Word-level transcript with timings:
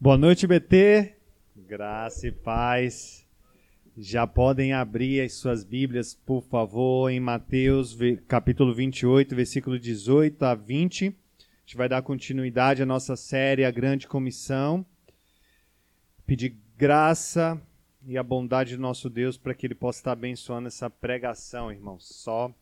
Boa 0.00 0.16
noite, 0.16 0.46
BT. 0.46 1.16
Graça 1.56 2.28
e 2.28 2.30
paz. 2.30 3.26
Já 3.96 4.28
podem 4.28 4.72
abrir 4.72 5.20
as 5.22 5.32
suas 5.32 5.64
Bíblias, 5.64 6.14
por 6.14 6.40
favor, 6.40 7.10
em 7.10 7.18
Mateus, 7.18 7.98
capítulo 8.28 8.72
28, 8.72 9.34
versículo 9.34 9.76
18 9.76 10.40
a 10.44 10.54
20. 10.54 11.08
A 11.08 11.10
gente 11.62 11.76
vai 11.76 11.88
dar 11.88 12.00
continuidade 12.02 12.80
à 12.80 12.86
nossa 12.86 13.16
série 13.16 13.64
A 13.64 13.72
Grande 13.72 14.06
Comissão. 14.06 14.86
Pedir 16.24 16.56
graça 16.76 17.60
e 18.06 18.16
a 18.16 18.22
bondade 18.22 18.76
do 18.76 18.80
nosso 18.80 19.10
Deus 19.10 19.36
para 19.36 19.52
que 19.52 19.66
Ele 19.66 19.74
possa 19.74 19.98
estar 19.98 20.12
abençoando 20.12 20.68
essa 20.68 20.88
pregação, 20.88 21.72
irmãos. 21.72 22.06
Só 22.06 22.54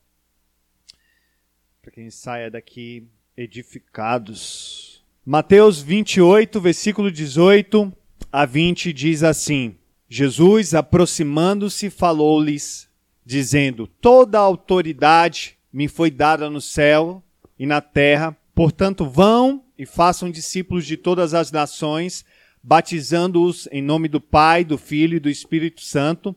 para 1.83 1.91
que 1.91 2.01
a 2.01 2.03
gente 2.03 2.15
saia 2.15 2.51
daqui 2.51 3.07
edificados. 3.37 4.86
Mateus 5.29 5.83
28, 5.83 6.61
versículo 6.61 7.11
18 7.11 7.93
a 8.31 8.47
20 8.47 8.93
diz 8.93 9.25
assim: 9.25 9.75
Jesus, 10.09 10.73
aproximando-se, 10.73 11.91
falou-lhes, 11.91 12.89
dizendo: 13.25 13.89
Toda 13.89 14.39
a 14.39 14.43
autoridade 14.43 15.59
me 15.73 15.89
foi 15.89 16.13
dada 16.13 16.49
no 16.49 16.61
céu 16.61 17.25
e 17.59 17.67
na 17.67 17.81
terra, 17.81 18.37
portanto, 18.55 19.05
vão 19.05 19.65
e 19.77 19.85
façam 19.85 20.31
discípulos 20.31 20.87
de 20.87 20.97
todas 20.97 21.35
as 21.35 21.51
nações, 21.51 22.25
batizando-os 22.63 23.69
em 23.73 23.83
nome 23.83 24.07
do 24.07 24.21
Pai, 24.21 24.65
do 24.65 24.79
Filho 24.79 25.17
e 25.17 25.21
do 25.21 25.29
Espírito 25.29 25.81
Santo, 25.81 26.37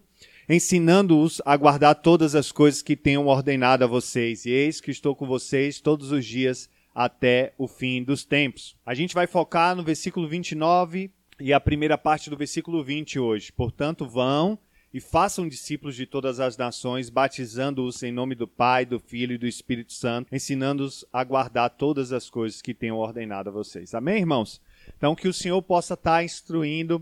ensinando-os 0.49 1.43
a 1.45 1.55
guardar 1.55 1.93
todas 1.93 2.33
as 2.33 2.51
coisas 2.51 2.81
que 2.81 2.95
tenham 2.95 3.27
ordenado 3.27 3.83
a 3.83 3.87
vocês. 3.87 4.47
E 4.47 4.49
eis 4.49 4.81
que 4.81 4.89
estou 4.89 5.15
com 5.15 5.27
vocês 5.27 5.79
todos 5.79 6.11
os 6.11 6.25
dias 6.25 6.67
até 6.99 7.53
o 7.57 7.65
fim 7.65 8.03
dos 8.03 8.25
tempos. 8.25 8.75
A 8.85 8.93
gente 8.93 9.13
vai 9.13 9.25
focar 9.25 9.73
no 9.73 9.81
versículo 9.81 10.27
29 10.27 11.09
e 11.39 11.53
a 11.53 11.59
primeira 11.59 11.97
parte 11.97 12.29
do 12.29 12.35
versículo 12.35 12.83
20 12.83 13.17
hoje. 13.17 13.53
Portanto, 13.53 14.05
vão 14.05 14.59
e 14.93 14.99
façam 14.99 15.47
discípulos 15.47 15.95
de 15.95 16.05
todas 16.05 16.41
as 16.41 16.57
nações, 16.57 17.09
batizando-os 17.09 18.03
em 18.03 18.11
nome 18.11 18.35
do 18.35 18.45
Pai, 18.45 18.85
do 18.85 18.99
Filho 18.99 19.31
e 19.31 19.37
do 19.37 19.47
Espírito 19.47 19.93
Santo, 19.93 20.27
ensinando-os 20.35 21.05
a 21.13 21.23
guardar 21.23 21.69
todas 21.69 22.11
as 22.11 22.29
coisas 22.29 22.61
que 22.61 22.73
tenho 22.73 22.97
ordenado 22.97 23.47
a 23.47 23.53
vocês. 23.53 23.95
Amém, 23.95 24.17
irmãos? 24.17 24.61
Então, 24.97 25.15
que 25.15 25.29
o 25.29 25.33
Senhor 25.33 25.61
possa 25.61 25.93
estar 25.93 26.21
instruindo 26.21 27.01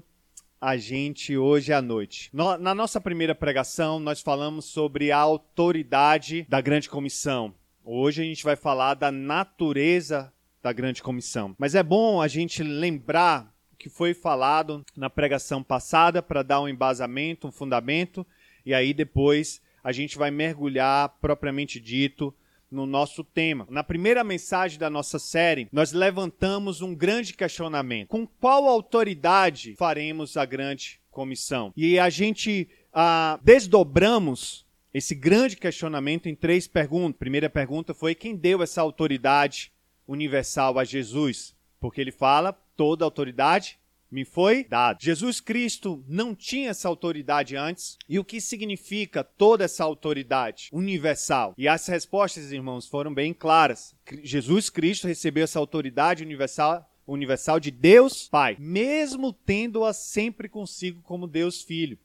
a 0.61 0.77
gente 0.77 1.35
hoje 1.35 1.73
à 1.73 1.81
noite. 1.81 2.29
Na 2.31 2.75
nossa 2.75 3.01
primeira 3.01 3.33
pregação, 3.33 3.99
nós 3.99 4.21
falamos 4.21 4.65
sobre 4.65 5.11
a 5.11 5.17
autoridade 5.17 6.45
da 6.47 6.61
grande 6.61 6.87
comissão. 6.87 7.51
Hoje 7.89 8.21
a 8.21 8.25
gente 8.25 8.43
vai 8.43 8.57
falar 8.57 8.95
da 8.95 9.09
natureza 9.09 10.33
da 10.61 10.73
grande 10.73 11.01
comissão. 11.01 11.55
Mas 11.57 11.73
é 11.73 11.81
bom 11.81 12.21
a 12.21 12.27
gente 12.27 12.61
lembrar 12.61 13.55
o 13.71 13.77
que 13.77 13.87
foi 13.87 14.13
falado 14.13 14.85
na 14.93 15.09
pregação 15.09 15.63
passada 15.63 16.21
para 16.21 16.43
dar 16.43 16.59
um 16.59 16.67
embasamento, 16.67 17.47
um 17.47 17.51
fundamento, 17.51 18.27
e 18.65 18.73
aí 18.73 18.93
depois 18.93 19.61
a 19.81 19.93
gente 19.93 20.17
vai 20.17 20.29
mergulhar 20.29 21.15
propriamente 21.21 21.79
dito 21.79 22.35
no 22.69 22.85
nosso 22.85 23.23
tema. 23.23 23.65
Na 23.69 23.85
primeira 23.85 24.21
mensagem 24.21 24.77
da 24.77 24.89
nossa 24.89 25.17
série, 25.17 25.69
nós 25.71 25.93
levantamos 25.93 26.81
um 26.81 26.93
grande 26.93 27.35
questionamento: 27.35 28.09
com 28.09 28.27
qual 28.27 28.67
autoridade 28.67 29.75
faremos 29.77 30.35
a 30.35 30.43
grande 30.43 30.99
comissão? 31.09 31.71
E 31.73 31.97
a 31.97 32.09
gente 32.09 32.67
ah, 32.91 33.39
desdobramos 33.41 34.66
esse 34.97 35.13
grande 35.13 35.55
questionamento 35.55 36.27
em 36.27 36.35
três 36.35 36.67
perguntas. 36.67 37.19
Primeira 37.19 37.49
pergunta 37.49 37.93
foi 37.93 38.15
quem 38.15 38.35
deu 38.35 38.63
essa 38.63 38.81
autoridade 38.81 39.71
universal 40.07 40.79
a 40.79 40.83
Jesus? 40.83 41.55
Porque 41.79 42.01
ele 42.01 42.11
fala: 42.11 42.53
toda 42.75 43.05
autoridade 43.05 43.79
me 44.09 44.25
foi 44.25 44.63
dada. 44.63 44.97
Jesus 44.99 45.39
Cristo 45.39 46.03
não 46.07 46.33
tinha 46.33 46.69
essa 46.71 46.87
autoridade 46.87 47.55
antes. 47.55 47.97
E 48.09 48.17
o 48.17 48.23
que 48.23 48.41
significa 48.41 49.23
toda 49.23 49.65
essa 49.65 49.83
autoridade 49.83 50.69
universal? 50.71 51.53
E 51.57 51.67
as 51.67 51.85
respostas, 51.87 52.51
irmãos, 52.51 52.87
foram 52.87 53.13
bem 53.13 53.33
claras. 53.33 53.93
Jesus 54.23 54.69
Cristo 54.69 55.07
recebeu 55.07 55.43
essa 55.43 55.59
autoridade 55.59 56.23
universal 56.23 56.89
universal 57.05 57.57
de 57.57 57.71
Deus 57.71 58.27
Pai, 58.27 58.57
mesmo 58.59 59.31
tendo-a 59.31 59.93
sempre 59.93 60.49
consigo 60.49 61.01
como 61.03 61.25
Deus 61.25 61.61
Filho. 61.61 61.97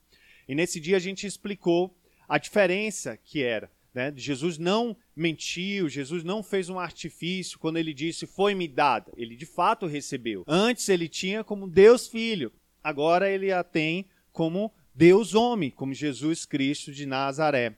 E 0.47 0.55
nesse 0.55 0.79
dia 0.79 0.97
a 0.97 1.01
gente 1.01 1.27
explicou 1.27 1.93
a 2.33 2.39
diferença 2.39 3.15
que 3.15 3.43
era. 3.43 3.71
Né? 3.93 4.11
Jesus 4.17 4.57
não 4.57 4.97
mentiu, 5.15 5.87
Jesus 5.87 6.25
não 6.25 6.43
fez 6.43 6.71
um 6.71 6.79
artifício 6.79 7.59
quando 7.59 7.77
ele 7.77 7.93
disse 7.93 8.27
foi-me 8.27 8.67
dada. 8.67 9.13
Ele 9.19 9.37
de 9.37 9.45
fato 9.45 9.85
recebeu. 9.85 10.43
Antes 10.49 10.89
ele 10.89 11.11
tinha 11.11 11.45
como 11.45 11.69
Deus 11.69 12.09
Filho, 12.09 12.51
agora 12.83 13.31
ele 13.31 13.53
a 13.53 13.63
tem 13.63 14.07
como 14.33 14.73
Deus 14.95 15.35
Homem, 15.35 15.71
como 15.71 15.93
Jesus 15.93 16.47
Cristo 16.47 16.91
de 16.91 17.05
Nazaré. 17.05 17.77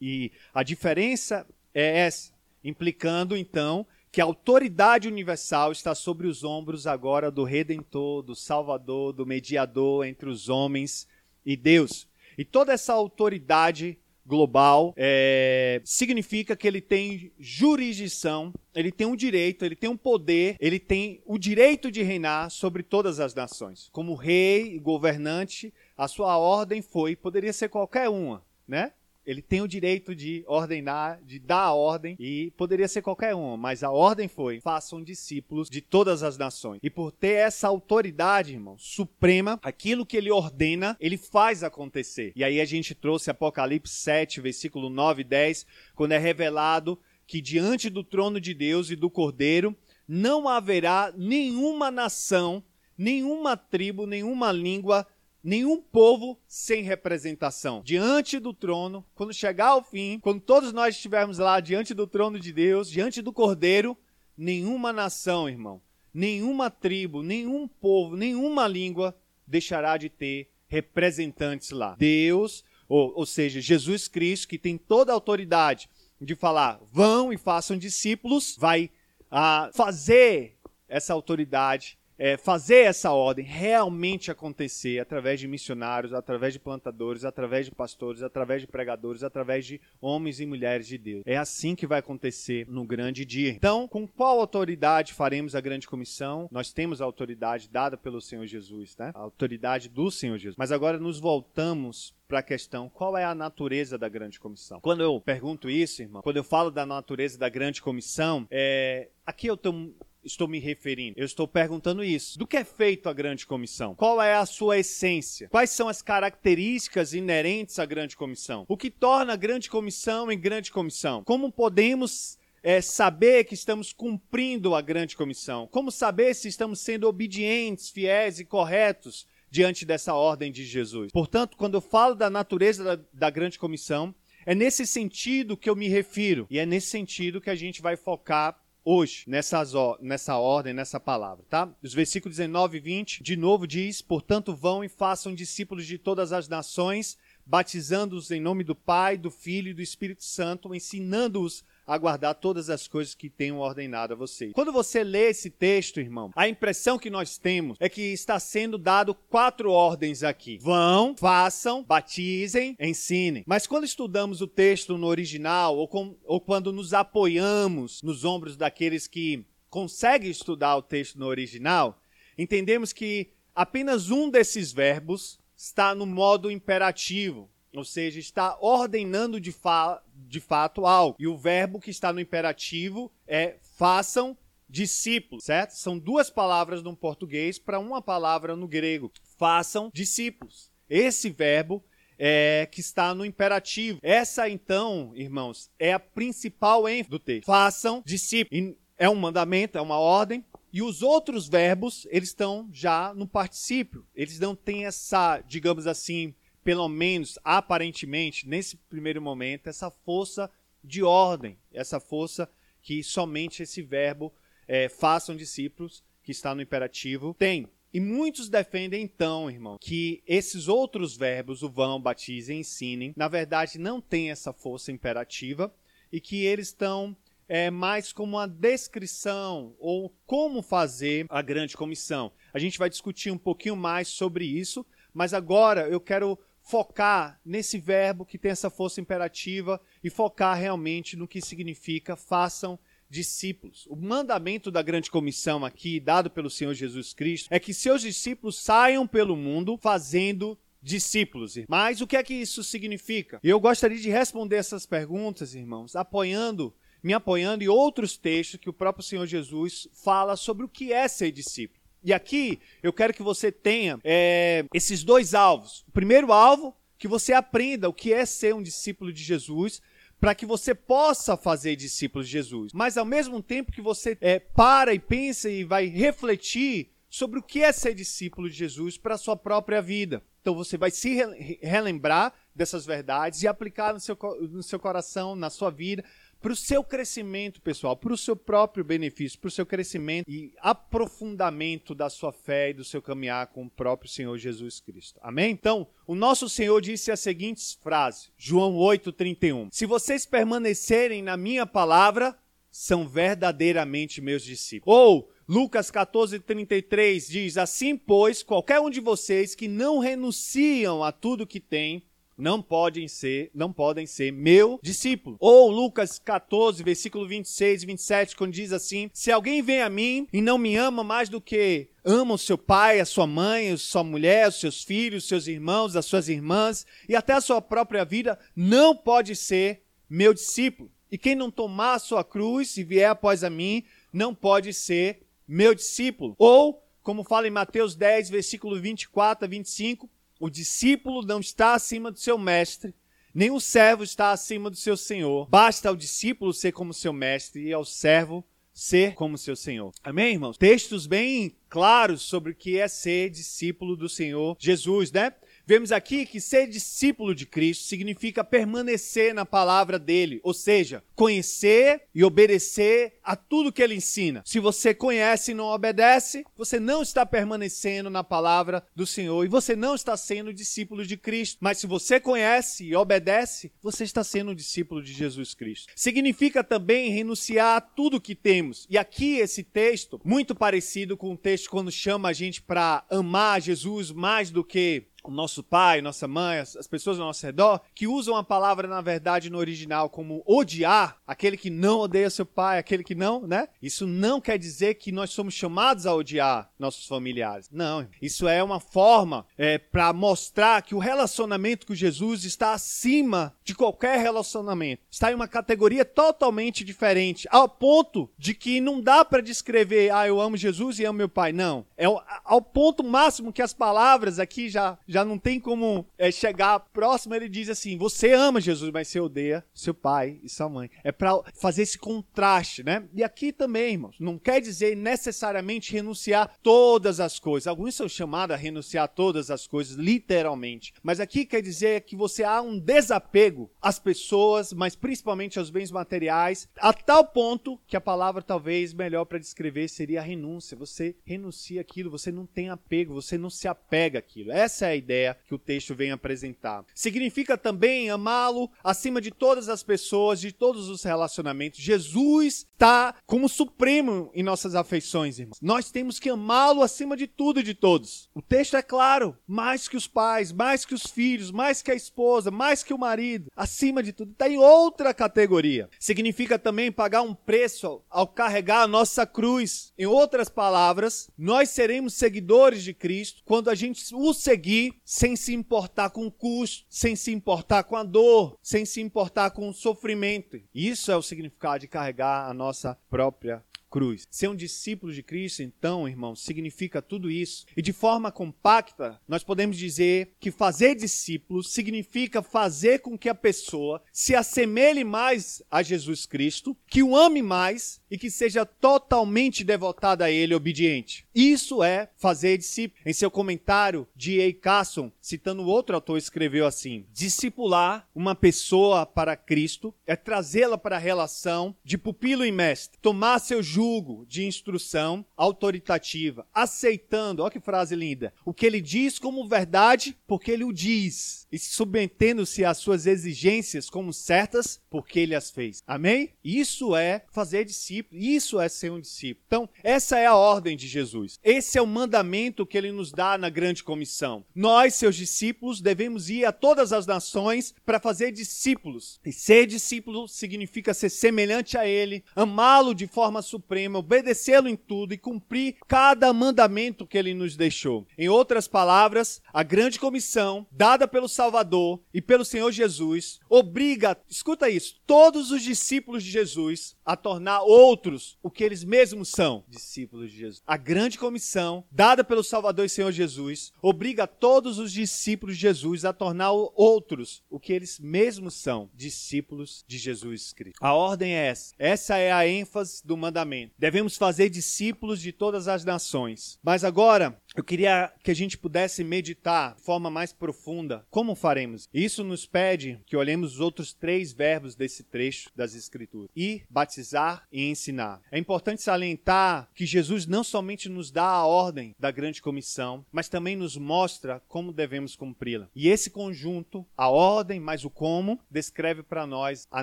E 0.00 0.32
a 0.54 0.62
diferença 0.62 1.46
é 1.74 1.98
essa, 1.98 2.32
implicando 2.64 3.36
então 3.36 3.86
que 4.10 4.22
a 4.22 4.24
autoridade 4.24 5.08
universal 5.08 5.72
está 5.72 5.94
sobre 5.94 6.26
os 6.26 6.42
ombros 6.42 6.86
agora 6.86 7.30
do 7.30 7.44
Redentor, 7.44 8.22
do 8.22 8.34
Salvador, 8.34 9.12
do 9.12 9.26
mediador 9.26 10.06
entre 10.06 10.30
os 10.30 10.48
homens 10.48 11.06
e 11.44 11.54
Deus. 11.54 12.08
E 12.40 12.44
toda 12.46 12.72
essa 12.72 12.94
autoridade 12.94 13.98
global 14.24 14.94
é, 14.96 15.82
significa 15.84 16.56
que 16.56 16.66
ele 16.66 16.80
tem 16.80 17.30
jurisdição, 17.38 18.50
ele 18.74 18.90
tem 18.90 19.06
um 19.06 19.14
direito, 19.14 19.62
ele 19.62 19.76
tem 19.76 19.90
um 19.90 19.96
poder, 19.96 20.56
ele 20.58 20.78
tem 20.78 21.20
o 21.26 21.36
direito 21.36 21.90
de 21.90 22.02
reinar 22.02 22.50
sobre 22.50 22.82
todas 22.82 23.20
as 23.20 23.34
nações. 23.34 23.90
Como 23.92 24.14
rei 24.14 24.74
e 24.74 24.78
governante, 24.78 25.70
a 25.94 26.08
sua 26.08 26.38
ordem 26.38 26.80
foi, 26.80 27.14
poderia 27.14 27.52
ser 27.52 27.68
qualquer 27.68 28.08
uma, 28.08 28.42
né? 28.66 28.94
Ele 29.30 29.40
tem 29.40 29.60
o 29.60 29.68
direito 29.68 30.12
de 30.12 30.42
ordenar, 30.48 31.22
de 31.22 31.38
dar 31.38 31.66
a 31.66 31.72
ordem, 31.72 32.16
e 32.18 32.52
poderia 32.56 32.88
ser 32.88 33.00
qualquer 33.00 33.32
um, 33.32 33.56
mas 33.56 33.84
a 33.84 33.90
ordem 33.92 34.26
foi: 34.26 34.60
façam 34.60 35.00
discípulos 35.00 35.70
de 35.70 35.80
todas 35.80 36.24
as 36.24 36.36
nações. 36.36 36.80
E 36.82 36.90
por 36.90 37.12
ter 37.12 37.34
essa 37.34 37.68
autoridade, 37.68 38.54
irmão, 38.54 38.76
suprema, 38.76 39.56
aquilo 39.62 40.04
que 40.04 40.16
ele 40.16 40.32
ordena, 40.32 40.96
ele 40.98 41.16
faz 41.16 41.62
acontecer. 41.62 42.32
E 42.34 42.42
aí 42.42 42.60
a 42.60 42.64
gente 42.64 42.92
trouxe 42.92 43.30
Apocalipse 43.30 43.94
7, 43.94 44.40
versículo 44.40 44.90
9 44.90 45.20
e 45.20 45.24
10, 45.24 45.64
quando 45.94 46.10
é 46.10 46.18
revelado 46.18 46.98
que 47.24 47.40
diante 47.40 47.88
do 47.88 48.02
trono 48.02 48.40
de 48.40 48.52
Deus 48.52 48.90
e 48.90 48.96
do 48.96 49.08
Cordeiro 49.08 49.76
não 50.08 50.48
haverá 50.48 51.14
nenhuma 51.16 51.88
nação, 51.88 52.64
nenhuma 52.98 53.56
tribo, 53.56 54.08
nenhuma 54.08 54.50
língua 54.50 55.06
nenhum 55.42 55.80
povo 55.80 56.38
sem 56.46 56.82
representação. 56.82 57.82
Diante 57.84 58.38
do 58.38 58.52
trono, 58.52 59.04
quando 59.14 59.32
chegar 59.32 59.68
ao 59.68 59.82
fim, 59.82 60.18
quando 60.20 60.40
todos 60.40 60.72
nós 60.72 60.94
estivermos 60.94 61.38
lá 61.38 61.60
diante 61.60 61.94
do 61.94 62.06
trono 62.06 62.38
de 62.38 62.52
Deus, 62.52 62.90
diante 62.90 63.22
do 63.22 63.32
Cordeiro, 63.32 63.96
nenhuma 64.36 64.92
nação, 64.92 65.48
irmão, 65.48 65.80
nenhuma 66.12 66.70
tribo, 66.70 67.22
nenhum 67.22 67.66
povo, 67.66 68.16
nenhuma 68.16 68.66
língua 68.66 69.16
deixará 69.46 69.96
de 69.96 70.08
ter 70.08 70.50
representantes 70.68 71.70
lá. 71.70 71.96
Deus, 71.98 72.64
ou, 72.88 73.12
ou 73.16 73.26
seja, 73.26 73.60
Jesus 73.60 74.08
Cristo, 74.08 74.48
que 74.48 74.58
tem 74.58 74.78
toda 74.78 75.12
a 75.12 75.14
autoridade 75.14 75.88
de 76.20 76.34
falar, 76.34 76.80
vão 76.92 77.32
e 77.32 77.38
façam 77.38 77.76
discípulos, 77.76 78.56
vai 78.58 78.90
ah, 79.30 79.70
fazer 79.74 80.56
essa 80.88 81.12
autoridade 81.12 81.98
é, 82.20 82.36
fazer 82.36 82.82
essa 82.82 83.12
ordem 83.12 83.46
realmente 83.46 84.30
acontecer 84.30 85.00
através 85.00 85.40
de 85.40 85.48
missionários, 85.48 86.12
através 86.12 86.52
de 86.52 86.58
plantadores, 86.58 87.24
através 87.24 87.64
de 87.64 87.72
pastores, 87.72 88.22
através 88.22 88.60
de 88.60 88.68
pregadores, 88.68 89.22
através 89.22 89.64
de 89.64 89.80
homens 90.02 90.38
e 90.38 90.44
mulheres 90.44 90.86
de 90.86 90.98
Deus. 90.98 91.22
É 91.24 91.38
assim 91.38 91.74
que 91.74 91.86
vai 91.86 92.00
acontecer 92.00 92.66
no 92.68 92.84
grande 92.84 93.24
dia. 93.24 93.52
Então, 93.52 93.88
com 93.88 94.06
qual 94.06 94.38
autoridade 94.38 95.14
faremos 95.14 95.54
a 95.54 95.62
grande 95.62 95.88
comissão? 95.88 96.46
Nós 96.52 96.74
temos 96.74 97.00
a 97.00 97.06
autoridade 97.06 97.70
dada 97.70 97.96
pelo 97.96 98.20
Senhor 98.20 98.44
Jesus, 98.44 98.94
né? 98.98 99.12
A 99.14 99.20
autoridade 99.20 99.88
do 99.88 100.10
Senhor 100.10 100.36
Jesus. 100.36 100.56
Mas 100.58 100.70
agora 100.70 100.98
nos 100.98 101.18
voltamos 101.18 102.14
para 102.28 102.40
a 102.40 102.42
questão 102.42 102.88
qual 102.88 103.16
é 103.16 103.24
a 103.24 103.34
natureza 103.34 103.96
da 103.96 104.08
grande 104.08 104.38
comissão. 104.38 104.78
Quando 104.80 105.02
eu 105.02 105.20
pergunto 105.20 105.70
isso, 105.70 106.02
irmão, 106.02 106.22
quando 106.22 106.36
eu 106.36 106.44
falo 106.44 106.70
da 106.70 106.84
natureza 106.84 107.38
da 107.38 107.48
grande 107.48 107.82
comissão, 107.82 108.46
é, 108.50 109.08
aqui 109.26 109.48
eu 109.48 109.54
estou 109.54 109.92
estou 110.24 110.46
me 110.46 110.58
referindo? 110.58 111.18
Eu 111.18 111.24
estou 111.24 111.48
perguntando 111.48 112.04
isso. 112.04 112.38
Do 112.38 112.46
que 112.46 112.56
é 112.56 112.64
feito 112.64 113.08
a 113.08 113.12
grande 113.12 113.46
comissão? 113.46 113.94
Qual 113.94 114.20
é 114.20 114.34
a 114.34 114.46
sua 114.46 114.78
essência? 114.78 115.48
Quais 115.48 115.70
são 115.70 115.88
as 115.88 116.02
características 116.02 117.14
inerentes 117.14 117.78
à 117.78 117.84
grande 117.84 118.16
comissão? 118.16 118.64
O 118.68 118.76
que 118.76 118.90
torna 118.90 119.32
a 119.32 119.36
grande 119.36 119.70
comissão 119.70 120.30
em 120.30 120.38
grande 120.38 120.70
comissão? 120.70 121.24
Como 121.24 121.50
podemos 121.50 122.38
é, 122.62 122.80
saber 122.80 123.44
que 123.44 123.54
estamos 123.54 123.92
cumprindo 123.92 124.74
a 124.74 124.80
grande 124.80 125.16
comissão? 125.16 125.66
Como 125.66 125.90
saber 125.90 126.34
se 126.34 126.48
estamos 126.48 126.80
sendo 126.80 127.08
obedientes, 127.08 127.90
fiéis 127.90 128.38
e 128.38 128.44
corretos 128.44 129.26
diante 129.50 129.84
dessa 129.84 130.14
ordem 130.14 130.52
de 130.52 130.64
Jesus? 130.64 131.10
Portanto, 131.12 131.56
quando 131.56 131.74
eu 131.74 131.80
falo 131.80 132.14
da 132.14 132.30
natureza 132.30 132.84
da, 132.84 133.04
da 133.12 133.30
grande 133.30 133.58
comissão, 133.58 134.14
é 134.46 134.54
nesse 134.54 134.86
sentido 134.86 135.56
que 135.56 135.68
eu 135.68 135.76
me 135.76 135.88
refiro. 135.88 136.46
E 136.50 136.58
é 136.58 136.66
nesse 136.66 136.88
sentido 136.88 137.40
que 137.40 137.50
a 137.50 137.54
gente 137.54 137.82
vai 137.82 137.96
focar 137.96 138.58
hoje, 138.90 139.24
nessas, 139.26 139.72
nessa 140.00 140.36
ordem, 140.36 140.74
nessa 140.74 140.98
palavra, 140.98 141.44
tá? 141.48 141.72
Os 141.80 141.94
versículos 141.94 142.36
19 142.38 142.78
e 142.78 142.80
20, 142.80 143.22
de 143.22 143.36
novo 143.36 143.66
diz: 143.66 144.02
Portanto, 144.02 144.54
vão 144.54 144.82
e 144.82 144.88
façam 144.88 145.34
discípulos 145.34 145.86
de 145.86 145.96
todas 145.96 146.32
as 146.32 146.48
nações, 146.48 147.16
batizando-os 147.46 148.30
em 148.30 148.40
nome 148.40 148.64
do 148.64 148.74
Pai, 148.74 149.16
do 149.16 149.30
Filho 149.30 149.70
e 149.70 149.74
do 149.74 149.82
Espírito 149.82 150.24
Santo, 150.24 150.74
ensinando-os 150.74 151.64
a 151.86 151.98
guardar 151.98 152.34
todas 152.34 152.70
as 152.70 152.86
coisas 152.86 153.14
que 153.14 153.28
tenho 153.28 153.56
ordenado 153.56 154.12
a 154.12 154.16
vocês. 154.16 154.52
Quando 154.52 154.72
você 154.72 155.02
lê 155.02 155.30
esse 155.30 155.50
texto, 155.50 156.00
irmão, 156.00 156.30
a 156.36 156.48
impressão 156.48 156.98
que 156.98 157.10
nós 157.10 157.38
temos 157.38 157.76
é 157.80 157.88
que 157.88 158.12
está 158.12 158.38
sendo 158.38 158.78
dado 158.78 159.14
quatro 159.14 159.70
ordens 159.70 160.22
aqui: 160.22 160.58
vão, 160.58 161.16
façam, 161.16 161.82
batizem, 161.82 162.76
ensinem. 162.78 163.44
Mas 163.46 163.66
quando 163.66 163.84
estudamos 163.84 164.40
o 164.40 164.46
texto 164.46 164.96
no 164.96 165.06
original 165.06 165.76
ou, 165.76 165.88
com, 165.88 166.16
ou 166.24 166.40
quando 166.40 166.72
nos 166.72 166.94
apoiamos 166.94 168.02
nos 168.02 168.24
ombros 168.24 168.56
daqueles 168.56 169.06
que 169.06 169.44
conseguem 169.68 170.30
estudar 170.30 170.76
o 170.76 170.82
texto 170.82 171.18
no 171.18 171.26
original, 171.26 172.00
entendemos 172.36 172.92
que 172.92 173.30
apenas 173.54 174.10
um 174.10 174.28
desses 174.30 174.72
verbos 174.72 175.38
está 175.56 175.94
no 175.94 176.06
modo 176.06 176.50
imperativo, 176.50 177.50
ou 177.74 177.84
seja, 177.84 178.18
está 178.18 178.56
ordenando 178.60 179.40
de, 179.40 179.52
fa 179.52 180.02
de 180.30 180.40
fato 180.40 180.86
algo. 180.86 181.16
E 181.18 181.26
o 181.26 181.36
verbo 181.36 181.80
que 181.80 181.90
está 181.90 182.12
no 182.12 182.20
imperativo 182.20 183.12
é 183.26 183.56
façam 183.76 184.38
discípulos, 184.68 185.44
certo? 185.44 185.72
São 185.72 185.98
duas 185.98 186.30
palavras 186.30 186.82
no 186.82 186.96
português 186.96 187.58
para 187.58 187.80
uma 187.80 188.00
palavra 188.00 188.54
no 188.54 188.68
grego. 188.68 189.12
Façam 189.36 189.90
discípulos. 189.92 190.70
Esse 190.88 191.30
verbo 191.30 191.84
é, 192.16 192.68
que 192.70 192.80
está 192.80 193.12
no 193.12 193.24
imperativo. 193.24 193.98
Essa, 194.02 194.48
então, 194.48 195.12
irmãos, 195.16 195.68
é 195.78 195.92
a 195.92 195.98
principal 195.98 196.88
ênfase 196.88 197.10
do 197.10 197.18
texto. 197.18 197.46
Façam 197.46 198.02
discípulos. 198.06 198.74
É 198.96 199.08
um 199.08 199.16
mandamento, 199.16 199.76
é 199.76 199.80
uma 199.80 199.98
ordem. 199.98 200.44
E 200.72 200.82
os 200.82 201.02
outros 201.02 201.48
verbos, 201.48 202.06
eles 202.10 202.28
estão 202.28 202.68
já 202.70 203.12
no 203.12 203.26
particípio. 203.26 204.06
Eles 204.14 204.38
não 204.38 204.54
têm 204.54 204.86
essa, 204.86 205.40
digamos 205.40 205.88
assim, 205.88 206.32
pelo 206.62 206.88
menos 206.88 207.38
aparentemente, 207.42 208.48
nesse 208.48 208.76
primeiro 208.76 209.20
momento, 209.20 209.68
essa 209.68 209.90
força 209.90 210.50
de 210.82 211.02
ordem, 211.02 211.58
essa 211.72 212.00
força 212.00 212.48
que 212.82 213.02
somente 213.02 213.62
esse 213.62 213.82
verbo 213.82 214.32
é, 214.66 214.88
façam 214.88 215.36
discípulos, 215.36 216.02
que 216.22 216.32
está 216.32 216.54
no 216.54 216.62
imperativo, 216.62 217.34
tem. 217.38 217.68
E 217.92 217.98
muitos 217.98 218.48
defendem 218.48 219.02
então, 219.02 219.50
irmão, 219.50 219.76
que 219.80 220.22
esses 220.26 220.68
outros 220.68 221.16
verbos, 221.16 221.62
o 221.62 221.68
vão, 221.68 222.00
batizem, 222.00 222.60
ensinem, 222.60 223.12
na 223.16 223.26
verdade 223.26 223.78
não 223.78 224.00
têm 224.00 224.30
essa 224.30 224.52
força 224.52 224.92
imperativa 224.92 225.74
e 226.12 226.20
que 226.20 226.44
eles 226.44 226.68
estão 226.68 227.16
é, 227.48 227.68
mais 227.68 228.12
como 228.12 228.36
uma 228.36 228.46
descrição 228.46 229.74
ou 229.80 230.14
como 230.24 230.62
fazer 230.62 231.26
a 231.28 231.42
grande 231.42 231.76
comissão. 231.76 232.30
A 232.54 232.60
gente 232.60 232.78
vai 232.78 232.88
discutir 232.88 233.32
um 233.32 233.38
pouquinho 233.38 233.74
mais 233.74 234.06
sobre 234.06 234.44
isso, 234.44 234.86
mas 235.12 235.34
agora 235.34 235.88
eu 235.88 236.00
quero 236.00 236.38
focar 236.62 237.40
nesse 237.44 237.78
verbo 237.78 238.24
que 238.24 238.38
tem 238.38 238.50
essa 238.50 238.70
força 238.70 239.00
imperativa 239.00 239.80
e 240.02 240.10
focar 240.10 240.56
realmente 240.56 241.16
no 241.16 241.28
que 241.28 241.40
significa 241.40 242.16
façam 242.16 242.78
discípulos. 243.08 243.86
O 243.90 243.96
mandamento 243.96 244.70
da 244.70 244.80
grande 244.80 245.10
comissão 245.10 245.64
aqui, 245.64 245.98
dado 245.98 246.30
pelo 246.30 246.48
Senhor 246.48 246.72
Jesus 246.74 247.12
Cristo, 247.12 247.48
é 247.50 247.58
que 247.58 247.74
seus 247.74 248.02
discípulos 248.02 248.56
saiam 248.56 249.06
pelo 249.06 249.36
mundo 249.36 249.76
fazendo 249.76 250.56
discípulos. 250.80 251.54
Mas 251.68 252.00
o 252.00 252.06
que 252.06 252.16
é 252.16 252.22
que 252.22 252.34
isso 252.34 252.62
significa? 252.62 253.40
Eu 253.42 253.58
gostaria 253.58 253.98
de 253.98 254.08
responder 254.08 254.56
essas 254.56 254.86
perguntas, 254.86 255.54
irmãos, 255.54 255.96
apoiando, 255.96 256.72
me 257.02 257.12
apoiando 257.12 257.64
em 257.64 257.68
outros 257.68 258.16
textos 258.16 258.60
que 258.60 258.70
o 258.70 258.72
próprio 258.72 259.04
Senhor 259.04 259.26
Jesus 259.26 259.88
fala 259.92 260.36
sobre 260.36 260.64
o 260.64 260.68
que 260.68 260.92
é 260.92 261.08
ser 261.08 261.32
discípulo. 261.32 261.79
E 262.02 262.12
aqui 262.12 262.60
eu 262.82 262.92
quero 262.92 263.12
que 263.12 263.22
você 263.22 263.52
tenha 263.52 263.98
é, 264.04 264.64
esses 264.74 265.04
dois 265.04 265.34
alvos. 265.34 265.84
O 265.88 265.92
primeiro 265.92 266.32
alvo, 266.32 266.74
que 266.98 267.08
você 267.08 267.32
aprenda 267.32 267.88
o 267.88 267.94
que 267.94 268.12
é 268.12 268.24
ser 268.26 268.54
um 268.54 268.62
discípulo 268.62 269.12
de 269.12 269.22
Jesus, 269.22 269.80
para 270.20 270.34
que 270.34 270.44
você 270.44 270.74
possa 270.74 271.36
fazer 271.36 271.76
discípulos 271.76 272.26
de 272.26 272.32
Jesus. 272.32 272.72
Mas 272.72 272.98
ao 272.98 273.04
mesmo 273.04 273.42
tempo 273.42 273.72
que 273.72 273.80
você 273.80 274.16
é, 274.20 274.38
para 274.38 274.92
e 274.92 274.98
pensa 274.98 275.48
e 275.48 275.64
vai 275.64 275.86
refletir 275.86 276.92
sobre 277.08 277.40
o 277.40 277.42
que 277.42 277.62
é 277.62 277.72
ser 277.72 277.94
discípulo 277.94 278.48
de 278.48 278.56
Jesus 278.56 278.96
para 278.96 279.14
a 279.14 279.18
sua 279.18 279.36
própria 279.36 279.82
vida. 279.82 280.22
Então 280.40 280.54
você 280.54 280.78
vai 280.78 280.90
se 280.90 281.18
relembrar 281.60 282.32
dessas 282.54 282.86
verdades 282.86 283.42
e 283.42 283.48
aplicar 283.48 283.92
no 283.92 284.00
seu, 284.00 284.16
no 284.50 284.62
seu 284.62 284.78
coração, 284.78 285.34
na 285.34 285.50
sua 285.50 285.70
vida, 285.70 286.04
para 286.40 286.52
o 286.52 286.56
seu 286.56 286.82
crescimento 286.82 287.60
pessoal, 287.60 287.96
para 287.96 288.12
o 288.12 288.18
seu 288.18 288.34
próprio 288.34 288.82
benefício, 288.82 289.38
para 289.38 289.48
o 289.48 289.50
seu 289.50 289.66
crescimento 289.66 290.28
e 290.28 290.54
aprofundamento 290.60 291.94
da 291.94 292.08
sua 292.08 292.32
fé 292.32 292.70
e 292.70 292.74
do 292.74 292.84
seu 292.84 293.02
caminhar 293.02 293.48
com 293.48 293.64
o 293.64 293.70
próprio 293.70 294.10
Senhor 294.10 294.36
Jesus 294.38 294.80
Cristo. 294.80 295.20
Amém? 295.22 295.50
Então, 295.50 295.86
o 296.06 296.14
nosso 296.14 296.48
Senhor 296.48 296.80
disse 296.80 297.10
as 297.10 297.20
seguintes 297.20 297.74
frases, 297.82 298.32
João 298.38 298.74
8:31. 298.76 299.68
Se 299.70 299.84
vocês 299.84 300.24
permanecerem 300.24 301.22
na 301.22 301.36
minha 301.36 301.66
palavra, 301.66 302.36
são 302.70 303.06
verdadeiramente 303.06 304.20
meus 304.20 304.42
discípulos. 304.42 304.96
Ou 304.96 305.30
Lucas 305.48 305.90
14:33 305.90 307.28
diz: 307.28 307.58
Assim, 307.58 307.96
pois, 307.96 308.42
qualquer 308.42 308.80
um 308.80 308.88
de 308.88 309.00
vocês 309.00 309.54
que 309.54 309.66
não 309.66 309.98
renunciam 309.98 311.02
a 311.02 311.10
tudo 311.10 311.46
que 311.46 311.60
tem, 311.60 312.04
não 312.40 312.62
podem 312.62 313.06
ser, 313.06 313.50
não 313.54 313.72
podem 313.72 314.06
ser 314.06 314.32
meu 314.32 314.78
discípulo. 314.82 315.36
Ou 315.38 315.70
Lucas 315.70 316.18
14, 316.18 316.82
versículo 316.82 317.26
26 317.28 317.82
e 317.82 317.86
27, 317.86 318.36
quando 318.36 318.52
diz 318.52 318.72
assim: 318.72 319.10
Se 319.12 319.30
alguém 319.30 319.62
vem 319.62 319.82
a 319.82 319.90
mim 319.90 320.26
e 320.32 320.40
não 320.40 320.58
me 320.58 320.76
ama 320.76 321.04
mais 321.04 321.28
do 321.28 321.40
que 321.40 321.88
ama 322.04 322.34
o 322.34 322.38
seu 322.38 322.56
pai, 322.56 323.00
a 323.00 323.04
sua 323.04 323.26
mãe, 323.26 323.70
a 323.70 323.76
sua 323.76 324.02
mulher, 324.02 324.48
os 324.48 324.58
seus 324.58 324.82
filhos, 324.82 325.24
os 325.24 325.28
seus 325.28 325.46
irmãos, 325.46 325.96
as 325.96 326.06
suas 326.06 326.28
irmãs 326.28 326.86
e 327.08 327.14
até 327.14 327.34
a 327.34 327.40
sua 327.40 327.60
própria 327.60 328.04
vida, 328.04 328.38
não 328.56 328.96
pode 328.96 329.36
ser 329.36 329.82
meu 330.08 330.34
discípulo. 330.34 330.90
E 331.10 331.18
quem 331.18 331.34
não 331.34 331.50
tomar 331.50 331.94
a 331.94 331.98
sua 331.98 332.22
cruz 332.22 332.76
e 332.76 332.84
vier 332.84 333.10
após 333.10 333.42
a 333.42 333.50
mim, 333.50 333.84
não 334.12 334.34
pode 334.34 334.72
ser 334.72 335.26
meu 335.46 335.74
discípulo. 335.74 336.34
Ou, 336.38 336.82
como 337.02 337.24
fala 337.24 337.48
em 337.48 337.50
Mateus 337.50 337.96
10, 337.96 338.30
versículo 338.30 338.80
24 338.80 339.44
a 339.44 339.48
25, 339.48 340.08
o 340.40 340.48
discípulo 340.48 341.22
não 341.22 341.38
está 341.38 341.74
acima 341.74 342.10
do 342.10 342.18
seu 342.18 342.38
mestre, 342.38 342.94
nem 343.32 343.50
o 343.50 343.60
servo 343.60 344.02
está 344.02 344.32
acima 344.32 344.70
do 344.70 344.76
seu 344.76 344.96
senhor. 344.96 345.46
Basta 345.48 345.88
ao 345.88 345.94
discípulo 345.94 346.52
ser 346.52 346.72
como 346.72 346.94
seu 346.94 347.12
mestre 347.12 347.62
e 347.68 347.72
ao 347.72 347.84
servo 347.84 348.44
ser 348.72 349.14
como 349.14 349.36
seu 349.36 349.54
senhor. 349.54 349.92
Amém, 350.02 350.32
irmãos? 350.32 350.56
Textos 350.56 351.06
bem 351.06 351.54
claros 351.68 352.22
sobre 352.22 352.52
o 352.52 352.54
que 352.54 352.78
é 352.78 352.88
ser 352.88 353.28
discípulo 353.28 353.94
do 353.94 354.08
Senhor 354.08 354.56
Jesus, 354.58 355.12
né? 355.12 355.34
Vemos 355.70 355.92
aqui 355.92 356.26
que 356.26 356.40
ser 356.40 356.66
discípulo 356.66 357.32
de 357.32 357.46
Cristo 357.46 357.84
significa 357.84 358.42
permanecer 358.42 359.32
na 359.32 359.46
palavra 359.46 360.00
dele, 360.00 360.40
ou 360.42 360.52
seja, 360.52 361.00
conhecer 361.14 362.08
e 362.12 362.24
obedecer 362.24 363.20
a 363.22 363.36
tudo 363.36 363.70
que 363.70 363.80
ele 363.80 363.94
ensina. 363.94 364.42
Se 364.44 364.58
você 364.58 364.92
conhece 364.92 365.52
e 365.52 365.54
não 365.54 365.66
obedece, 365.66 366.44
você 366.56 366.80
não 366.80 367.02
está 367.02 367.24
permanecendo 367.24 368.10
na 368.10 368.24
palavra 368.24 368.84
do 368.96 369.06
Senhor 369.06 369.44
e 369.44 369.48
você 369.48 369.76
não 369.76 369.94
está 369.94 370.16
sendo 370.16 370.52
discípulo 370.52 371.06
de 371.06 371.16
Cristo. 371.16 371.58
Mas 371.60 371.78
se 371.78 371.86
você 371.86 372.18
conhece 372.18 372.86
e 372.86 372.96
obedece, 372.96 373.70
você 373.80 374.02
está 374.02 374.24
sendo 374.24 374.56
discípulo 374.56 375.00
de 375.00 375.12
Jesus 375.12 375.54
Cristo. 375.54 375.92
Significa 375.94 376.64
também 376.64 377.12
renunciar 377.12 377.76
a 377.76 377.80
tudo 377.80 378.20
que 378.20 378.34
temos. 378.34 378.88
E 378.90 378.98
aqui 378.98 379.36
esse 379.36 379.62
texto, 379.62 380.20
muito 380.24 380.52
parecido 380.52 381.16
com 381.16 381.32
o 381.32 381.38
texto 381.38 381.70
quando 381.70 381.92
chama 381.92 382.30
a 382.30 382.32
gente 382.32 382.60
para 382.60 383.04
amar 383.08 383.62
Jesus 383.62 384.10
mais 384.10 384.50
do 384.50 384.64
que 384.64 385.06
o 385.24 385.30
nosso 385.30 385.62
pai, 385.62 386.00
nossa 386.00 386.26
mãe, 386.26 386.58
as 386.58 386.86
pessoas 386.86 387.18
ao 387.18 387.26
nosso 387.26 387.44
redor, 387.44 387.80
que 387.94 388.06
usam 388.06 388.36
a 388.36 388.44
palavra, 388.44 388.88
na 388.88 389.00
verdade, 389.00 389.50
no 389.50 389.58
original 389.58 390.08
como 390.08 390.42
odiar, 390.46 391.16
aquele 391.26 391.56
que 391.56 391.70
não 391.70 392.00
odeia 392.00 392.30
seu 392.30 392.46
pai, 392.46 392.78
aquele 392.78 393.04
que 393.04 393.14
não, 393.14 393.46
né? 393.46 393.68
Isso 393.82 394.06
não 394.06 394.40
quer 394.40 394.58
dizer 394.58 394.94
que 394.94 395.12
nós 395.12 395.30
somos 395.30 395.54
chamados 395.54 396.06
a 396.06 396.14
odiar 396.14 396.70
nossos 396.78 397.06
familiares. 397.06 397.68
Não. 397.70 398.06
Isso 398.20 398.48
é 398.48 398.62
uma 398.62 398.80
forma 398.80 399.46
é, 399.56 399.78
para 399.78 400.12
mostrar 400.12 400.82
que 400.82 400.94
o 400.94 400.98
relacionamento 400.98 401.86
com 401.86 401.94
Jesus 401.94 402.44
está 402.44 402.72
acima 402.72 403.54
de 403.64 403.74
qualquer 403.74 404.18
relacionamento. 404.18 405.02
Está 405.10 405.30
em 405.30 405.34
uma 405.34 405.48
categoria 405.48 406.04
totalmente 406.04 406.84
diferente, 406.84 407.46
ao 407.50 407.68
ponto 407.68 408.30
de 408.38 408.54
que 408.54 408.80
não 408.80 409.00
dá 409.00 409.24
para 409.24 409.42
descrever, 409.42 410.10
ah, 410.12 410.26
eu 410.26 410.40
amo 410.40 410.56
Jesus 410.56 410.98
e 410.98 411.04
amo 411.04 411.18
meu 411.18 411.28
pai. 411.28 411.52
Não. 411.52 411.84
É 411.96 412.06
ao 412.44 412.62
ponto 412.62 413.04
máximo 413.04 413.52
que 413.52 413.62
as 413.62 413.72
palavras 413.72 414.38
aqui 414.38 414.68
já 414.68 414.98
já 415.10 415.24
não 415.24 415.38
tem 415.38 415.58
como 415.58 416.06
é, 416.16 416.30
chegar 416.30 416.78
próximo. 416.78 417.34
Ele 417.34 417.48
diz 417.48 417.68
assim: 417.68 417.98
Você 417.98 418.32
ama 418.32 418.60
Jesus, 418.60 418.90
mas 418.92 419.08
você 419.08 419.20
odeia 419.20 419.64
seu 419.74 419.92
pai 419.92 420.38
e 420.42 420.48
sua 420.48 420.68
mãe. 420.68 420.90
É 421.02 421.10
para 421.10 421.42
fazer 421.60 421.82
esse 421.82 421.98
contraste, 421.98 422.84
né? 422.84 423.08
E 423.12 423.24
aqui 423.24 423.52
também, 423.52 423.92
irmãos, 423.92 424.16
não 424.20 424.38
quer 424.38 424.60
dizer 424.60 424.96
necessariamente 424.96 425.92
renunciar 425.92 426.56
todas 426.62 427.18
as 427.18 427.38
coisas. 427.38 427.66
Alguns 427.66 427.94
são 427.94 428.08
chamados 428.08 428.54
a 428.54 428.58
renunciar 428.58 429.08
todas 429.08 429.50
as 429.50 429.66
coisas, 429.66 429.96
literalmente. 429.96 430.94
Mas 431.02 431.18
aqui 431.18 431.44
quer 431.44 431.60
dizer 431.60 432.02
que 432.02 432.14
você 432.14 432.44
há 432.44 432.62
um 432.62 432.78
desapego 432.78 433.70
às 433.82 433.98
pessoas, 433.98 434.72
mas 434.72 434.94
principalmente 434.94 435.58
aos 435.58 435.70
bens 435.70 435.90
materiais, 435.90 436.68
a 436.76 436.92
tal 436.92 437.24
ponto 437.24 437.78
que 437.86 437.96
a 437.96 438.00
palavra 438.00 438.42
talvez 438.42 438.94
melhor 438.94 439.24
para 439.24 439.38
descrever 439.38 439.88
seria 439.88 440.22
renúncia. 440.22 440.76
Você 440.76 441.16
renuncia 441.24 441.80
aquilo, 441.80 442.10
você 442.10 442.30
não 442.30 442.46
tem 442.46 442.70
apego, 442.70 443.14
você 443.14 443.36
não 443.36 443.50
se 443.50 443.66
apega 443.66 444.20
àquilo. 444.20 444.52
Essa 444.52 444.86
é 444.86 444.90
a 444.92 444.96
ideia 445.00 445.36
que 445.46 445.54
o 445.54 445.58
texto 445.58 445.94
vem 445.94 446.12
apresentar. 446.12 446.84
Significa 446.94 447.58
também 447.58 448.10
amá-lo 448.10 448.70
acima 448.84 449.20
de 449.20 449.30
todas 449.30 449.68
as 449.68 449.82
pessoas, 449.82 450.40
de 450.40 450.52
todos 450.52 450.88
os 450.88 451.02
relacionamentos. 451.02 451.80
Jesus 451.80 452.66
está 452.72 453.14
como 453.26 453.48
supremo 453.48 454.30
em 454.34 454.42
nossas 454.42 454.74
afeições, 454.74 455.38
irmãos. 455.38 455.58
Nós 455.60 455.90
temos 455.90 456.18
que 456.18 456.30
amá-lo 456.30 456.82
acima 456.82 457.16
de 457.16 457.26
tudo 457.26 457.60
e 457.60 457.62
de 457.62 457.74
todos. 457.74 458.28
O 458.34 458.40
texto 458.40 458.76
é 458.76 458.82
claro, 458.82 459.36
mais 459.46 459.88
que 459.88 459.96
os 459.96 460.06
pais, 460.06 460.52
mais 460.52 460.84
que 460.84 460.94
os 460.94 461.02
filhos, 461.02 461.50
mais 461.50 461.82
que 461.82 461.90
a 461.90 461.94
esposa, 461.94 462.50
mais 462.50 462.82
que 462.82 462.94
o 462.94 462.98
marido, 462.98 463.50
acima 463.56 464.02
de 464.02 464.12
tudo, 464.12 464.32
está 464.32 464.48
em 464.48 464.58
outra 464.58 465.12
categoria. 465.12 465.88
Significa 465.98 466.58
também 466.58 466.92
pagar 466.92 467.22
um 467.22 467.34
preço 467.34 468.02
ao 468.08 468.26
carregar 468.26 468.82
a 468.82 468.88
nossa 468.88 469.26
cruz. 469.26 469.92
Em 469.98 470.06
outras 470.06 470.48
palavras, 470.48 471.30
nós 471.36 471.70
seremos 471.70 472.14
seguidores 472.14 472.82
de 472.82 472.94
Cristo 472.94 473.42
quando 473.44 473.70
a 473.70 473.74
gente 473.74 474.14
o 474.14 474.32
seguir 474.32 474.89
sem 475.04 475.36
se 475.36 475.54
importar 475.54 476.10
com 476.10 476.26
o 476.26 476.30
custo, 476.30 476.86
sem 476.88 477.16
se 477.16 477.32
importar 477.32 477.84
com 477.84 477.96
a 477.96 478.02
dor, 478.02 478.58
sem 478.62 478.84
se 478.84 479.00
importar 479.00 479.50
com 479.50 479.68
o 479.68 479.74
sofrimento. 479.74 480.60
Isso 480.74 481.10
é 481.10 481.16
o 481.16 481.22
significado 481.22 481.80
de 481.80 481.88
carregar 481.88 482.48
a 482.48 482.54
nossa 482.54 482.96
própria 483.08 483.64
cruz. 483.90 484.26
Ser 484.30 484.48
um 484.48 484.54
discípulo 484.54 485.12
de 485.12 485.22
Cristo, 485.22 485.62
então, 485.62 486.08
irmão, 486.08 486.36
significa 486.36 487.02
tudo 487.02 487.30
isso. 487.30 487.66
E 487.76 487.82
de 487.82 487.92
forma 487.92 488.30
compacta, 488.30 489.20
nós 489.26 489.42
podemos 489.42 489.76
dizer 489.76 490.32
que 490.38 490.50
fazer 490.50 490.94
discípulos 490.94 491.72
significa 491.72 492.40
fazer 492.40 493.00
com 493.00 493.18
que 493.18 493.28
a 493.28 493.34
pessoa 493.34 494.00
se 494.12 494.34
assemelhe 494.34 495.02
mais 495.02 495.62
a 495.70 495.82
Jesus 495.82 496.24
Cristo, 496.24 496.76
que 496.86 497.02
o 497.02 497.16
ame 497.16 497.42
mais 497.42 498.00
e 498.10 498.16
que 498.16 498.30
seja 498.30 498.64
totalmente 498.64 499.64
devotada 499.64 500.26
a 500.26 500.30
ele, 500.30 500.54
obediente. 500.54 501.26
Isso 501.34 501.82
é 501.82 502.10
fazer 502.16 502.58
discípulo. 502.58 503.00
Em 503.06 503.12
seu 503.12 503.30
comentário, 503.30 504.06
D.A. 504.14 504.52
Carson, 504.52 505.12
citando 505.20 505.66
outro 505.66 505.94
autor, 505.94 506.18
escreveu 506.18 506.66
assim: 506.66 507.06
discipular 507.12 508.08
uma 508.14 508.34
pessoa 508.34 509.06
para 509.06 509.36
Cristo 509.36 509.94
é 510.06 510.16
trazê-la 510.16 510.76
para 510.76 510.96
a 510.96 511.00
relação 511.00 511.74
de 511.84 511.96
pupilo 511.96 512.44
e 512.44 512.52
mestre, 512.52 512.98
tomar 513.00 513.38
seu 513.38 513.62
jugo 513.62 514.26
de 514.26 514.44
instrução 514.44 515.24
autoritativa, 515.36 516.46
aceitando, 516.52 517.42
olha 517.42 517.50
que 517.50 517.60
frase 517.60 517.94
linda, 517.94 518.32
o 518.44 518.52
que 518.52 518.66
ele 518.66 518.80
diz 518.80 519.18
como 519.18 519.46
verdade, 519.46 520.16
porque 520.26 520.50
ele 520.50 520.64
o 520.64 520.72
diz, 520.72 521.46
e 521.52 521.58
submetendo-se 521.58 522.64
às 522.64 522.78
suas 522.78 523.06
exigências 523.06 523.88
como 523.88 524.12
certas, 524.12 524.80
porque 524.90 525.20
ele 525.20 525.34
as 525.34 525.50
fez. 525.50 525.82
Amém? 525.86 526.30
Isso 526.42 526.96
é 526.96 527.24
fazer 527.30 527.64
discípulo, 527.64 528.20
isso 528.20 528.60
é 528.60 528.68
ser 528.68 528.90
um 528.90 529.00
discípulo. 529.00 529.44
Então, 529.46 529.68
essa 529.82 530.18
é 530.18 530.26
a 530.26 530.34
ordem 530.34 530.76
de 530.76 530.88
Jesus. 530.88 531.29
Esse 531.42 531.78
é 531.78 531.82
o 531.82 531.86
mandamento 531.86 532.66
que 532.66 532.78
ele 532.78 532.92
nos 532.92 533.12
dá 533.12 533.36
na 533.36 533.48
grande 533.48 533.82
comissão. 533.82 534.44
Nós, 534.54 534.94
seus 534.94 535.16
discípulos, 535.16 535.80
devemos 535.80 536.30
ir 536.30 536.44
a 536.44 536.52
todas 536.52 536.92
as 536.92 537.06
nações 537.06 537.74
para 537.84 538.00
fazer 538.00 538.32
discípulos. 538.32 539.20
E 539.24 539.32
ser 539.32 539.66
discípulo 539.66 540.28
significa 540.28 540.94
ser 540.94 541.10
semelhante 541.10 541.76
a 541.76 541.86
ele, 541.86 542.24
amá-lo 542.34 542.94
de 542.94 543.06
forma 543.06 543.42
suprema, 543.42 543.98
obedecê-lo 543.98 544.68
em 544.68 544.76
tudo 544.76 545.12
e 545.12 545.18
cumprir 545.18 545.76
cada 545.88 546.32
mandamento 546.32 547.06
que 547.06 547.18
ele 547.18 547.34
nos 547.34 547.56
deixou. 547.56 548.06
Em 548.16 548.28
outras 548.28 548.68
palavras, 548.68 549.42
a 549.52 549.62
grande 549.62 549.98
comissão 549.98 550.66
dada 550.70 551.08
pelo 551.08 551.28
Salvador 551.28 552.00
e 552.12 552.20
pelo 552.22 552.44
Senhor 552.44 552.70
Jesus 552.70 553.39
obriga, 553.50 554.16
escuta 554.28 554.70
isso, 554.70 554.94
todos 555.04 555.50
os 555.50 555.62
discípulos 555.62 556.22
de 556.22 556.30
Jesus 556.30 556.96
a 557.04 557.16
tornar 557.16 557.62
outros 557.62 558.38
o 558.40 558.50
que 558.50 558.62
eles 558.62 558.84
mesmos 558.84 559.30
são, 559.30 559.64
discípulos 559.68 560.30
de 560.30 560.38
Jesus. 560.38 560.62
A 560.64 560.76
grande 560.76 561.18
comissão 561.18 561.84
dada 561.90 562.22
pelo 562.22 562.44
Salvador 562.44 562.86
e 562.86 562.88
Senhor 562.88 563.10
Jesus 563.10 563.72
obriga 563.82 564.26
todos 564.26 564.78
os 564.78 564.92
discípulos 564.92 565.56
de 565.56 565.62
Jesus 565.62 566.04
a 566.04 566.12
tornar 566.12 566.52
outros 566.52 567.42
o 567.50 567.58
que 567.58 567.72
eles 567.72 567.98
mesmos 567.98 568.54
são, 568.54 568.88
discípulos 568.94 569.84
de 569.86 569.98
Jesus 569.98 570.52
Cristo. 570.52 570.78
A 570.80 570.94
ordem 570.94 571.34
é 571.34 571.48
essa. 571.48 571.74
Essa 571.78 572.16
é 572.16 572.30
a 572.30 572.46
ênfase 572.46 573.04
do 573.04 573.16
mandamento. 573.16 573.74
Devemos 573.76 574.16
fazer 574.16 574.48
discípulos 574.48 575.20
de 575.20 575.32
todas 575.32 575.66
as 575.66 575.84
nações. 575.84 576.58
Mas 576.62 576.84
agora, 576.84 577.40
eu 577.56 577.64
queria 577.64 578.12
que 578.22 578.30
a 578.30 578.34
gente 578.34 578.56
pudesse 578.56 579.02
meditar 579.02 579.74
de 579.74 579.82
forma 579.82 580.08
mais 580.08 580.32
profunda 580.32 581.04
como 581.10 581.34
faremos. 581.34 581.88
Isso 581.92 582.22
nos 582.22 582.46
pede 582.46 583.00
que 583.04 583.16
olhemos 583.16 583.54
os 583.54 583.60
outros 583.60 583.92
três 583.92 584.32
verbos 584.32 584.76
desse 584.76 585.02
trecho 585.02 585.50
das 585.54 585.74
Escrituras: 585.74 586.30
ir, 586.34 586.64
batizar 586.70 587.46
e 587.50 587.68
ensinar. 587.68 588.22
É 588.30 588.38
importante 588.38 588.82
salientar 588.82 589.68
que 589.74 589.84
Jesus 589.84 590.26
não 590.26 590.44
somente 590.44 590.88
nos 590.88 591.10
dá 591.10 591.24
a 591.24 591.44
ordem 591.44 591.94
da 591.98 592.12
grande 592.12 592.40
comissão, 592.40 593.04
mas 593.10 593.28
também 593.28 593.56
nos 593.56 593.76
mostra 593.76 594.40
como 594.46 594.72
devemos 594.72 595.16
cumpri-la. 595.16 595.68
E 595.74 595.88
esse 595.88 596.08
conjunto, 596.08 596.86
a 596.96 597.08
ordem 597.08 597.58
mais 597.58 597.84
o 597.84 597.90
como, 597.90 598.38
descreve 598.48 599.02
para 599.02 599.26
nós 599.26 599.66
a 599.72 599.82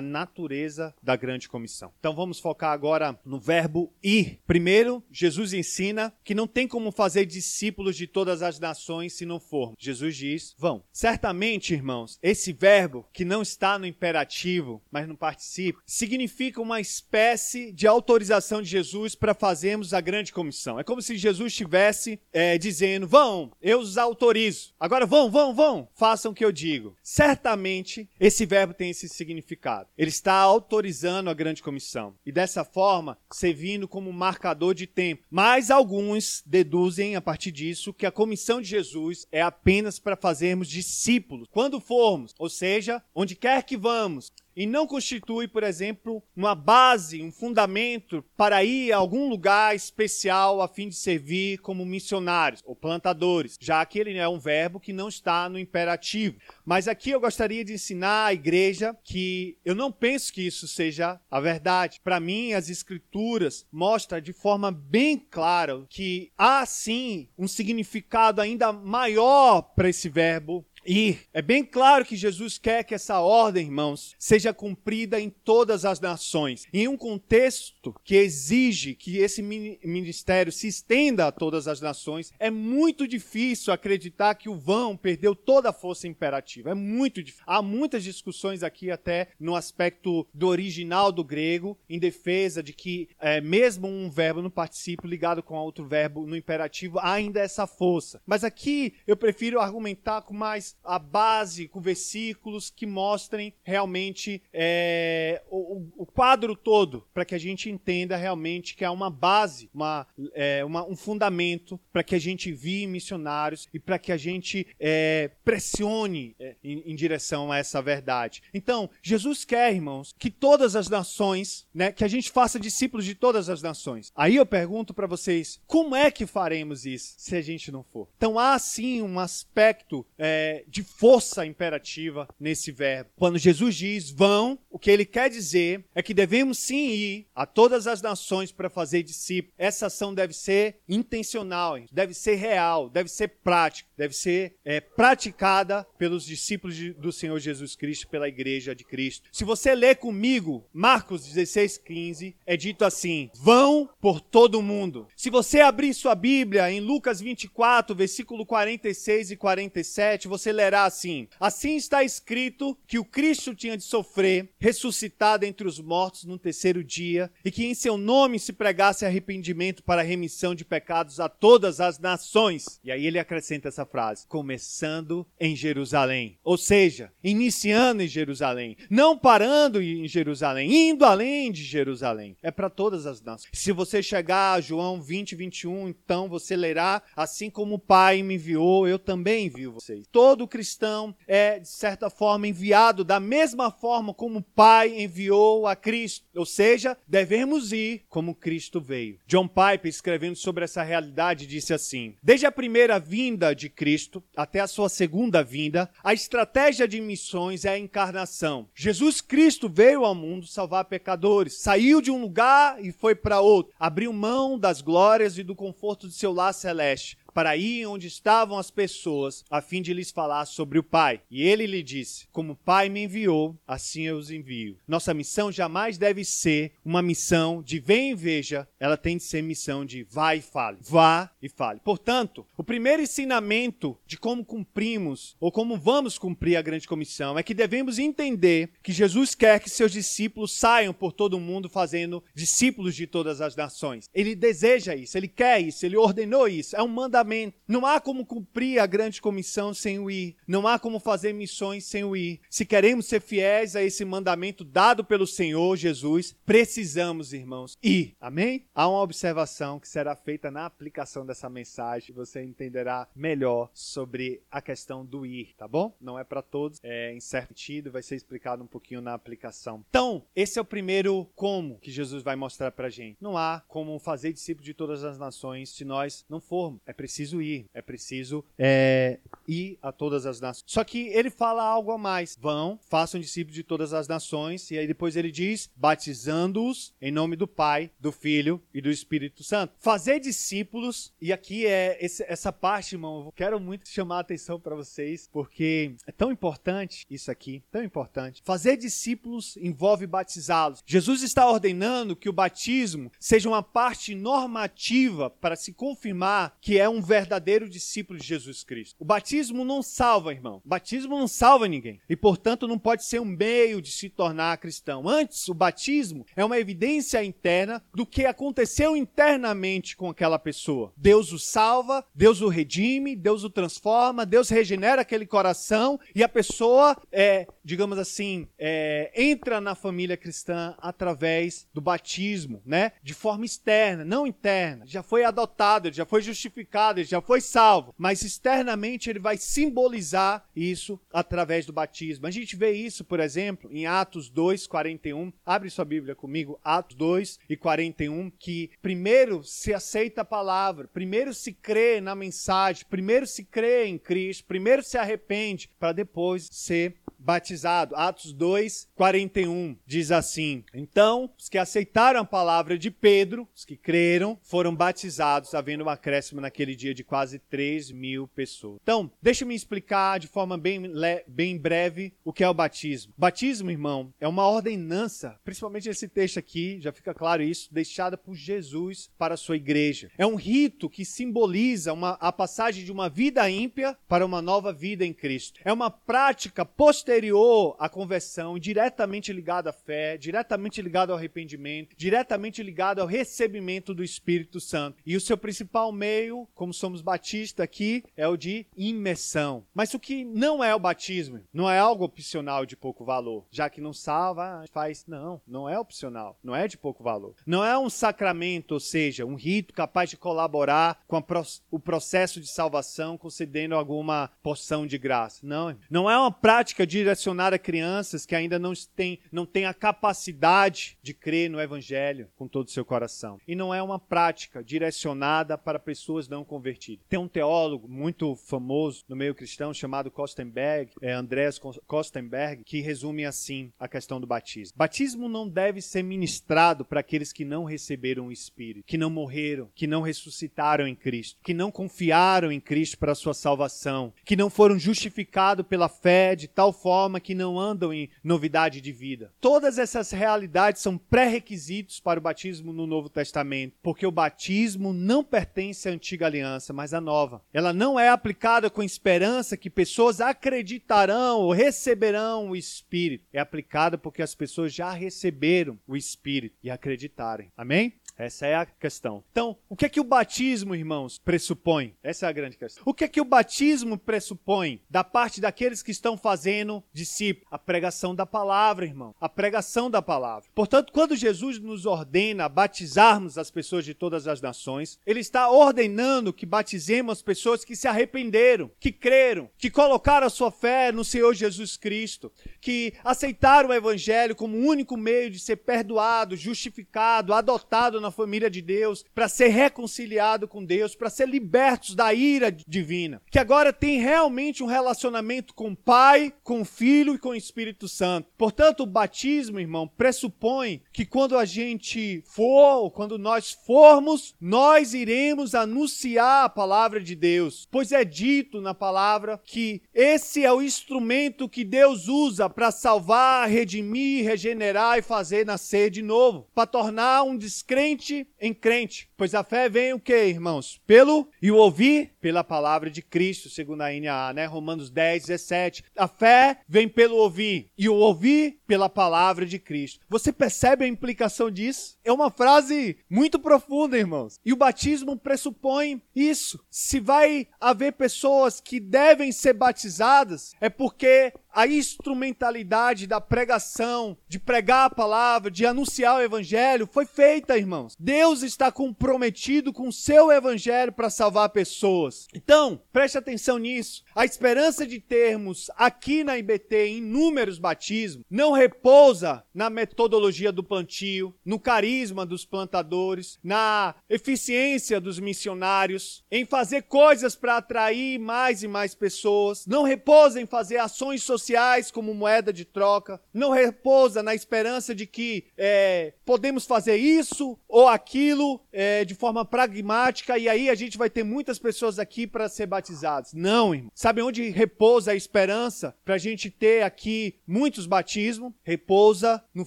natureza 0.00 0.94
da 1.02 1.16
grande 1.16 1.48
comissão. 1.48 1.92
Então 2.00 2.14
vamos 2.14 2.40
focar 2.40 2.72
agora 2.72 3.18
no 3.24 3.38
verbo 3.38 3.92
ir. 4.02 4.40
Primeiro, 4.46 5.02
Jesus 5.12 5.52
ensina 5.52 6.12
que 6.24 6.34
não 6.34 6.46
tem 6.46 6.66
como 6.66 6.90
fazer 6.90 7.26
discípulos 7.26 7.57
discípulos 7.58 7.96
de 7.96 8.06
todas 8.06 8.40
as 8.40 8.60
nações 8.60 9.14
se 9.14 9.26
não 9.26 9.40
formos. 9.40 9.76
Jesus 9.78 10.16
diz: 10.16 10.54
vão. 10.56 10.84
Certamente, 10.92 11.74
irmãos, 11.74 12.18
esse 12.22 12.52
verbo 12.52 13.06
que 13.12 13.24
não 13.24 13.42
está 13.42 13.78
no 13.78 13.86
imperativo, 13.86 14.80
mas 14.90 15.08
no 15.08 15.16
participio, 15.16 15.80
significa 15.84 16.62
uma 16.62 16.80
espécie 16.80 17.72
de 17.72 17.86
autorização 17.86 18.62
de 18.62 18.68
Jesus 18.68 19.16
para 19.16 19.34
fazermos 19.34 19.92
a 19.92 20.00
grande 20.00 20.32
comissão. 20.32 20.78
É 20.78 20.84
como 20.84 21.02
se 21.02 21.16
Jesus 21.16 21.52
estivesse 21.52 22.20
é, 22.32 22.56
dizendo: 22.56 23.08
vão, 23.08 23.50
eu 23.60 23.80
os 23.80 23.98
autorizo. 23.98 24.72
Agora 24.78 25.04
vão, 25.04 25.28
vão, 25.30 25.52
vão, 25.52 25.88
façam 25.94 26.30
o 26.30 26.34
que 26.34 26.44
eu 26.44 26.52
digo. 26.52 26.96
Certamente, 27.02 28.08
esse 28.20 28.46
verbo 28.46 28.72
tem 28.72 28.90
esse 28.90 29.08
significado. 29.08 29.88
Ele 29.96 30.10
está 30.10 30.34
autorizando 30.34 31.28
a 31.28 31.34
grande 31.34 31.62
comissão. 31.62 32.14
E 32.24 32.30
dessa 32.30 32.64
forma, 32.64 33.18
servindo 33.32 33.88
como 33.88 34.12
marcador 34.12 34.74
de 34.74 34.86
tempo. 34.86 35.24
Mas 35.30 35.70
alguns 35.70 36.42
deduzem 36.46 37.16
a 37.16 37.20
partir 37.20 37.47
disso 37.50 37.92
que 37.92 38.06
a 38.06 38.12
comissão 38.12 38.60
de 38.60 38.68
Jesus 38.68 39.26
é 39.30 39.42
apenas 39.42 39.98
para 39.98 40.16
fazermos 40.16 40.68
discípulos 40.68 41.48
quando 41.50 41.80
formos, 41.80 42.34
ou 42.38 42.48
seja, 42.48 43.02
onde 43.14 43.34
quer 43.34 43.62
que 43.64 43.76
vamos, 43.76 44.32
e 44.58 44.66
não 44.66 44.88
constitui, 44.88 45.46
por 45.46 45.62
exemplo, 45.62 46.20
uma 46.34 46.52
base, 46.52 47.22
um 47.22 47.30
fundamento 47.30 48.24
para 48.36 48.64
ir 48.64 48.90
a 48.90 48.96
algum 48.96 49.28
lugar 49.28 49.76
especial 49.76 50.60
a 50.60 50.66
fim 50.66 50.88
de 50.88 50.96
servir 50.96 51.58
como 51.58 51.86
missionários 51.86 52.60
ou 52.66 52.74
plantadores, 52.74 53.56
já 53.60 53.86
que 53.86 54.00
ele 54.00 54.18
é 54.18 54.26
um 54.26 54.40
verbo 54.40 54.80
que 54.80 54.92
não 54.92 55.08
está 55.08 55.48
no 55.48 55.60
imperativo. 55.60 56.40
Mas 56.64 56.88
aqui 56.88 57.10
eu 57.10 57.20
gostaria 57.20 57.64
de 57.64 57.74
ensinar 57.74 58.26
à 58.26 58.34
igreja 58.34 58.96
que 59.04 59.56
eu 59.64 59.76
não 59.76 59.92
penso 59.92 60.32
que 60.32 60.44
isso 60.44 60.66
seja 60.66 61.20
a 61.30 61.38
verdade. 61.38 62.00
Para 62.02 62.18
mim, 62.18 62.52
as 62.52 62.68
escrituras 62.68 63.64
mostram 63.70 64.20
de 64.20 64.32
forma 64.32 64.72
bem 64.72 65.16
clara 65.16 65.86
que 65.88 66.32
há 66.36 66.66
sim 66.66 67.28
um 67.38 67.46
significado 67.46 68.40
ainda 68.40 68.72
maior 68.72 69.62
para 69.62 69.88
esse 69.88 70.08
verbo 70.08 70.66
ir. 70.88 71.20
É 71.32 71.42
bem 71.42 71.62
claro 71.62 72.04
que 72.04 72.16
Jesus 72.16 72.56
quer 72.58 72.82
que 72.82 72.94
essa 72.94 73.20
ordem, 73.20 73.66
irmãos, 73.66 74.14
seja 74.18 74.54
cumprida 74.54 75.20
em 75.20 75.28
todas 75.28 75.84
as 75.84 76.00
nações. 76.00 76.66
Em 76.72 76.88
um 76.88 76.96
contexto 76.96 77.94
que 78.02 78.16
exige 78.16 78.94
que 78.94 79.18
esse 79.18 79.42
ministério 79.42 80.50
se 80.50 80.66
estenda 80.66 81.26
a 81.26 81.32
todas 81.32 81.68
as 81.68 81.80
nações, 81.80 82.32
é 82.38 82.50
muito 82.50 83.06
difícil 83.06 83.72
acreditar 83.72 84.34
que 84.34 84.48
o 84.48 84.56
vão 84.56 84.96
perdeu 84.96 85.34
toda 85.34 85.70
a 85.70 85.72
força 85.72 86.08
imperativa. 86.08 86.70
É 86.70 86.74
muito 86.74 87.22
difícil. 87.22 87.44
Há 87.46 87.60
muitas 87.60 88.02
discussões 88.02 88.62
aqui 88.62 88.90
até 88.90 89.28
no 89.38 89.54
aspecto 89.54 90.26
do 90.32 90.48
original 90.48 91.12
do 91.12 91.22
grego, 91.22 91.78
em 91.88 91.98
defesa 91.98 92.62
de 92.62 92.72
que 92.72 93.08
é, 93.20 93.40
mesmo 93.40 93.86
um 93.86 94.10
verbo 94.10 94.40
no 94.40 94.50
participio 94.50 95.08
ligado 95.08 95.42
com 95.42 95.54
outro 95.54 95.86
verbo 95.86 96.26
no 96.26 96.36
imperativo, 96.36 96.98
ainda 97.00 97.40
essa 97.40 97.66
força. 97.66 98.20
Mas 98.26 98.44
aqui 98.44 98.94
eu 99.06 99.16
prefiro 99.16 99.60
argumentar 99.60 100.22
com 100.22 100.34
mais 100.34 100.77
a 100.84 100.98
base 100.98 101.68
com 101.68 101.80
versículos 101.80 102.70
que 102.70 102.86
mostrem 102.86 103.52
realmente 103.62 104.42
é, 104.52 105.42
o, 105.50 105.86
o, 105.96 106.06
quadro 106.06 106.56
todo, 106.56 107.06
para 107.12 107.24
que 107.24 107.34
a 107.34 107.38
gente 107.38 107.70
entenda 107.70 108.16
realmente 108.16 108.74
que 108.74 108.84
há 108.84 108.90
uma 108.90 109.10
base, 109.10 109.70
uma, 109.74 110.06
é, 110.34 110.64
uma 110.64 110.86
um 110.86 110.96
fundamento 110.96 111.78
para 111.92 112.02
que 112.02 112.14
a 112.14 112.18
gente 112.18 112.50
envie 112.50 112.86
missionários 112.86 113.68
e 113.72 113.78
para 113.78 113.98
que 113.98 114.10
a 114.12 114.16
gente 114.16 114.66
é, 114.80 115.30
pressione 115.44 116.34
é, 116.38 116.56
em, 116.64 116.82
em, 116.86 116.94
direção 116.94 117.52
a 117.52 117.58
essa 117.58 117.80
verdade. 117.82 118.42
Então, 118.52 118.88
Jesus 119.02 119.44
quer, 119.44 119.72
irmãos, 119.72 120.14
que 120.18 120.30
todas 120.30 120.74
as 120.74 120.88
nações, 120.88 121.66
né, 121.74 121.92
que 121.92 122.04
a 122.04 122.08
gente 122.08 122.30
faça 122.30 122.58
discípulos 122.58 123.04
de 123.04 123.14
todas 123.14 123.48
as 123.48 123.62
nações. 123.62 124.12
Aí 124.16 124.36
eu 124.36 124.46
pergunto 124.46 124.94
para 124.94 125.06
vocês, 125.06 125.60
como 125.66 125.94
é 125.94 126.10
que 126.10 126.26
faremos 126.26 126.86
isso 126.86 127.14
se 127.18 127.36
a 127.36 127.42
gente 127.42 127.70
não 127.70 127.82
for? 127.82 128.08
Então 128.16 128.38
há 128.38 128.58
sim 128.58 129.02
um 129.02 129.18
aspecto 129.18 130.06
é, 130.18 130.64
de 130.68 130.82
força 130.82 131.46
imperativa 131.46 132.28
nesse 132.38 132.70
verbo. 132.70 133.10
Quando 133.16 133.38
Jesus 133.38 133.74
diz 133.74 134.10
vão, 134.10 134.58
o 134.70 134.78
que 134.78 134.90
ele 134.90 135.04
quer 135.04 135.30
dizer 135.30 135.84
é 135.94 136.02
que 136.02 136.14
devemos 136.14 136.58
sim 136.58 136.90
ir 136.90 137.26
a 137.34 137.46
todas 137.46 137.86
as 137.86 138.02
nações 138.02 138.52
para 138.52 138.70
fazer 138.70 139.02
discípulos. 139.02 139.54
Essa 139.58 139.86
ação 139.86 140.14
deve 140.14 140.32
ser 140.32 140.76
intencional, 140.88 141.78
deve 141.90 142.14
ser 142.14 142.34
real, 142.34 142.88
deve 142.88 143.08
ser 143.08 143.28
prática, 143.42 143.88
deve 143.96 144.14
ser 144.14 144.54
é, 144.64 144.80
praticada 144.80 145.86
pelos 145.98 146.24
discípulos 146.24 146.76
de, 146.76 146.92
do 146.92 147.12
Senhor 147.12 147.38
Jesus 147.38 147.74
Cristo, 147.74 148.08
pela 148.08 148.28
igreja 148.28 148.74
de 148.74 148.84
Cristo. 148.84 149.28
Se 149.32 149.44
você 149.44 149.74
ler 149.74 149.96
comigo 149.96 150.64
Marcos 150.72 151.24
16, 151.24 151.78
15, 151.78 152.36
é 152.46 152.56
dito 152.56 152.84
assim: 152.84 153.30
vão 153.34 153.88
por 154.00 154.20
todo 154.20 154.58
o 154.58 154.62
mundo. 154.62 155.08
Se 155.16 155.30
você 155.30 155.60
abrir 155.60 155.94
sua 155.94 156.14
Bíblia 156.14 156.70
em 156.70 156.80
Lucas 156.80 157.20
24, 157.20 157.94
versículo 157.94 158.44
46 158.44 159.32
e 159.32 159.36
47, 159.36 160.28
você 160.28 160.47
lerá 160.52 160.84
assim: 160.84 161.28
Assim 161.38 161.76
está 161.76 162.02
escrito 162.02 162.76
que 162.86 162.98
o 162.98 163.04
Cristo 163.04 163.54
tinha 163.54 163.76
de 163.76 163.84
sofrer, 163.84 164.50
ressuscitado 164.58 165.44
entre 165.44 165.66
os 165.66 165.80
mortos 165.80 166.24
no 166.24 166.38
terceiro 166.38 166.82
dia, 166.82 167.30
e 167.44 167.50
que 167.50 167.66
em 167.66 167.74
seu 167.74 167.96
nome 167.96 168.38
se 168.38 168.52
pregasse 168.52 169.04
arrependimento 169.04 169.82
para 169.82 170.02
remissão 170.02 170.54
de 170.54 170.64
pecados 170.64 171.20
a 171.20 171.28
todas 171.28 171.80
as 171.80 171.98
nações. 171.98 172.80
E 172.82 172.90
aí 172.90 173.06
ele 173.06 173.18
acrescenta 173.18 173.68
essa 173.68 173.84
frase: 173.84 174.26
começando 174.26 175.26
em 175.40 175.54
Jerusalém. 175.54 176.38
Ou 176.42 176.56
seja, 176.56 177.12
iniciando 177.22 178.02
em 178.02 178.08
Jerusalém, 178.08 178.76
não 178.90 179.16
parando 179.18 179.82
em 179.82 180.06
Jerusalém, 180.08 180.90
indo 180.90 181.04
além 181.04 181.52
de 181.52 181.62
Jerusalém. 181.62 182.36
É 182.42 182.50
para 182.50 182.70
todas 182.70 183.06
as 183.06 183.20
nações. 183.22 183.50
Se 183.52 183.72
você 183.72 184.02
chegar 184.02 184.54
a 184.54 184.60
João 184.60 185.00
20, 185.00 185.34
21, 185.34 185.88
então 185.88 186.28
você 186.28 186.56
lerá: 186.56 187.02
Assim 187.16 187.50
como 187.50 187.74
o 187.74 187.78
Pai 187.78 188.22
me 188.22 188.34
enviou, 188.34 188.86
eu 188.86 188.98
também 188.98 189.46
envio 189.46 189.72
vocês. 189.72 190.06
Todo 190.10 190.37
cristão 190.46 191.14
é, 191.26 191.58
de 191.58 191.68
certa 191.68 192.10
forma, 192.10 192.46
enviado 192.46 193.02
da 193.02 193.18
mesma 193.18 193.70
forma 193.70 194.12
como 194.14 194.38
o 194.38 194.42
Pai 194.42 195.00
enviou 195.00 195.66
a 195.66 195.74
Cristo. 195.74 196.26
Ou 196.36 196.46
seja, 196.46 196.96
devemos 197.06 197.72
ir 197.72 198.02
como 198.08 198.34
Cristo 198.34 198.80
veio. 198.80 199.18
John 199.26 199.48
Piper, 199.48 199.88
escrevendo 199.88 200.36
sobre 200.36 200.64
essa 200.64 200.82
realidade, 200.82 201.46
disse 201.46 201.74
assim: 201.74 202.14
Desde 202.22 202.46
a 202.46 202.52
primeira 202.52 202.98
vinda 202.98 203.54
de 203.54 203.68
Cristo 203.68 204.22
até 204.36 204.60
a 204.60 204.66
sua 204.66 204.88
segunda 204.88 205.42
vinda, 205.42 205.90
a 206.02 206.12
estratégia 206.12 206.86
de 206.86 207.00
missões 207.00 207.64
é 207.64 207.70
a 207.70 207.78
encarnação. 207.78 208.68
Jesus 208.74 209.20
Cristo 209.20 209.68
veio 209.68 210.04
ao 210.04 210.14
mundo 210.14 210.46
salvar 210.46 210.84
pecadores, 210.84 211.60
saiu 211.60 212.00
de 212.00 212.10
um 212.10 212.20
lugar 212.20 212.82
e 212.84 212.92
foi 212.92 213.14
para 213.14 213.40
outro, 213.40 213.72
abriu 213.78 214.12
mão 214.12 214.58
das 214.58 214.80
glórias 214.80 215.38
e 215.38 215.42
do 215.42 215.54
conforto 215.54 216.08
de 216.08 216.14
seu 216.14 216.32
lar 216.32 216.52
celeste 216.52 217.16
para 217.38 217.56
ir 217.56 217.86
onde 217.86 218.08
estavam 218.08 218.58
as 218.58 218.68
pessoas, 218.68 219.44
a 219.48 219.62
fim 219.62 219.80
de 219.80 219.94
lhes 219.94 220.10
falar 220.10 220.44
sobre 220.44 220.76
o 220.76 220.82
Pai. 220.82 221.20
E 221.30 221.40
ele 221.40 221.68
lhe 221.68 221.84
disse: 221.84 222.26
Como 222.32 222.54
o 222.54 222.56
Pai 222.56 222.88
me 222.88 223.04
enviou, 223.04 223.56
assim 223.64 224.02
eu 224.02 224.16
os 224.16 224.32
envio. 224.32 224.76
Nossa 224.88 225.14
missão 225.14 225.52
jamais 225.52 225.96
deve 225.96 226.24
ser 226.24 226.72
uma 226.84 227.00
missão 227.00 227.62
de 227.62 227.78
vem 227.78 228.10
e 228.10 228.14
veja, 228.16 228.66
ela 228.80 228.96
tem 228.96 229.18
de 229.18 229.22
ser 229.22 229.40
missão 229.40 229.86
de 229.86 230.02
vá 230.02 230.34
e 230.34 230.42
fale. 230.42 230.78
Vá 230.80 231.30
e 231.40 231.48
fale. 231.48 231.78
Portanto, 231.84 232.44
o 232.56 232.64
primeiro 232.64 233.02
ensinamento 233.02 233.96
de 234.04 234.18
como 234.18 234.44
cumprimos 234.44 235.36
ou 235.38 235.52
como 235.52 235.78
vamos 235.78 236.18
cumprir 236.18 236.56
a 236.56 236.62
grande 236.62 236.88
comissão 236.88 237.38
é 237.38 237.42
que 237.44 237.54
devemos 237.54 238.00
entender 238.00 238.70
que 238.82 238.90
Jesus 238.90 239.36
quer 239.36 239.60
que 239.60 239.70
seus 239.70 239.92
discípulos 239.92 240.58
saiam 240.58 240.92
por 240.92 241.12
todo 241.12 241.34
o 241.34 241.40
mundo 241.40 241.68
fazendo 241.68 242.20
discípulos 242.34 242.96
de 242.96 243.06
todas 243.06 243.40
as 243.40 243.54
nações. 243.54 244.10
Ele 244.12 244.34
deseja 244.34 244.96
isso, 244.96 245.16
ele 245.16 245.28
quer 245.28 245.60
isso, 245.60 245.86
ele 245.86 245.96
ordenou 245.96 246.48
isso. 246.48 246.74
É 246.74 246.82
um 246.82 246.88
mandamento 246.88 247.27
não 247.66 247.84
há 247.84 248.00
como 248.00 248.24
cumprir 248.24 248.80
a 248.80 248.86
grande 248.86 249.20
comissão 249.20 249.74
sem 249.74 249.98
o 249.98 250.10
ir. 250.10 250.36
Não 250.46 250.66
há 250.66 250.78
como 250.78 250.98
fazer 250.98 251.32
missões 251.32 251.84
sem 251.84 252.04
o 252.04 252.16
ir. 252.16 252.40
Se 252.48 252.64
queremos 252.64 253.06
ser 253.06 253.20
fiéis 253.20 253.76
a 253.76 253.82
esse 253.82 254.04
mandamento 254.04 254.64
dado 254.64 255.04
pelo 255.04 255.26
Senhor 255.26 255.76
Jesus, 255.76 256.34
precisamos, 256.46 257.32
irmãos, 257.32 257.76
ir. 257.82 258.16
Amém? 258.20 258.66
Há 258.74 258.88
uma 258.88 259.02
observação 259.02 259.78
que 259.78 259.88
será 259.88 260.16
feita 260.16 260.50
na 260.50 260.64
aplicação 260.66 261.26
dessa 261.26 261.48
mensagem. 261.50 262.14
Você 262.14 262.42
entenderá 262.42 263.06
melhor 263.14 263.70
sobre 263.74 264.42
a 264.50 264.62
questão 264.62 265.04
do 265.04 265.26
ir, 265.26 265.54
tá 265.56 265.68
bom? 265.68 265.94
Não 266.00 266.18
é 266.18 266.24
para 266.24 266.42
todos, 266.42 266.78
é 266.82 267.12
em 267.12 267.20
certo 267.20 267.48
sentido, 267.48 267.92
vai 267.92 268.02
ser 268.02 268.16
explicado 268.16 268.62
um 268.62 268.66
pouquinho 268.66 269.00
na 269.00 269.14
aplicação. 269.14 269.84
Então, 269.88 270.24
esse 270.34 270.58
é 270.58 270.62
o 270.62 270.64
primeiro 270.64 271.28
como 271.34 271.78
que 271.78 271.90
Jesus 271.90 272.22
vai 272.22 272.36
mostrar 272.36 272.70
pra 272.72 272.88
gente. 272.88 273.18
Não 273.20 273.36
há 273.36 273.62
como 273.68 273.98
fazer 273.98 274.32
discípulo 274.32 274.64
de 274.64 274.74
todas 274.74 275.04
as 275.04 275.18
nações 275.18 275.70
se 275.70 275.84
nós 275.84 276.24
não 276.28 276.40
formos. 276.40 276.80
É 276.86 276.92
preciso 276.92 277.07
preciso 277.08 277.40
ir, 277.40 277.64
é 277.72 277.80
preciso 277.80 278.44
é, 278.58 279.18
ir 279.46 279.78
a 279.80 279.90
todas 279.90 280.26
as 280.26 280.40
nações. 280.40 280.64
Só 280.66 280.84
que 280.84 281.08
ele 281.08 281.30
fala 281.30 281.62
algo 281.62 281.90
a 281.90 281.96
mais: 281.96 282.36
vão, 282.38 282.78
façam 282.90 283.18
discípulos 283.18 283.54
de 283.54 283.62
todas 283.62 283.94
as 283.94 284.06
nações, 284.06 284.70
e 284.70 284.78
aí 284.78 284.86
depois 284.86 285.16
ele 285.16 285.32
diz: 285.32 285.70
batizando-os 285.74 286.92
em 287.00 287.10
nome 287.10 287.34
do 287.34 287.48
Pai, 287.48 287.90
do 287.98 288.12
Filho 288.12 288.62
e 288.74 288.82
do 288.82 288.90
Espírito 288.90 289.42
Santo. 289.42 289.72
Fazer 289.78 290.20
discípulos, 290.20 291.14
e 291.20 291.32
aqui 291.32 291.66
é 291.66 291.96
esse, 291.98 292.22
essa 292.28 292.52
parte, 292.52 292.94
irmão, 292.94 293.24
eu 293.24 293.32
quero 293.32 293.58
muito 293.58 293.88
chamar 293.88 294.18
a 294.18 294.20
atenção 294.20 294.60
para 294.60 294.76
vocês, 294.76 295.28
porque 295.32 295.96
é 296.06 296.12
tão 296.12 296.30
importante 296.30 297.06
isso 297.08 297.30
aqui, 297.30 297.62
tão 297.70 297.82
importante. 297.82 298.42
Fazer 298.44 298.76
discípulos 298.76 299.56
envolve 299.56 300.06
batizá-los. 300.06 300.82
Jesus 300.86 301.22
está 301.22 301.48
ordenando 301.48 302.14
que 302.14 302.28
o 302.28 302.32
batismo 302.34 303.10
seja 303.18 303.48
uma 303.48 303.62
parte 303.62 304.14
normativa 304.14 305.30
para 305.30 305.56
se 305.56 305.72
confirmar 305.72 306.58
que 306.60 306.78
é 306.78 306.88
um 306.88 306.97
verdadeiro 307.00 307.68
discípulo 307.68 308.18
de 308.18 308.26
Jesus 308.26 308.64
Cristo. 308.64 308.96
O 308.98 309.04
batismo 309.04 309.64
não 309.64 309.82
salva, 309.82 310.32
irmão. 310.32 310.60
O 310.64 310.68
batismo 310.68 311.18
não 311.18 311.28
salva 311.28 311.68
ninguém. 311.68 312.00
E, 312.08 312.16
portanto, 312.16 312.66
não 312.66 312.78
pode 312.78 313.04
ser 313.04 313.20
um 313.20 313.24
meio 313.24 313.80
de 313.80 313.90
se 313.90 314.08
tornar 314.08 314.58
cristão. 314.58 315.08
Antes, 315.08 315.48
o 315.48 315.54
batismo 315.54 316.26
é 316.36 316.44
uma 316.44 316.58
evidência 316.58 317.22
interna 317.24 317.82
do 317.94 318.06
que 318.06 318.24
aconteceu 318.24 318.96
internamente 318.96 319.96
com 319.96 320.08
aquela 320.08 320.38
pessoa. 320.38 320.92
Deus 320.96 321.32
o 321.32 321.38
salva, 321.38 322.04
Deus 322.14 322.40
o 322.40 322.48
redime, 322.48 323.16
Deus 323.16 323.44
o 323.44 323.50
transforma, 323.50 324.26
Deus 324.26 324.48
regenera 324.48 325.02
aquele 325.02 325.26
coração 325.26 325.98
e 326.14 326.22
a 326.22 326.28
pessoa, 326.28 326.96
é, 327.12 327.46
digamos 327.64 327.98
assim, 327.98 328.48
é, 328.58 329.12
entra 329.14 329.60
na 329.60 329.74
família 329.74 330.16
cristã 330.16 330.74
através 330.78 331.66
do 331.72 331.80
batismo, 331.80 332.62
né? 332.64 332.92
De 333.02 333.14
forma 333.14 333.44
externa, 333.44 334.04
não 334.04 334.26
interna. 334.26 334.84
Já 334.86 335.02
foi 335.02 335.24
adotado, 335.24 335.92
já 335.92 336.04
foi 336.04 336.22
justificado 336.22 336.87
ele 336.96 337.04
já 337.04 337.20
foi 337.20 337.40
salvo, 337.40 337.94
mas 337.98 338.22
externamente 338.22 339.10
ele 339.10 339.18
vai 339.18 339.36
simbolizar 339.36 340.48
isso 340.54 340.98
através 341.12 341.66
do 341.66 341.72
batismo. 341.72 342.26
A 342.26 342.30
gente 342.30 342.56
vê 342.56 342.72
isso, 342.72 343.04
por 343.04 343.20
exemplo, 343.20 343.70
em 343.72 343.86
Atos 343.86 344.30
2, 344.30 344.66
41. 344.66 345.32
Abre 345.44 345.68
sua 345.70 345.84
Bíblia 345.84 346.14
comigo, 346.14 346.58
Atos 346.64 346.96
2 346.96 347.38
e 347.48 347.56
41, 347.56 348.30
que 348.30 348.70
primeiro 348.80 349.42
se 349.44 349.74
aceita 349.74 350.22
a 350.22 350.24
palavra, 350.24 350.88
primeiro 350.88 351.34
se 351.34 351.52
crê 351.52 352.00
na 352.00 352.14
mensagem, 352.14 352.86
primeiro 352.88 353.26
se 353.26 353.44
crê 353.44 353.86
em 353.86 353.98
Cristo, 353.98 354.44
primeiro 354.46 354.82
se 354.82 354.96
arrepende, 354.96 355.70
para 355.78 355.92
depois 355.92 356.48
ser 356.50 356.96
batizado. 357.18 357.96
Atos 357.96 358.32
2, 358.32 358.88
41 358.94 359.76
diz 359.84 360.12
assim: 360.12 360.64
Então, 360.72 361.30
os 361.36 361.48
que 361.48 361.58
aceitaram 361.58 362.20
a 362.20 362.24
palavra 362.24 362.78
de 362.78 362.90
Pedro, 362.90 363.48
os 363.54 363.64
que 363.64 363.76
creram, 363.76 364.38
foram 364.42 364.74
batizados, 364.74 365.54
havendo 365.54 365.84
um 365.84 365.88
acréscimo 365.88 366.40
naquele 366.40 366.76
dia 366.76 366.94
de 366.94 367.02
quase 367.02 367.38
3 367.38 367.90
mil 367.90 368.28
pessoas. 368.28 368.78
Então, 368.82 369.10
deixa-me 369.20 369.54
explicar 369.54 370.18
de 370.18 370.28
forma 370.28 370.56
bem, 370.56 370.82
bem 371.26 371.58
breve 371.58 372.12
o 372.24 372.32
que 372.32 372.44
é 372.44 372.48
o 372.48 372.54
batismo. 372.54 373.12
Batismo, 373.16 373.70
irmão, 373.70 374.12
é 374.20 374.28
uma 374.28 374.48
ordenança, 374.48 375.38
principalmente 375.44 375.88
esse 375.88 376.08
texto 376.08 376.38
aqui, 376.38 376.78
já 376.80 376.92
fica 376.92 377.12
claro 377.12 377.42
isso, 377.42 377.72
deixada 377.72 378.16
por 378.16 378.34
Jesus 378.34 379.10
para 379.18 379.34
a 379.34 379.38
sua 379.38 379.56
igreja. 379.56 380.10
É 380.16 380.26
um 380.26 380.36
rito 380.36 380.88
que 380.88 381.04
simboliza 381.04 381.92
uma, 381.92 382.10
a 382.12 382.30
passagem 382.30 382.84
de 382.84 382.92
uma 382.92 383.08
vida 383.08 383.48
ímpia 383.50 383.96
para 384.08 384.24
uma 384.24 384.40
nova 384.40 384.72
vida 384.72 385.04
em 385.04 385.12
Cristo. 385.12 385.60
É 385.64 385.72
uma 385.72 385.90
prática 385.90 386.64
posterior 386.64 387.07
posterior 387.08 387.74
à 387.78 387.88
conversão, 387.88 388.58
diretamente 388.58 389.32
ligado 389.32 389.68
à 389.68 389.72
fé, 389.72 390.18
diretamente 390.18 390.82
ligado 390.82 391.10
ao 391.10 391.16
arrependimento, 391.16 391.96
diretamente 391.96 392.62
ligado 392.62 393.00
ao 393.00 393.06
recebimento 393.06 393.94
do 393.94 394.04
Espírito 394.04 394.60
Santo. 394.60 394.98
E 395.06 395.16
o 395.16 395.20
seu 395.20 395.38
principal 395.38 395.90
meio, 395.90 396.46
como 396.54 396.74
somos 396.74 397.00
batistas 397.00 397.64
aqui, 397.64 398.04
é 398.14 398.28
o 398.28 398.36
de 398.36 398.66
imersão. 398.76 399.64
Mas 399.74 399.94
o 399.94 399.98
que 399.98 400.22
não 400.22 400.62
é 400.62 400.74
o 400.74 400.78
batismo? 400.78 401.40
Não 401.50 401.70
é 401.70 401.78
algo 401.78 402.04
opcional 402.04 402.66
de 402.66 402.76
pouco 402.76 403.06
valor, 403.06 403.46
já 403.50 403.70
que 403.70 403.80
não 403.80 403.94
salva, 403.94 404.64
faz. 404.70 405.06
Não, 405.06 405.40
não 405.46 405.66
é 405.66 405.78
opcional, 405.78 406.38
não 406.44 406.54
é 406.54 406.68
de 406.68 406.76
pouco 406.76 407.02
valor. 407.02 407.34
Não 407.46 407.64
é 407.64 407.78
um 407.78 407.88
sacramento, 407.88 408.72
ou 408.72 408.80
seja, 408.80 409.24
um 409.24 409.34
rito 409.34 409.72
capaz 409.72 410.10
de 410.10 410.18
colaborar 410.18 411.00
com 411.06 411.24
o 411.70 411.80
processo 411.80 412.38
de 412.38 412.48
salvação, 412.48 413.16
concedendo 413.16 413.74
alguma 413.74 414.30
porção 414.42 414.86
de 414.86 414.98
graça. 414.98 415.40
Não, 415.42 415.74
não 415.88 416.10
é 416.10 416.18
uma 416.18 416.30
prática 416.30 416.86
direcionada 416.98 417.56
a 417.56 417.58
crianças 417.58 418.26
que 418.26 418.34
ainda 418.34 418.58
não 418.58 418.72
têm, 418.94 419.18
não 419.30 419.46
têm 419.46 419.64
a 419.64 419.74
capacidade 419.74 420.98
de 421.02 421.14
crer 421.14 421.48
no 421.48 421.60
Evangelho 421.60 422.28
com 422.36 422.48
todo 422.48 422.66
o 422.66 422.70
seu 422.70 422.84
coração. 422.84 423.40
E 423.46 423.54
não 423.54 423.74
é 423.74 423.82
uma 423.82 423.98
prática 423.98 424.62
direcionada 424.62 425.56
para 425.56 425.78
pessoas 425.78 426.28
não 426.28 426.44
convertidas. 426.44 427.04
Tem 427.08 427.18
um 427.18 427.28
teólogo 427.28 427.88
muito 427.88 428.34
famoso 428.34 429.04
no 429.08 429.16
meio 429.16 429.34
cristão 429.34 429.72
chamado 429.72 430.10
Kostenberg, 430.10 430.92
é 431.00 431.12
Andrés 431.12 431.58
Kostenberg, 431.86 432.64
que 432.64 432.80
resume 432.80 433.24
assim 433.24 433.72
a 433.78 433.88
questão 433.88 434.20
do 434.20 434.26
batismo. 434.26 434.76
Batismo 434.76 435.28
não 435.28 435.48
deve 435.48 435.80
ser 435.80 436.02
ministrado 436.02 436.84
para 436.84 437.00
aqueles 437.00 437.32
que 437.32 437.44
não 437.44 437.64
receberam 437.64 438.26
o 438.26 438.32
Espírito, 438.32 438.84
que 438.86 438.98
não 438.98 439.10
morreram, 439.10 439.70
que 439.74 439.86
não 439.86 440.02
ressuscitaram 440.02 440.86
em 440.86 440.94
Cristo, 440.94 441.38
que 441.42 441.54
não 441.54 441.70
confiaram 441.70 442.50
em 442.50 442.60
Cristo 442.60 442.98
para 442.98 443.12
a 443.12 443.14
sua 443.14 443.34
salvação, 443.34 444.12
que 444.24 444.36
não 444.36 444.50
foram 444.50 444.78
justificados 444.78 445.66
pela 445.66 445.88
fé 445.88 446.34
de 446.34 446.48
tal 446.48 446.72
forma 446.72 446.87
que 447.20 447.34
não 447.34 447.58
andam 447.58 447.92
em 447.92 448.08
novidade 448.22 448.80
de 448.80 448.92
vida. 448.92 449.32
Todas 449.40 449.78
essas 449.78 450.10
realidades 450.10 450.82
são 450.82 450.96
pré-requisitos 450.96 452.00
para 452.00 452.18
o 452.18 452.22
batismo 452.22 452.72
no 452.72 452.86
Novo 452.86 453.08
Testamento, 453.08 453.74
porque 453.82 454.06
o 454.06 454.10
batismo 454.10 454.92
não 454.92 455.22
pertence 455.22 455.88
à 455.88 455.92
antiga 455.92 456.26
aliança, 456.26 456.72
mas 456.72 456.94
à 456.94 457.00
nova. 457.00 457.42
Ela 457.52 457.72
não 457.72 457.98
é 457.98 458.08
aplicada 458.08 458.70
com 458.70 458.82
esperança 458.82 459.56
que 459.56 459.70
pessoas 459.70 460.20
acreditarão 460.20 461.40
ou 461.40 461.52
receberão 461.52 462.50
o 462.50 462.56
Espírito. 462.56 463.26
É 463.32 463.40
aplicada 463.40 463.98
porque 463.98 464.22
as 464.22 464.34
pessoas 464.34 464.72
já 464.72 464.92
receberam 464.92 465.78
o 465.86 465.96
Espírito 465.96 466.56
e 466.62 466.70
acreditarem. 466.70 467.52
Amém? 467.56 467.92
Essa 468.18 468.46
é 468.48 468.56
a 468.56 468.66
questão. 468.66 469.22
Então, 469.30 469.56
o 469.68 469.76
que 469.76 469.86
é 469.86 469.88
que 469.88 470.00
o 470.00 470.04
batismo, 470.04 470.74
irmãos, 470.74 471.18
pressupõe? 471.18 471.94
Essa 472.02 472.26
é 472.26 472.28
a 472.28 472.32
grande 472.32 472.56
questão. 472.56 472.82
O 472.84 472.92
que 472.92 473.04
é 473.04 473.08
que 473.08 473.20
o 473.20 473.24
batismo 473.24 473.96
pressupõe 473.96 474.82
da 474.90 475.04
parte 475.04 475.40
daqueles 475.40 475.84
que 475.84 475.92
estão 475.92 476.18
fazendo 476.18 476.82
discípulos? 476.92 477.48
A 477.48 477.58
pregação 477.58 478.14
da 478.14 478.26
palavra, 478.26 478.84
irmão. 478.84 479.14
A 479.20 479.28
pregação 479.28 479.88
da 479.88 480.02
palavra. 480.02 480.48
Portanto, 480.52 480.92
quando 480.92 481.14
Jesus 481.14 481.60
nos 481.60 481.86
ordena 481.86 482.48
batizarmos 482.48 483.38
as 483.38 483.52
pessoas 483.52 483.84
de 483.84 483.94
todas 483.94 484.26
as 484.26 484.40
nações, 484.40 484.98
ele 485.06 485.20
está 485.20 485.48
ordenando 485.48 486.32
que 486.32 486.44
batizemos 486.44 487.18
as 487.18 487.22
pessoas 487.22 487.64
que 487.64 487.76
se 487.76 487.86
arrependeram, 487.86 488.68
que 488.80 488.90
creram, 488.90 489.48
que 489.56 489.70
colocaram 489.70 490.26
a 490.26 490.30
sua 490.30 490.50
fé 490.50 490.90
no 490.90 491.04
Senhor 491.04 491.32
Jesus 491.34 491.76
Cristo, 491.76 492.32
que 492.60 492.94
aceitaram 493.04 493.68
o 493.68 493.74
evangelho 493.74 494.34
como 494.34 494.56
o 494.56 494.66
único 494.66 494.96
meio 494.96 495.30
de 495.30 495.38
ser 495.38 495.56
perdoado, 495.56 496.36
justificado, 496.36 497.32
adotado 497.32 498.00
na 498.00 498.07
na 498.08 498.10
família 498.10 498.50
de 498.50 498.62
Deus, 498.62 499.04
para 499.14 499.28
ser 499.28 499.48
reconciliado 499.48 500.48
com 500.48 500.64
Deus, 500.64 500.94
para 500.94 501.10
ser 501.10 501.28
libertos 501.28 501.94
da 501.94 502.12
ira 502.12 502.50
divina. 502.50 503.20
Que 503.30 503.38
agora 503.38 503.72
tem 503.72 504.00
realmente 504.00 504.62
um 504.62 504.66
relacionamento 504.66 505.54
com 505.54 505.70
o 505.70 505.76
Pai, 505.76 506.32
com 506.42 506.62
o 506.62 506.64
Filho 506.64 507.14
e 507.14 507.18
com 507.18 507.30
o 507.30 507.34
Espírito 507.34 507.86
Santo. 507.86 508.28
Portanto, 508.36 508.82
o 508.82 508.86
batismo, 508.86 509.60
irmão, 509.60 509.86
pressupõe 509.86 510.82
que 510.92 511.04
quando 511.04 511.36
a 511.36 511.44
gente 511.44 512.22
for, 512.26 512.90
quando 512.90 513.18
nós 513.18 513.52
formos, 513.66 514.34
nós 514.40 514.94
iremos 514.94 515.54
anunciar 515.54 516.44
a 516.44 516.48
palavra 516.48 517.00
de 517.00 517.14
Deus. 517.14 517.68
Pois 517.70 517.92
é 517.92 518.04
dito 518.04 518.60
na 518.60 518.72
palavra 518.72 519.38
que 519.44 519.82
esse 519.92 520.44
é 520.44 520.52
o 520.52 520.62
instrumento 520.62 521.48
que 521.48 521.62
Deus 521.62 522.08
usa 522.08 522.48
para 522.48 522.70
salvar, 522.70 523.48
redimir, 523.48 524.24
regenerar 524.24 524.98
e 524.98 525.02
fazer 525.02 525.44
nascer 525.44 525.90
de 525.90 526.00
novo, 526.00 526.48
para 526.54 526.66
tornar 526.66 527.22
um 527.22 527.36
descrente 527.36 527.97
crente 527.98 528.28
em 528.40 528.54
crente. 528.54 529.10
Pois 529.16 529.34
a 529.34 529.42
fé 529.42 529.68
vem 529.68 529.92
o 529.92 530.00
que, 530.00 530.26
irmãos? 530.26 530.80
Pelo 530.86 531.28
e 531.42 531.50
o 531.50 531.56
ouvir 531.56 532.12
pela 532.20 532.44
palavra 532.44 532.88
de 532.88 533.02
Cristo, 533.02 533.50
segundo 533.50 533.82
a 533.82 533.88
NAA, 533.90 534.32
né? 534.32 534.46
Romanos 534.46 534.90
10, 534.90 535.26
17. 535.26 535.84
A 535.96 536.06
fé 536.06 536.60
vem 536.68 536.88
pelo 536.88 537.16
ouvir 537.16 537.70
e 537.76 537.88
o 537.88 537.94
ouvir 537.94 538.60
pela 538.66 538.88
palavra 538.88 539.44
de 539.44 539.58
Cristo. 539.58 540.04
Você 540.08 540.32
percebe 540.32 540.84
a 540.84 540.88
implicação 540.88 541.50
disso? 541.50 541.96
É 542.04 542.12
uma 542.12 542.30
frase 542.30 542.98
muito 543.10 543.38
profunda, 543.38 543.98
irmãos. 543.98 544.38
E 544.44 544.52
o 544.52 544.56
batismo 544.56 545.16
pressupõe 545.16 546.00
isso. 546.14 546.64
Se 546.70 547.00
vai 547.00 547.48
haver 547.60 547.92
pessoas 547.92 548.60
que 548.60 548.78
devem 548.78 549.32
ser 549.32 549.54
batizadas, 549.54 550.54
é 550.60 550.68
porque 550.68 551.32
a 551.52 551.66
instrumentalidade 551.66 553.06
da 553.06 553.20
pregação, 553.20 554.16
de 554.28 554.38
pregar 554.38 554.86
a 554.86 554.90
palavra, 554.90 555.50
de 555.50 555.66
anunciar 555.66 556.16
o 556.16 556.22
evangelho, 556.22 556.88
foi 556.90 557.04
feita, 557.04 557.58
irmãos. 557.58 557.87
Deus 557.98 558.42
está 558.42 558.72
comprometido 558.72 559.72
com 559.72 559.88
o 559.88 559.92
seu 559.92 560.30
evangelho 560.30 560.92
para 560.92 561.10
salvar 561.10 561.48
pessoas. 561.50 562.26
Então, 562.34 562.80
preste 562.92 563.18
atenção 563.18 563.58
nisso. 563.58 564.02
A 564.18 564.24
esperança 564.24 564.84
de 564.84 564.98
termos 564.98 565.70
aqui 565.76 566.24
na 566.24 566.36
IBT 566.36 566.88
inúmeros 566.88 567.56
batismos 567.56 568.24
não 568.28 568.50
repousa 568.50 569.44
na 569.54 569.70
metodologia 569.70 570.50
do 570.50 570.64
plantio, 570.64 571.32
no 571.44 571.56
carisma 571.56 572.26
dos 572.26 572.44
plantadores, 572.44 573.38
na 573.44 573.94
eficiência 574.10 575.00
dos 575.00 575.20
missionários, 575.20 576.24
em 576.32 576.44
fazer 576.44 576.82
coisas 576.82 577.36
para 577.36 577.58
atrair 577.58 578.18
mais 578.18 578.64
e 578.64 578.66
mais 578.66 578.92
pessoas. 578.92 579.64
Não 579.68 579.84
repousa 579.84 580.40
em 580.40 580.46
fazer 580.46 580.78
ações 580.78 581.22
sociais 581.22 581.92
como 581.92 582.12
moeda 582.12 582.52
de 582.52 582.64
troca, 582.64 583.20
não 583.32 583.52
repousa 583.52 584.20
na 584.20 584.34
esperança 584.34 584.96
de 584.96 585.06
que 585.06 585.44
é, 585.56 586.12
podemos 586.24 586.66
fazer 586.66 586.96
isso 586.96 587.56
ou 587.68 587.86
aquilo 587.86 588.60
é, 588.72 589.04
de 589.04 589.14
forma 589.14 589.44
pragmática 589.44 590.36
e 590.36 590.48
aí 590.48 590.68
a 590.68 590.74
gente 590.74 590.98
vai 590.98 591.08
ter 591.08 591.22
muitas 591.22 591.60
pessoas 591.60 592.00
aqui 592.00 592.26
para 592.26 592.48
ser 592.48 592.66
batizadas. 592.66 593.32
Não, 593.32 593.72
irmão. 593.72 593.92
Sabe 594.08 594.22
onde 594.22 594.48
repousa 594.48 595.12
a 595.12 595.14
esperança 595.14 595.94
para 596.02 596.14
a 596.14 596.18
gente 596.18 596.48
ter 596.48 596.82
aqui 596.82 597.34
muitos 597.46 597.84
batismos? 597.84 598.54
Repousa 598.62 599.44
no 599.54 599.66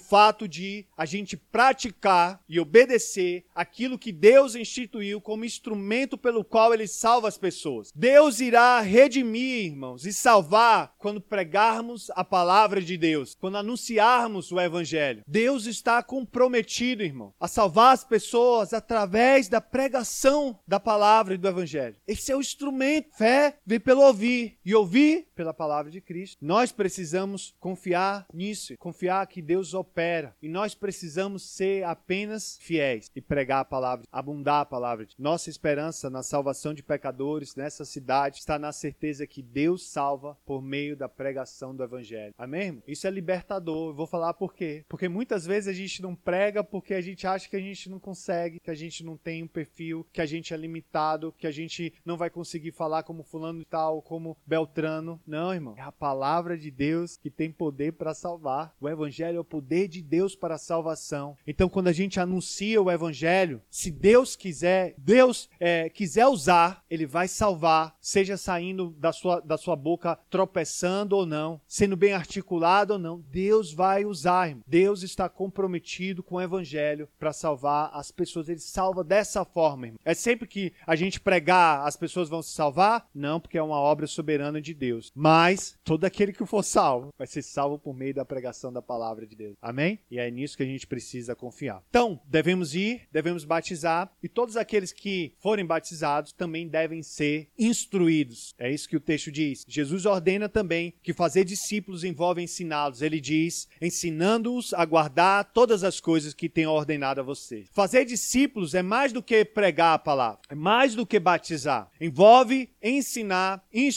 fato 0.00 0.48
de 0.48 0.84
a 0.96 1.06
gente 1.06 1.36
praticar 1.36 2.42
e 2.48 2.58
obedecer 2.58 3.44
aquilo 3.54 3.96
que 3.96 4.10
Deus 4.10 4.56
instituiu 4.56 5.20
como 5.20 5.44
instrumento 5.44 6.18
pelo 6.18 6.42
qual 6.42 6.74
ele 6.74 6.88
salva 6.88 7.28
as 7.28 7.38
pessoas. 7.38 7.92
Deus 7.94 8.40
irá 8.40 8.80
redimir, 8.80 9.66
irmãos, 9.66 10.04
e 10.04 10.12
salvar 10.12 10.92
quando 10.98 11.20
pregar 11.20 11.52
pregarmos 11.52 12.10
a 12.16 12.24
palavra 12.24 12.80
de 12.80 12.96
Deus, 12.96 13.36
quando 13.38 13.58
anunciarmos 13.58 14.50
o 14.50 14.58
evangelho. 14.58 15.22
Deus 15.26 15.66
está 15.66 16.02
comprometido, 16.02 17.02
irmão, 17.02 17.32
a 17.38 17.46
salvar 17.46 17.92
as 17.92 18.02
pessoas 18.02 18.72
através 18.72 19.48
da 19.48 19.60
pregação 19.60 20.58
da 20.66 20.80
palavra 20.80 21.34
e 21.34 21.38
do 21.38 21.46
evangelho. 21.46 21.94
Esse 22.08 22.32
é 22.32 22.36
o 22.36 22.40
instrumento. 22.40 23.16
Fé 23.16 23.58
vem 23.66 23.78
pelo 23.78 24.00
ouvir 24.00 24.31
e 24.64 24.74
ouvir 24.74 25.28
pela 25.34 25.52
palavra 25.54 25.90
de 25.90 26.00
Cristo. 26.00 26.38
Nós 26.40 26.72
precisamos 26.72 27.54
confiar 27.60 28.26
nisso, 28.32 28.76
confiar 28.78 29.26
que 29.26 29.42
Deus 29.42 29.74
opera 29.74 30.34
e 30.40 30.48
nós 30.48 30.74
precisamos 30.74 31.42
ser 31.42 31.84
apenas 31.84 32.58
fiéis 32.60 33.10
e 33.14 33.20
pregar 33.20 33.60
a 33.60 33.64
palavra, 33.64 34.06
abundar 34.10 34.60
a 34.60 34.66
palavra. 34.66 35.06
Nossa 35.18 35.50
esperança 35.50 36.08
na 36.08 36.22
salvação 36.22 36.72
de 36.74 36.82
pecadores 36.82 37.56
nessa 37.56 37.84
cidade 37.84 38.38
está 38.38 38.58
na 38.58 38.72
certeza 38.72 39.26
que 39.26 39.42
Deus 39.42 39.86
salva 39.88 40.36
por 40.44 40.62
meio 40.62 40.96
da 40.96 41.08
pregação 41.08 41.74
do 41.74 41.82
evangelho. 41.82 42.34
Amém, 42.38 42.66
irmão? 42.66 42.82
Isso 42.86 43.06
é 43.06 43.10
libertador. 43.10 43.90
Eu 43.90 43.94
vou 43.94 44.06
falar 44.06 44.34
por 44.34 44.54
quê. 44.54 44.84
Porque 44.88 45.08
muitas 45.08 45.46
vezes 45.46 45.68
a 45.68 45.72
gente 45.72 46.02
não 46.02 46.14
prega 46.14 46.62
porque 46.62 46.94
a 46.94 47.00
gente 47.00 47.26
acha 47.26 47.48
que 47.48 47.56
a 47.56 47.60
gente 47.60 47.88
não 47.88 47.98
consegue, 47.98 48.60
que 48.60 48.70
a 48.70 48.74
gente 48.74 49.04
não 49.04 49.16
tem 49.16 49.42
um 49.42 49.48
perfil, 49.48 50.06
que 50.12 50.20
a 50.20 50.26
gente 50.26 50.54
é 50.54 50.56
limitado, 50.56 51.34
que 51.36 51.46
a 51.46 51.50
gente 51.50 51.92
não 52.04 52.16
vai 52.16 52.30
conseguir 52.30 52.72
falar 52.72 53.02
como 53.02 53.22
fulano 53.22 53.60
e 53.60 53.64
tal, 53.64 54.02
como 54.02 54.21
Beltrano. 54.46 55.20
Não, 55.26 55.52
irmão. 55.52 55.74
É 55.76 55.82
a 55.82 55.92
palavra 55.92 56.56
de 56.56 56.70
Deus 56.70 57.16
que 57.16 57.30
tem 57.30 57.50
poder 57.50 57.92
para 57.92 58.14
salvar. 58.14 58.74
O 58.80 58.88
evangelho 58.88 59.38
é 59.38 59.40
o 59.40 59.44
poder 59.44 59.88
de 59.88 60.02
Deus 60.02 60.34
para 60.34 60.54
a 60.54 60.58
salvação. 60.58 61.36
Então, 61.46 61.68
quando 61.68 61.88
a 61.88 61.92
gente 61.92 62.20
anuncia 62.20 62.80
o 62.80 62.90
evangelho, 62.90 63.60
se 63.70 63.90
Deus 63.90 64.36
quiser, 64.36 64.94
Deus 64.96 65.48
é, 65.58 65.88
quiser 65.88 66.26
usar, 66.26 66.84
ele 66.90 67.06
vai 67.06 67.28
salvar, 67.28 67.96
seja 68.00 68.36
saindo 68.36 68.94
da 68.98 69.12
sua, 69.12 69.40
da 69.40 69.56
sua 69.56 69.76
boca 69.76 70.18
tropeçando 70.30 71.16
ou 71.16 71.26
não, 71.26 71.60
sendo 71.66 71.96
bem 71.96 72.12
articulado 72.12 72.94
ou 72.94 72.98
não, 72.98 73.20
Deus 73.30 73.72
vai 73.72 74.04
usar. 74.04 74.48
Irmão. 74.48 74.64
Deus 74.66 75.02
está 75.02 75.28
comprometido 75.28 76.22
com 76.22 76.36
o 76.36 76.40
evangelho 76.40 77.08
para 77.18 77.32
salvar 77.32 77.90
as 77.92 78.10
pessoas. 78.10 78.48
Ele 78.48 78.60
salva 78.60 79.02
dessa 79.02 79.44
forma, 79.44 79.86
irmão. 79.86 80.00
É 80.04 80.14
sempre 80.14 80.46
que 80.46 80.72
a 80.86 80.96
gente 80.96 81.20
pregar, 81.20 81.86
as 81.86 81.96
pessoas 81.96 82.28
vão 82.28 82.42
se 82.42 82.50
salvar? 82.50 83.08
Não, 83.14 83.40
porque 83.40 83.58
é 83.58 83.62
uma 83.62 83.78
obra 83.78 84.01
soberana 84.06 84.60
de 84.60 84.74
Deus. 84.74 85.10
Mas 85.14 85.76
todo 85.84 86.04
aquele 86.04 86.32
que 86.32 86.46
for 86.46 86.62
salvo 86.62 87.12
vai 87.16 87.26
ser 87.26 87.42
salvo 87.42 87.78
por 87.78 87.94
meio 87.94 88.14
da 88.14 88.24
pregação 88.24 88.72
da 88.72 88.82
palavra 88.82 89.26
de 89.26 89.36
Deus. 89.36 89.56
Amém? 89.60 89.98
E 90.10 90.18
é 90.18 90.30
nisso 90.30 90.56
que 90.56 90.62
a 90.62 90.66
gente 90.66 90.86
precisa 90.86 91.34
confiar. 91.34 91.82
Então, 91.88 92.20
devemos 92.26 92.74
ir, 92.74 93.08
devemos 93.10 93.44
batizar, 93.44 94.12
e 94.22 94.28
todos 94.28 94.56
aqueles 94.56 94.92
que 94.92 95.34
forem 95.40 95.64
batizados 95.64 96.32
também 96.32 96.68
devem 96.68 97.02
ser 97.02 97.48
instruídos. 97.58 98.54
É 98.58 98.70
isso 98.70 98.88
que 98.88 98.96
o 98.96 99.00
texto 99.00 99.30
diz. 99.30 99.64
Jesus 99.68 100.06
ordena 100.06 100.48
também 100.48 100.94
que 101.02 101.12
fazer 101.12 101.44
discípulos 101.44 102.04
envolve 102.04 102.42
ensiná-los. 102.42 103.02
Ele 103.02 103.20
diz: 103.20 103.68
ensinando-os 103.80 104.72
a 104.74 104.84
guardar 104.84 105.52
todas 105.52 105.84
as 105.84 106.00
coisas 106.00 106.34
que 106.34 106.48
tenho 106.48 106.70
ordenado 106.70 107.20
a 107.20 107.24
vocês. 107.24 107.68
Fazer 107.72 108.04
discípulos 108.04 108.74
é 108.74 108.82
mais 108.82 109.12
do 109.12 109.22
que 109.22 109.44
pregar 109.44 109.94
a 109.94 109.98
palavra, 109.98 110.40
é 110.48 110.54
mais 110.54 110.94
do 110.94 111.06
que 111.06 111.18
batizar. 111.18 111.90
Envolve 112.00 112.70
ensinar, 112.82 113.64
instruir, 113.72 113.91